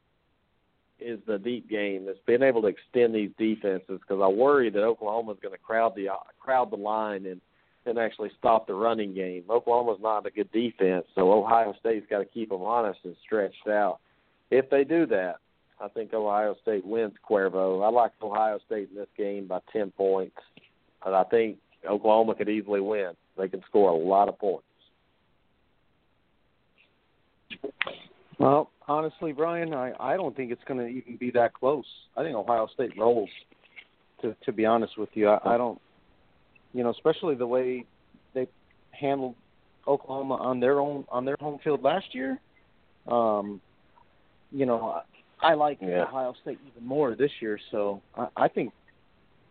[1.00, 2.08] is the deep game.
[2.08, 5.94] Is being able to extend these defenses because I worry that Oklahoma's going to crowd
[5.94, 6.08] the
[6.40, 7.40] crowd the line and
[7.86, 9.44] and actually stop the running game.
[9.48, 13.66] Oklahoma's not a good defense, so Ohio State's got to keep them honest and stretched
[13.68, 13.98] out.
[14.50, 15.36] If they do that,
[15.80, 17.84] I think Ohio State wins Cuervo.
[17.84, 20.36] I like Ohio State in this game by 10 points,
[21.04, 23.12] but I think Oklahoma could easily win.
[23.36, 24.64] They can score a lot of points.
[28.38, 31.84] Well, honestly, Brian, I I don't think it's going to even be that close.
[32.16, 33.30] I think Ohio State rolls.
[34.22, 35.80] To to be honest with you, I, I don't.
[36.72, 37.84] You know, especially the way
[38.34, 38.46] they
[38.90, 39.34] handled
[39.86, 42.38] Oklahoma on their own on their home field last year.
[43.06, 43.60] Um,
[44.52, 45.00] you know,
[45.42, 46.04] I, I like Yeah.
[46.04, 47.58] Ohio State even more this year.
[47.70, 48.72] So I, I think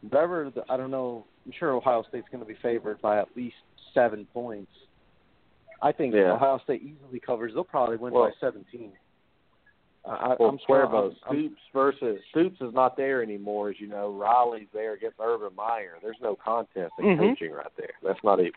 [0.02, 1.26] whatever the, I don't know.
[1.46, 3.56] I'm sure Ohio State's going to be favored by at least
[3.94, 4.72] seven points.
[5.82, 6.34] I think Yeah.
[6.34, 7.54] Ohio State easily covers.
[7.54, 8.92] They'll probably win Well- by 17.
[10.08, 10.88] I, Well, I'm sure.
[10.88, 14.12] Cuervo, I'm, I'm, Stoops versus Stoops is not there anymore, as you know.
[14.12, 15.96] Riley's there against Urban Meyer.
[16.02, 17.18] There's no contest in Mhm.
[17.18, 17.92] coaching right there.
[18.02, 18.54] That's not even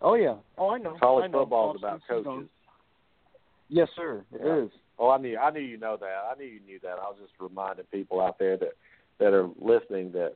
[0.00, 0.36] oh yeah.
[0.58, 0.96] Oh, I know.
[0.98, 1.40] college I know.
[1.40, 2.26] football is about coaches.
[2.26, 2.48] long.
[3.68, 4.24] Yes, sir.
[4.32, 4.56] It Yeah.
[4.56, 4.70] is.
[4.98, 6.30] Oh, I knew I knew you know that.
[6.30, 6.98] I knew you knew that.
[6.98, 8.74] I was just reminding people out there that
[9.18, 10.34] that are listening that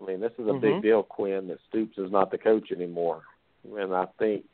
[0.00, 0.60] I mean this is a Mhm.
[0.60, 3.22] big deal, Quinn, that Stoops is not the coach anymore.
[3.64, 4.44] And I think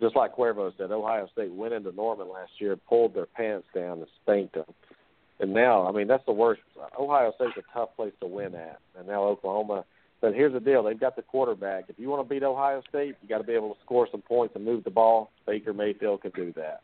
[0.00, 3.98] just like Cuervo said, Ohio State went into Norman last year, pulled their pants down
[3.98, 4.64] and spanked them.
[5.40, 6.60] And now, I mean, that's the worst.
[6.98, 8.80] Ohio State's a tough place to win at.
[8.98, 9.84] And now Oklahoma
[10.20, 11.84] but here's the deal: they've got the quarterback.
[11.88, 14.22] If you want to beat Ohio State, you got to be able to score some
[14.22, 15.30] points and move the ball.
[15.46, 16.80] Baker Mayfield can do that,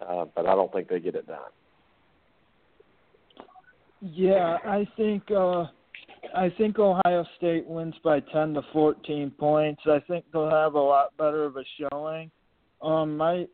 [0.00, 1.38] uh, but I don't think they get it done.
[4.00, 5.66] Yeah, I think uh
[6.34, 9.82] I think Ohio State wins by 10 to 14 points.
[9.86, 12.30] I think they'll have a lot better of a showing.
[12.82, 13.46] Um my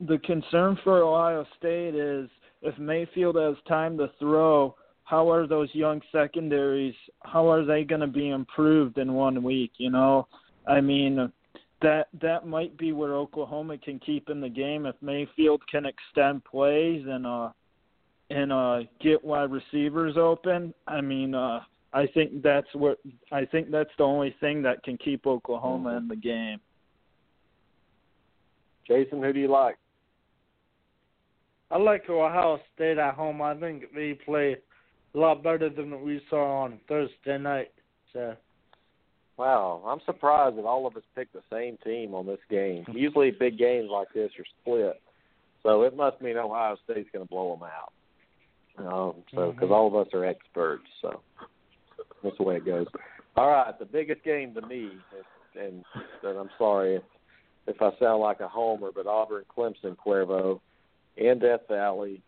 [0.00, 2.28] the concern for Ohio State is
[2.62, 4.74] if Mayfield has time to throw,
[5.04, 6.94] how are those young secondaries
[7.24, 10.28] how are they going to be improved in one week, you know?
[10.66, 11.32] I mean,
[11.80, 16.44] that that might be where Oklahoma can keep in the game if Mayfield can extend
[16.44, 17.50] plays and uh
[18.30, 20.74] and uh get wide receivers open.
[20.86, 21.60] I mean, uh
[21.92, 22.98] I think that's what
[23.32, 26.58] I think that's the only thing that can keep Oklahoma in the game.
[28.86, 29.76] Jason, who do you like?
[31.70, 33.42] I like Ohio State at home.
[33.42, 34.56] I think they play
[35.14, 37.72] a lot better than what we saw on Thursday night.
[38.12, 38.34] So
[39.38, 42.84] Wow, I'm surprised that all of us picked the same team on this game.
[42.92, 45.00] Usually, big games like this are split,
[45.62, 47.92] so it must mean Ohio State's going to blow them out.
[48.78, 49.72] Um, so, because Mhm.
[49.72, 51.20] all of us are experts, so
[52.22, 52.86] that's the way it goes.
[53.36, 54.90] All right, the biggest game to me,
[55.58, 55.84] and,
[56.22, 57.02] and I'm sorry if,
[57.66, 60.60] if I sound like a homer, but Auburn, Clemson, Cuervo,
[61.16, 62.22] and Death Valley.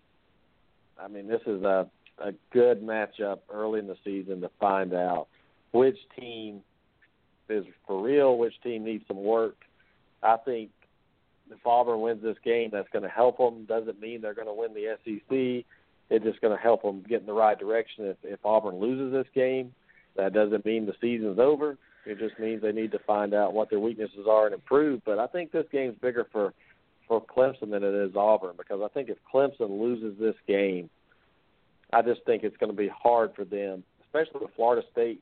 [1.03, 1.89] I mean, this is a
[2.21, 5.29] a good matchup early in the season to find out
[5.73, 6.61] which team
[7.49, 9.57] is for real, which team needs some work.
[10.23, 10.71] I think
[11.51, 13.65] if Auburn wins this game, that's going to help them.
[13.65, 15.67] Doesn't mean they're going to win the SEC.
[16.11, 18.07] It's just going to help them get in the right direction.
[18.07, 19.73] If, if Auburn loses this game,
[20.17, 21.77] that doesn't mean the season's over.
[22.07, 25.03] It just means they need to find out what their weaknesses are and improve.
[25.05, 26.53] But I think this game's bigger for
[27.07, 30.89] for Clemson than it is Auburn because I think if Clemson loses this game,
[31.93, 35.21] I just think it's going to be hard for them, especially with Florida State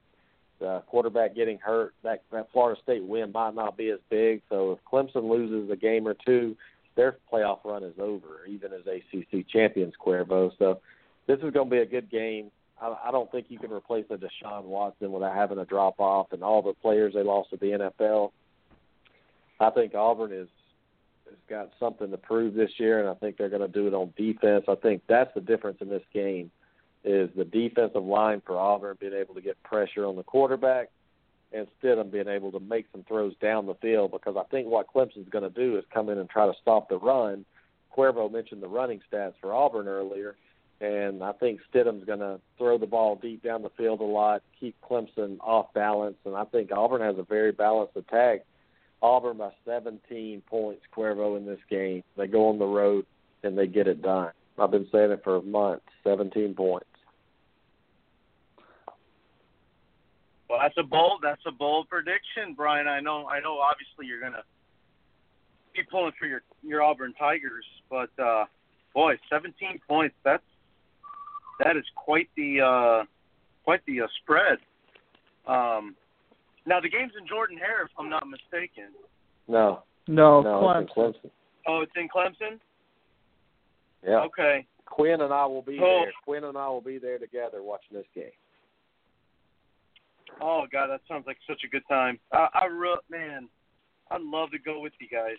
[0.64, 1.94] uh, quarterback getting hurt.
[2.02, 4.42] That that Florida State win might not be as big.
[4.48, 6.56] So if Clemson loses a game or two,
[6.94, 10.50] their playoff run is over, even as ACC champions, Cuervo.
[10.58, 10.80] So
[11.26, 12.50] this is going to be a good game.
[12.80, 16.32] I, I don't think you can replace a Deshaun Watson without having a drop off
[16.32, 18.32] and all the players they lost to the NFL.
[19.60, 20.48] I think Auburn is
[21.26, 23.94] has got something to prove this year, and I think they're going to do it
[23.94, 24.64] on defense.
[24.68, 26.50] I think that's the difference in this game
[27.04, 30.90] is the defensive line for Auburn being able to get pressure on the quarterback
[31.52, 34.86] and Stidham being able to make some throws down the field because I think what
[34.92, 37.44] Clemson's going to do is come in and try to stop the run.
[37.96, 40.36] Cuervo mentioned the running stats for Auburn earlier,
[40.80, 44.42] and I think Stidham's going to throw the ball deep down the field a lot,
[44.60, 48.44] keep Clemson off balance, and I think Auburn has a very balanced attack.
[49.02, 52.02] Auburn by 17 points, Cuervo in this game.
[52.16, 53.06] They go on the road
[53.42, 54.30] and they get it done.
[54.58, 55.84] I've been saying it for months.
[56.04, 56.86] 17 points.
[60.48, 61.20] Well, that's a bold.
[61.22, 62.88] That's a bold prediction, Brian.
[62.88, 63.28] I know.
[63.28, 63.58] I know.
[63.58, 64.42] Obviously, you're gonna
[65.74, 68.46] be pulling for your your Auburn Tigers, but uh,
[68.94, 70.16] boy, 17 points.
[70.24, 70.42] That's
[71.64, 73.04] that is quite the uh,
[73.64, 74.58] quite the uh, spread.
[75.46, 75.94] Um,
[76.66, 78.92] now the game's in Jordan Hare, if I'm not mistaken.
[79.48, 80.82] No, No, no, Clemson.
[80.82, 81.30] it's Clemson.
[81.66, 82.58] Oh, it's in Clemson.
[84.06, 84.20] Yeah.
[84.26, 84.66] Okay.
[84.84, 86.02] Quinn and I will be Oh.
[86.04, 86.12] there.
[86.24, 88.30] Quinn and I will be there together watching this game.
[90.40, 92.18] Oh God, that sounds like such a good time.
[92.32, 93.48] I, I re- man,
[94.10, 95.36] I'd love to go with you guys.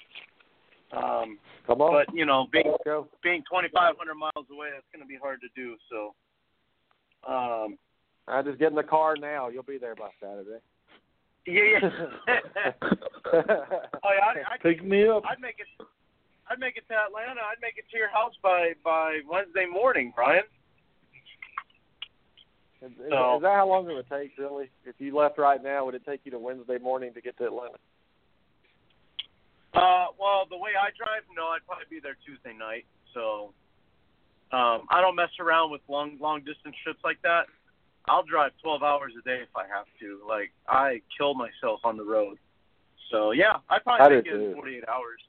[0.92, 1.38] Um,
[1.68, 2.74] Come on, but you know, being
[3.22, 5.76] being 2,500 miles away, that's going to be hard to do.
[5.90, 6.16] So,
[7.32, 7.78] um,
[8.28, 9.50] I just get in the car now.
[9.50, 10.60] You'll be there by Saturday.
[11.46, 11.62] yeah,
[12.28, 12.72] yeah.
[13.34, 15.24] oh yeah, I'd, I'd, pick me up.
[15.30, 15.86] I'd make it.
[16.50, 17.42] I'd make it to Atlanta.
[17.42, 20.44] I'd make it to your house by by Wednesday morning, Brian.
[22.82, 24.70] Is, is, So- is that how long it would take, really?
[24.86, 27.46] If you left right now, would it take you to Wednesday morning to get to
[27.46, 27.78] Atlanta?
[29.74, 32.86] Uh, well, the way I drive, no, I'd probably be there Tuesday night.
[33.14, 33.54] So,
[34.52, 37.46] um, I don't mess around with long long distance trips like that.
[38.08, 40.20] I'll drive 12 hours a day if I have to.
[40.28, 42.38] Like I kill myself on the road.
[43.12, 44.54] So yeah, I probably make it in too.
[44.56, 45.22] 48 hours.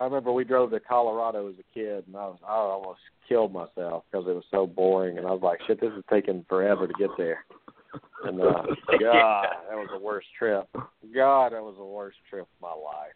[0.00, 3.52] I remember we drove to Colorado as a kid, and I was I almost killed
[3.52, 6.86] myself because it was so boring, and I was like, shit, this is taking forever
[6.86, 7.44] to get there.
[8.24, 8.52] And uh,
[9.00, 10.68] God, that was the worst trip.
[11.14, 13.12] God, that was the worst trip of my life.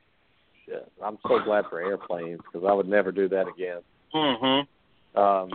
[0.65, 3.81] Shit, I'm so glad for airplanes because I would never do that again.
[4.15, 5.19] Mm-hmm.
[5.19, 5.51] Um,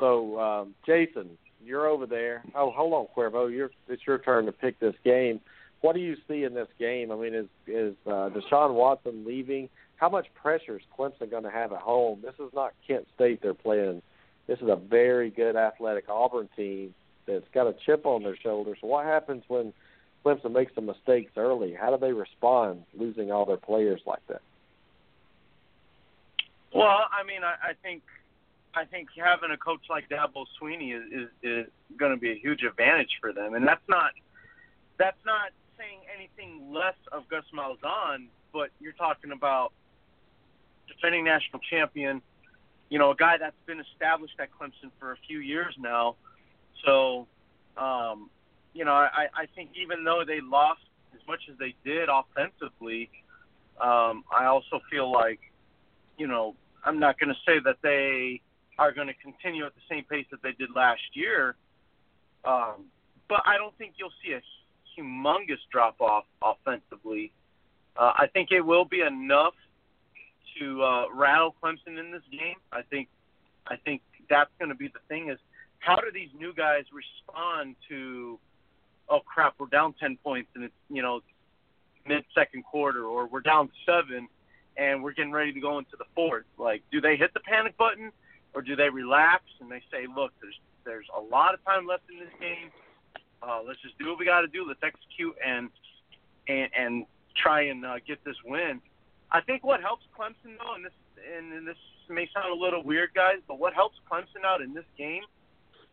[0.00, 1.30] so, um, Jason,
[1.64, 2.44] you're over there.
[2.54, 3.50] Oh, hold on, Cuervo.
[3.50, 5.40] You're, it's your turn to pick this game.
[5.80, 7.10] What do you see in this game?
[7.10, 9.68] I mean, is is uh, Deshaun Watson leaving?
[9.96, 12.20] How much pressure is Clemson going to have at home?
[12.22, 14.02] This is not Kent State they're playing.
[14.46, 16.94] This is a very good athletic Auburn team
[17.26, 18.76] that's got a chip on their shoulder.
[18.80, 19.72] So what happens when
[20.24, 21.74] Clemson makes some mistakes early?
[21.74, 24.42] How do they respond losing all their players like that?
[26.72, 28.02] Well, I mean, I, I think
[28.74, 32.34] I think having a coach like Dabo Swinney is is, is going to be a
[32.34, 34.10] huge advantage for them, and that's not
[34.98, 39.72] that's not saying anything less of Gus Malzahn, but you're talking about
[40.88, 42.22] defending national champion,
[42.88, 46.16] you know, a guy that's been established at Clemson for a few years now.
[46.84, 47.26] So,
[47.76, 48.30] um,
[48.72, 50.80] you know, I, I think even though they lost
[51.14, 53.10] as much as they did offensively,
[53.80, 55.40] um, I also feel like,
[56.18, 56.54] you know,
[56.84, 58.40] I'm not going to say that they
[58.78, 61.56] are going to continue at the same pace that they did last year,
[62.44, 62.86] um,
[63.28, 64.42] but I don't think you'll see a
[64.98, 67.32] humongous drop off offensively.
[67.96, 69.54] Uh, I think it will be enough
[70.58, 72.56] to uh, rattle Clemson in this game.
[72.72, 73.08] I think
[73.66, 75.38] I think that's going to be the thing is
[75.84, 78.38] how do these new guys respond to
[79.10, 81.20] oh crap we're down 10 points and it's you know
[82.06, 84.26] mid second quarter or we're down 7
[84.76, 86.46] and we're getting ready to go into the fourth?
[86.58, 88.10] Like do they hit the panic button
[88.54, 92.04] or do they relax and they say look there's there's a lot of time left
[92.12, 92.70] in this game.
[93.42, 94.64] Uh, let's just do what we got to do.
[94.66, 95.68] Let's execute and
[96.48, 97.06] and and
[97.36, 98.80] try and uh, get this win.
[99.30, 100.92] I think what helps Clemson though, and this
[101.36, 101.76] and, and this
[102.08, 105.22] may sound a little weird, guys, but what helps Clemson out in this game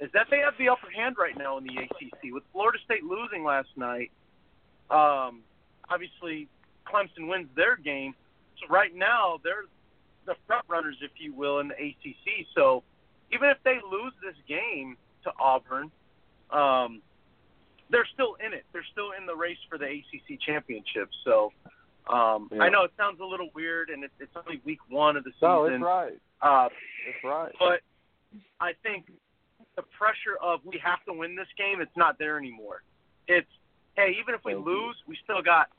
[0.01, 2.33] is that they have the upper hand right now in the ACC.
[2.33, 4.11] With Florida State losing last night,
[4.89, 5.41] um,
[5.89, 6.49] obviously
[6.91, 8.15] Clemson wins their game,
[8.59, 9.65] so right now they're
[10.25, 12.45] the front runners, if you will, in the ACC.
[12.55, 12.83] So
[13.31, 15.91] even if they lose this game to Auburn,
[16.51, 17.01] um,
[17.89, 18.65] they're still in it.
[18.73, 21.09] They're still in the race for the ACC championship.
[21.23, 21.51] So
[22.11, 22.63] um, Yeah.
[22.63, 25.31] I know it sounds a little weird, and it's, it's only week one of the
[25.33, 25.49] season.
[25.49, 26.19] No, it's right.
[26.41, 26.69] Uh,
[27.07, 27.51] It's right.
[27.59, 27.81] but
[28.59, 29.11] I think
[29.75, 32.81] the pressure of we have to win this game, it's not there anymore.
[33.27, 33.47] It's
[33.95, 34.71] hey, even if we Thank you.
[34.71, 35.69] lose, we still got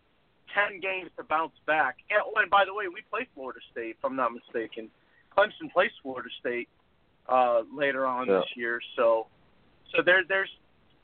[0.54, 1.96] ten games to bounce back.
[2.10, 4.88] And, oh, and by the way, we play Florida State, if I'm not mistaken.
[5.36, 6.68] Clemson plays Florida State
[7.28, 8.38] uh, later on Yeah.
[8.40, 9.26] this year, so
[9.94, 10.50] so there there's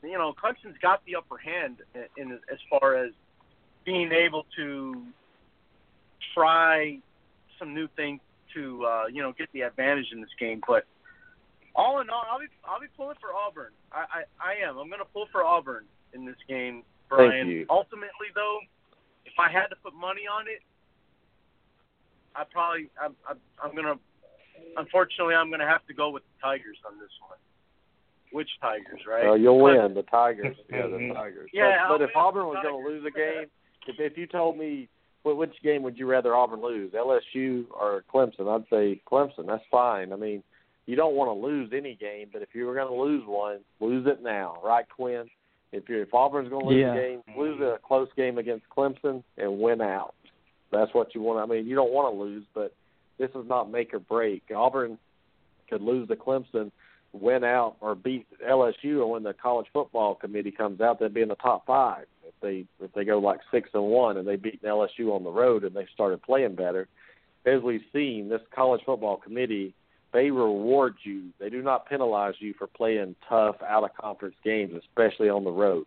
[0.03, 3.11] you know Clemson's got the upper hand in, in as far as
[3.85, 5.03] being able to
[6.33, 6.99] try
[7.57, 8.19] some new things
[8.53, 10.61] to uh, you know get the advantage in this game.
[10.67, 10.85] But
[11.79, 13.71] all in all, I'll be I'll be pulling for Auburn.
[13.91, 14.77] I I, I am.
[14.77, 17.47] I'm going to pull for Auburn in this game, Brian.
[17.47, 17.65] you.
[17.69, 18.59] Ultimately, though,
[19.25, 20.61] if I had to put money on it,
[22.35, 23.97] I probably I'm I'm, I'm going to.
[24.77, 27.37] Unfortunately, I'm going to have to go with the Tigers on this one.
[28.31, 29.25] Which Tigers, right?
[29.29, 29.83] Uh, you'll Clemson.
[29.87, 29.93] win.
[29.95, 30.57] The Tigers.
[30.69, 31.13] Yeah, the Mhm.
[31.15, 31.49] Tigers.
[31.53, 33.49] Yeah, but, I'll but if Auburn was going to lose a game,
[33.87, 34.87] if if you told me
[35.23, 39.47] wh- which game would you rather Auburn lose, LSU or Clemson, I'd say Clemson.
[39.47, 40.11] That's fine.
[40.13, 40.43] I mean,
[40.89, 43.59] you don't want to lose any game, but if you were going to lose one,
[43.79, 45.27] lose it now, right, Quinn?
[45.71, 46.93] If you if Auburn's going to lose Yeah.
[46.93, 50.15] a game, lose a close game against Clemson and win out.
[50.71, 51.39] That's what you want.
[51.39, 52.73] I mean, you don't want to lose, but
[53.19, 54.41] this is not make or break.
[54.49, 54.97] Auburn
[55.69, 56.71] could lose to Clemson,
[57.13, 61.21] win out, or beat LSU, and when the college football committee comes out, they'd be
[61.21, 62.07] in the top five.
[62.27, 65.29] If they if they go like six and one and they beat LSU on the
[65.29, 66.87] road and they started playing better,
[67.45, 69.75] as we've seen, this college football committee
[70.11, 71.29] they reward you.
[71.39, 75.51] They do not penalize you for playing tough out of conference games, especially on the
[75.51, 75.85] road.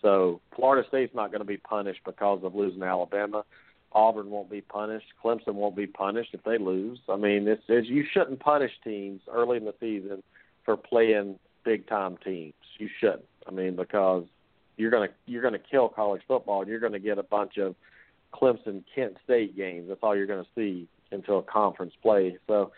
[0.00, 3.44] So Florida State's not going to be punished because of losing Alabama.
[3.92, 5.06] Auburn won't be punished.
[5.22, 6.98] Clemson won't be punished if they lose.
[7.08, 10.22] I mean, it's, it's you shouldn't punish teams early in the season
[10.64, 12.54] for playing big time teams.
[12.78, 13.24] You shouldn't.
[13.46, 14.24] I mean, because
[14.76, 17.76] you're gonna you're gonna kill college football and you're gonna get a bunch of
[18.32, 19.86] Clemson Kent State games.
[19.88, 22.36] That's all you're gonna see until a conference play.
[22.48, 22.72] So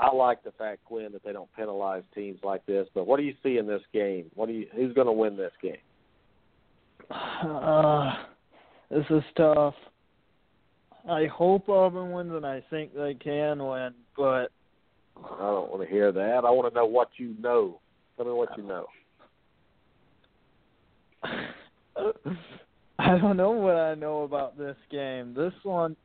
[0.00, 2.86] I like the fact, Quinn, that they don't penalize teams like this.
[2.94, 4.26] But what do you see in this game?
[4.34, 5.76] What do you who's gonna win this game?
[7.10, 8.14] Uh,
[8.90, 9.74] this is tough.
[11.08, 13.94] I hope Auburn wins, and I think they can win.
[14.16, 14.50] But
[15.16, 16.44] I don't want to hear that.
[16.44, 17.80] I want to know what you know.
[18.16, 18.86] Tell me what you know.
[22.98, 25.34] I don't know what I know about this game.
[25.34, 25.96] This one,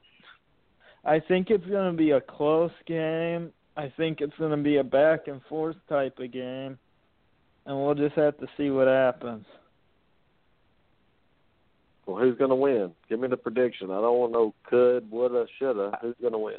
[1.04, 3.52] I think it's going to be a close game.
[3.76, 6.78] I think it's going to be a back and forth type of game,
[7.66, 9.46] and we'll just have to see what happens.
[12.06, 12.92] Well, who's going to win?
[13.10, 13.90] Give me the prediction.
[13.90, 15.98] I don't want no could, woulda, shoulda.
[16.02, 16.58] Who's going to win?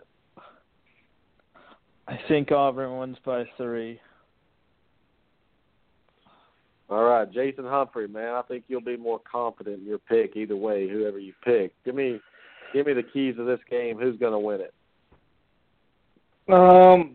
[2.09, 4.01] I think Auburn wins by three.
[6.91, 8.35] All right, Jason Humphrey, man.
[8.35, 11.73] I think you'll be more confident in your pick either way, whoever you pick.
[11.85, 12.21] Give me,
[12.73, 13.99] give me the keys of this game.
[13.99, 14.75] Who's going to win it?
[16.49, 17.15] Um.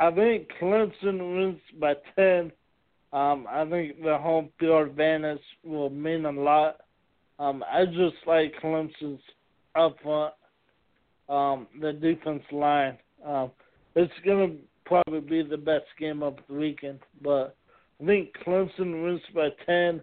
[0.00, 2.52] I think Clemson wins by ten.
[3.12, 6.76] Um, I think the home field advantage will mean a lot.
[7.38, 9.20] Um, I just like Clemson's
[9.74, 10.34] up front,
[11.28, 12.98] um, the defense line.
[13.24, 13.50] Um,
[13.96, 14.54] it's gonna
[14.84, 17.56] probably be the best game of the weekend, but
[18.00, 20.00] I think Clemson wins by ten,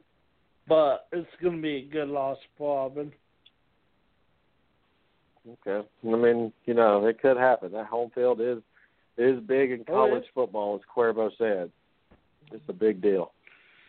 [0.67, 3.13] but it's gonna be a good loss for Auburn.
[5.47, 5.87] Okay.
[6.03, 7.71] I mean, you know, it could happen.
[7.73, 8.59] That home field is
[9.17, 11.71] is big in Oh, college football, as Cuervo said.
[12.51, 13.31] It's a big deal.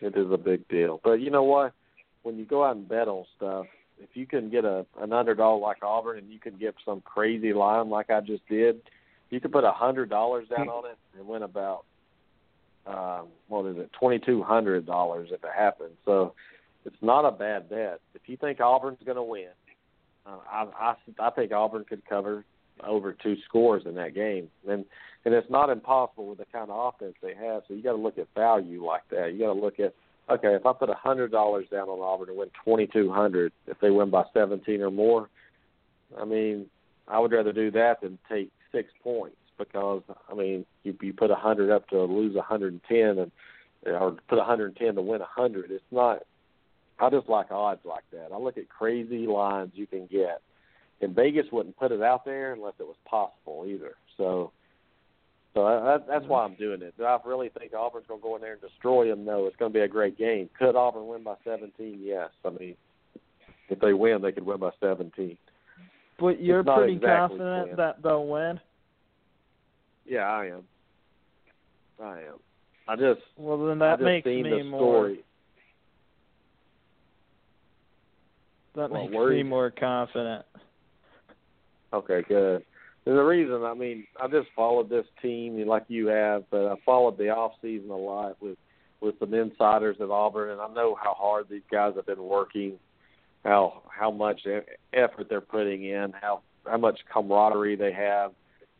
[0.01, 1.01] It is a big deal.
[1.03, 1.73] But you know what?
[2.23, 3.67] When you go out and bet on stuff,
[3.99, 7.53] if you can get a an underdog like Auburn and you can get some crazy
[7.53, 8.81] line like I just did,
[9.31, 11.85] you could put a hundred dollars down on it and win about
[12.87, 15.97] um what is it, twenty two hundred dollars if it happens.
[16.05, 16.35] So
[16.85, 18.01] it's not a bad bet.
[18.15, 19.49] If you think Auburn's gonna win,
[20.27, 22.45] uh, I, I I think Auburn could cover
[22.85, 24.85] over two scores in that game, and
[25.25, 27.63] and it's not impossible with the kind of offense they have.
[27.67, 29.33] So you got to look at value like that.
[29.33, 29.95] You got to look at
[30.29, 33.53] okay, if I put a hundred dollars down on Auburn to win twenty two hundred,
[33.67, 35.29] if they win by seventeen or more,
[36.21, 36.67] I mean,
[37.09, 41.31] I would rather do that than take six points because I mean, you you put
[41.31, 43.33] a hundred up to lose a hundred and ten, and
[43.87, 45.71] or put a hundred and ten to win a hundred.
[45.71, 46.23] It's not.
[46.99, 48.33] I just like odds like that.
[48.33, 50.41] I look at crazy lines you can get,
[51.01, 53.95] and Vegas wouldn't put it out there unless it was possible either.
[54.17, 54.51] So,
[55.55, 56.95] so that, that's why I'm doing it.
[56.97, 59.25] Do I really think Auburn's going to go in there and destroy them?
[59.25, 60.49] No, it's going to be a great game.
[60.59, 62.01] Could Auburn win by 17?
[62.03, 62.31] Yes.
[62.45, 62.77] I mean,
[63.69, 65.37] if they win, they could win by 17.
[66.19, 67.77] But you're pretty exactly confident fair.
[67.77, 68.59] that they'll win.
[70.07, 70.63] Yeah, I am.
[72.03, 72.39] I am.
[72.89, 75.15] I just Well, then I that just makes seen me the more.
[78.77, 80.45] That Well, makes me more confident.
[81.93, 82.63] Okay, good.
[83.05, 83.65] There's a reason.
[83.65, 87.53] I mean, I just followed this team like you have, but I followed the off
[87.63, 88.59] season a lot with
[89.01, 92.79] with some insiders at Auburn, and I know how hard these guys have been working,
[93.45, 94.47] how how much
[94.93, 98.33] effort they're putting in, how how much camaraderie they have,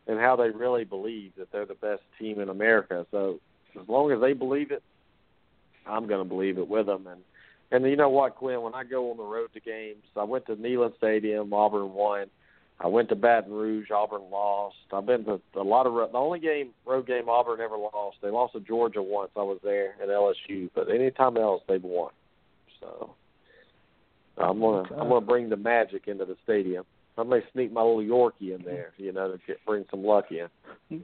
[0.07, 3.05] and how they really believe that they're the best team in America.
[3.11, 3.39] So
[3.79, 4.83] as long as they believe it,
[5.87, 7.07] I'm going to believe it with them.
[7.07, 7.21] And
[7.71, 8.61] and you know what, Quinn?
[8.61, 12.27] When I go on the road to games, I went to Neyland Stadium, Auburn won.
[12.79, 14.75] I went to Baton Rouge, Auburn lost.
[14.93, 18.17] I've been to a lot of the only game road game Auburn ever lost.
[18.21, 19.31] They lost to Georgia once.
[19.35, 22.11] I was there at LSU, but anytime else they've won.
[22.79, 23.15] So
[24.37, 24.95] I'm gonna Okay.
[24.95, 26.85] I'm gonna bring the magic into the stadium.
[27.17, 30.25] I may sneak my little Yorkie in there, you know, to get, bring some luck
[30.31, 30.47] in.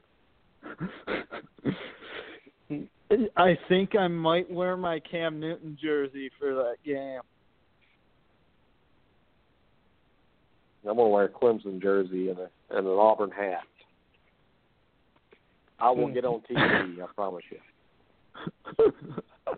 [3.38, 7.22] I think I might wear my Cam Newton jersey for that game.
[10.88, 13.64] I'm gonna wear a Clemson jersey and a and an Auburn hat.
[15.80, 17.02] I will get on TV.
[17.02, 17.60] I promise you.
[19.46, 19.58] oh,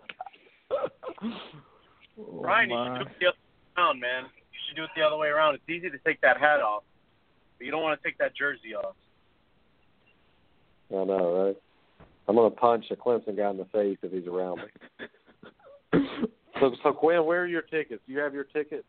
[2.16, 4.24] Ryan, you should do it the other way around, man.
[4.24, 5.54] You should do it the other way around.
[5.54, 6.82] It's easy to take that hat off,
[7.58, 8.94] but you don't want to take that jersey off.
[10.90, 11.56] I know, right?
[12.28, 15.06] I'm gonna punch a Clemson guy in the face if he's around me.
[16.58, 18.02] So, so Quinn, where are your tickets?
[18.06, 18.82] Do you have your ticket?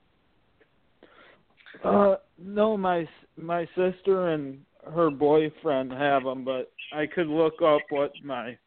[1.84, 3.06] Uh, no, my
[3.36, 4.60] my sister and
[4.96, 8.58] her boyfriend have them, but I could look up what my.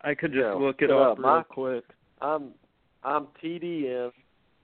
[0.00, 1.18] I could just Yeah, look it up up.
[1.18, 1.84] real My- quick.
[2.20, 2.50] I'm
[3.04, 4.10] I'm TDN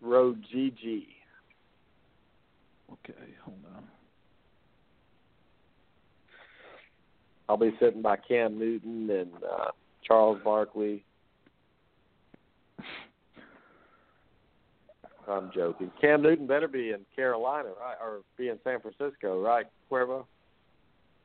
[0.00, 1.06] Road GG.
[2.92, 3.84] Okay, hold on.
[7.48, 9.70] I'll be sitting by Cam Newton and uh,
[10.06, 11.04] Charles Barkley.
[15.28, 15.90] I'm joking.
[16.00, 20.24] Cam Newton better be in Carolina, right, or be in San Francisco, right, Cuervo?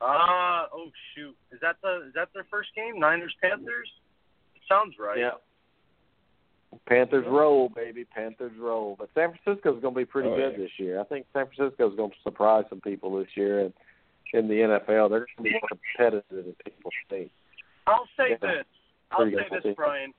[0.00, 2.98] Ah, oh shoot, is that the is that their first game?
[2.98, 3.88] Niners Panthers.
[4.68, 5.18] Sounds right.
[5.18, 5.30] Yeah.
[6.86, 8.04] Panthers roll, baby.
[8.04, 8.96] Panthers roll.
[8.98, 10.58] But San Francisco's going to be pretty Oh, good yeah.
[10.58, 11.00] this year.
[11.00, 13.72] I think San Francisco's going to surprise some people this year, and
[14.34, 17.30] in the NFL, they're going to be more competitive than people think.
[17.86, 18.36] I'll say Yeah.
[18.40, 18.64] this.
[19.12, 19.74] I'll say this, team.
[19.76, 20.12] Brian.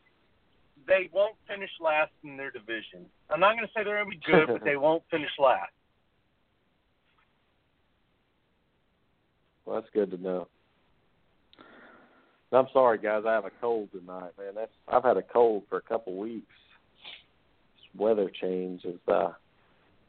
[0.88, 3.06] They won't finish last in their division.
[3.30, 5.72] I'm not going to say they're going to be good, but they won't finish last.
[9.66, 10.48] Well, that's good to know.
[12.52, 13.24] I'm sorry, guys.
[13.28, 14.54] I have a cold tonight, man.
[14.56, 16.54] That's I've had a cold for a couple weeks.
[17.76, 18.86] It's weather change.
[18.86, 19.32] Is uh,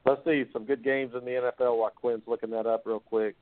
[0.04, 3.34] let's see some good games in the NFL while Quinn's looking that up real quick.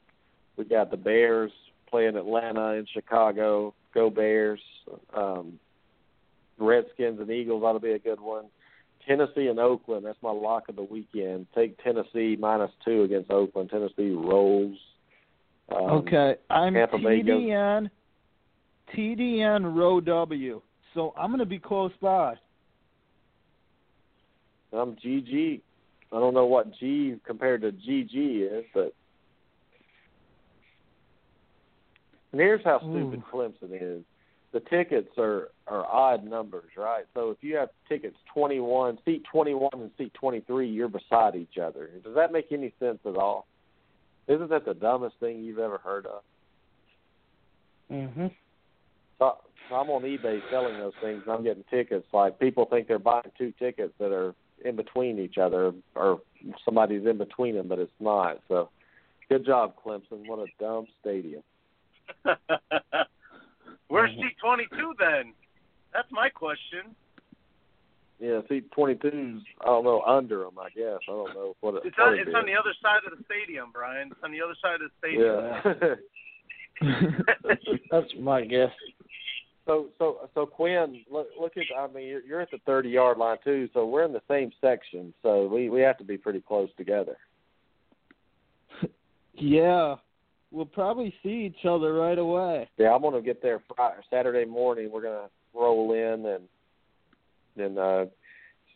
[0.56, 1.52] We got the Bears
[1.90, 3.74] playing Atlanta and Chicago.
[3.92, 4.60] Go Bears.
[5.16, 5.58] Um,
[6.58, 8.44] Redskins and Eagles ought to be a good one.
[9.06, 10.06] Tennessee and Oakland.
[10.06, 11.46] That's my lock of the weekend.
[11.54, 13.70] Take Tennessee minus two against Oakland.
[13.70, 14.76] Tennessee rolls.
[15.70, 17.90] Um, okay, I'm Tampa TDN,
[18.96, 20.60] TDN row W.
[20.94, 22.34] So I'm going to be close by.
[24.72, 25.60] I'm GG.
[26.12, 28.94] I don't know what G compared to GG is, but
[32.34, 33.32] and here's how stupid Ooh.
[33.32, 34.02] Clemson is.
[34.52, 37.04] The tickets are are odd numbers, right?
[37.14, 41.90] So if you have tickets 21, seat 21 and seat 23, you're beside each other.
[42.02, 43.46] Does that make any sense at all?
[44.26, 46.22] Isn't that the dumbest thing you've ever heard of?
[47.88, 48.32] Mhm.
[49.20, 49.38] So,
[49.68, 52.08] so I'm on eBay selling those things, and I'm getting tickets.
[52.12, 54.34] Like people think they're buying two tickets that are
[54.64, 56.20] in between each other, or
[56.64, 58.40] somebody's in between them, but it's not.
[58.48, 58.70] So,
[59.28, 60.26] good job, Clemson.
[60.26, 61.44] What a dumb stadium.
[63.88, 64.22] Where's Mm-hmm.
[64.22, 65.32] seat 22 then?
[65.92, 66.94] That's my question.
[68.20, 70.58] Yeah, seat 22's I don't know under them.
[70.58, 73.16] I guess I don't know what it, It's on, it's on the other side of
[73.16, 74.08] the stadium, Brian.
[74.10, 75.98] It's on the other side of the stadium.
[76.80, 77.14] Yeah.
[77.90, 78.70] That's my guess.
[79.66, 83.18] So so so Quinn, look look at I mean you're, you're at the 30 yard
[83.18, 86.40] line too, so we're in the same section, so we we have to be pretty
[86.40, 87.16] close together.
[89.34, 89.96] Yeah,
[90.54, 92.68] we'll probably see each other right away.
[92.78, 94.90] Yeah, I'm gonna get there Friday, Saturday morning.
[94.90, 96.44] We're gonna roll in and
[97.56, 98.06] then uh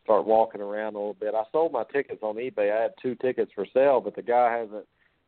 [0.03, 1.35] start walking around a little bit.
[1.35, 2.77] I sold my tickets on eBay.
[2.77, 4.87] I had two tickets for sale, but the guy hasn't.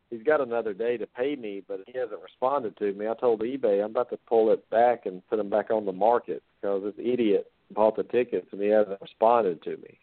[0.09, 3.07] He's got another day to pay me, but he hasn't responded to me.
[3.07, 5.93] I told eBay I'm about to pull it back and put them back on the
[5.93, 9.97] market because this idiot bought the tickets and he hasn't responded to me.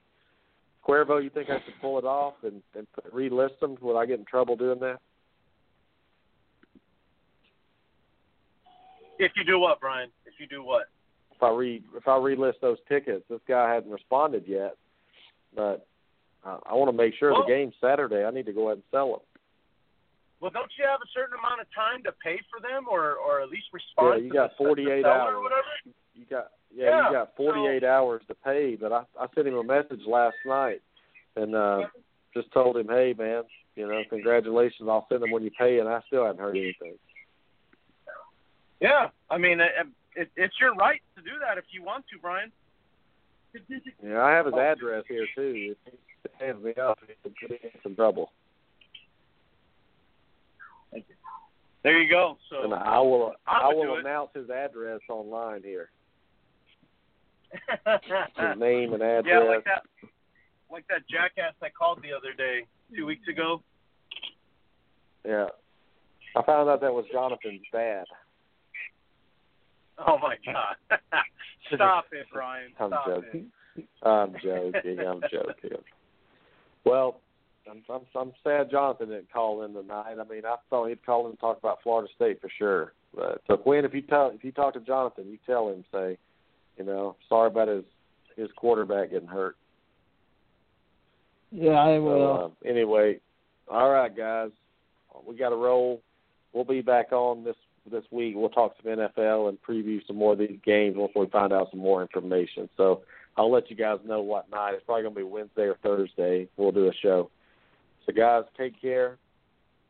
[0.87, 3.77] Cuervo, you think I should pull it off and, and relist them?
[3.83, 5.01] Would I get in trouble doing that?
[9.19, 10.11] If you do what, Brian?
[10.27, 10.87] If you do what?
[11.39, 14.75] if I re if I relist those tickets, this guy hasn't responded yet.
[15.55, 15.87] But
[16.45, 18.25] uh, I want to make sure Well- the game's Saturday.
[18.25, 19.21] I need to go ahead and sell them.
[20.41, 23.41] Well, don't you have a certain amount of time to pay for them, or or
[23.41, 24.21] at least respond?
[24.21, 25.35] Yeah, you to got the, 48 the hours.
[25.35, 25.63] Or whatever?
[26.15, 28.77] You got yeah, Yeah, you got 48 hours to pay.
[28.81, 30.83] But I I sent him a message last night
[31.37, 31.83] and uh
[32.35, 34.89] just told him, hey man, you know, congratulations.
[34.89, 36.99] I'll send them when you pay, and I still haven't heard anything.
[38.81, 39.71] Yeah, I mean, it,
[40.15, 42.53] it, it's your right to do that if you want to, Brian.
[44.05, 45.75] Yeah, I have his address here too.
[45.85, 48.31] If he hands me up, he could be in some trouble.
[51.83, 52.37] There you go.
[52.51, 54.01] So And I will I I will it.
[54.01, 55.91] announce his address online here.
[57.87, 59.25] His name and address.
[59.27, 59.83] Yeah, like that,
[60.71, 63.63] like that jackass I called the other day, two weeks ago.
[65.25, 65.47] Yeah.
[66.37, 68.05] I found out that was Jonathan's dad.
[70.07, 70.77] Oh my God!
[71.75, 72.71] Stop it, Brian.
[72.79, 73.47] I'm joking.
[73.77, 73.85] it.
[74.03, 74.99] I'm joking.
[75.01, 75.79] I'm joking.
[76.85, 77.21] Well,
[77.71, 80.15] I'm, I'm I'm sad Jonathan didn't call in tonight.
[80.21, 82.93] I mean, I thought he'd call in and talk about Florida State for sure.
[83.15, 86.17] But so Quinn, if you tell if you talk to Jonathan, you tell him say,
[86.77, 87.85] you know, sorry about his
[88.37, 89.57] his quarterback getting hurt.
[91.51, 92.55] Yeah, I So, will.
[92.65, 93.19] uh, anyway,
[93.71, 94.51] all right, guys,
[95.27, 96.03] we got to roll.
[96.53, 97.57] We'll be back on this
[97.91, 98.35] this week.
[98.37, 101.71] We'll talk some NFL and preview some more of these games once we find out
[101.71, 102.69] some more information.
[102.77, 103.03] So
[103.37, 104.75] I'll let you guys know what night.
[104.75, 106.49] It's probably going to be Wednesday or Thursday.
[106.57, 107.31] We'll do a show.
[108.07, 109.19] So guys, take care.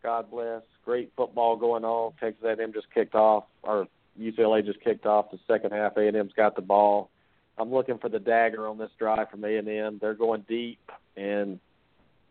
[0.02, 0.62] God bless.
[0.84, 2.12] Great football going on.
[2.20, 3.86] Texas A&M just kicked off, or
[4.18, 5.96] UCLA just kicked off the second half.
[5.96, 7.10] A&M's got the ball.
[7.58, 9.98] I'm looking for the dagger on this drive from A&M.
[10.00, 10.78] They're going deep
[11.16, 11.58] and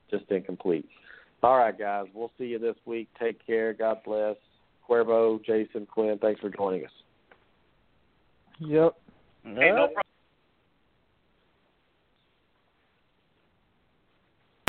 [0.09, 0.87] just incomplete.
[1.43, 2.05] All right, guys.
[2.13, 3.09] We'll see you this week.
[3.19, 3.73] Take care.
[3.73, 4.37] God bless.
[4.89, 6.91] Cuervo, Jason, Quinn, thanks for joining us.
[8.59, 8.95] Yep.
[9.43, 10.03] Hey, no problem.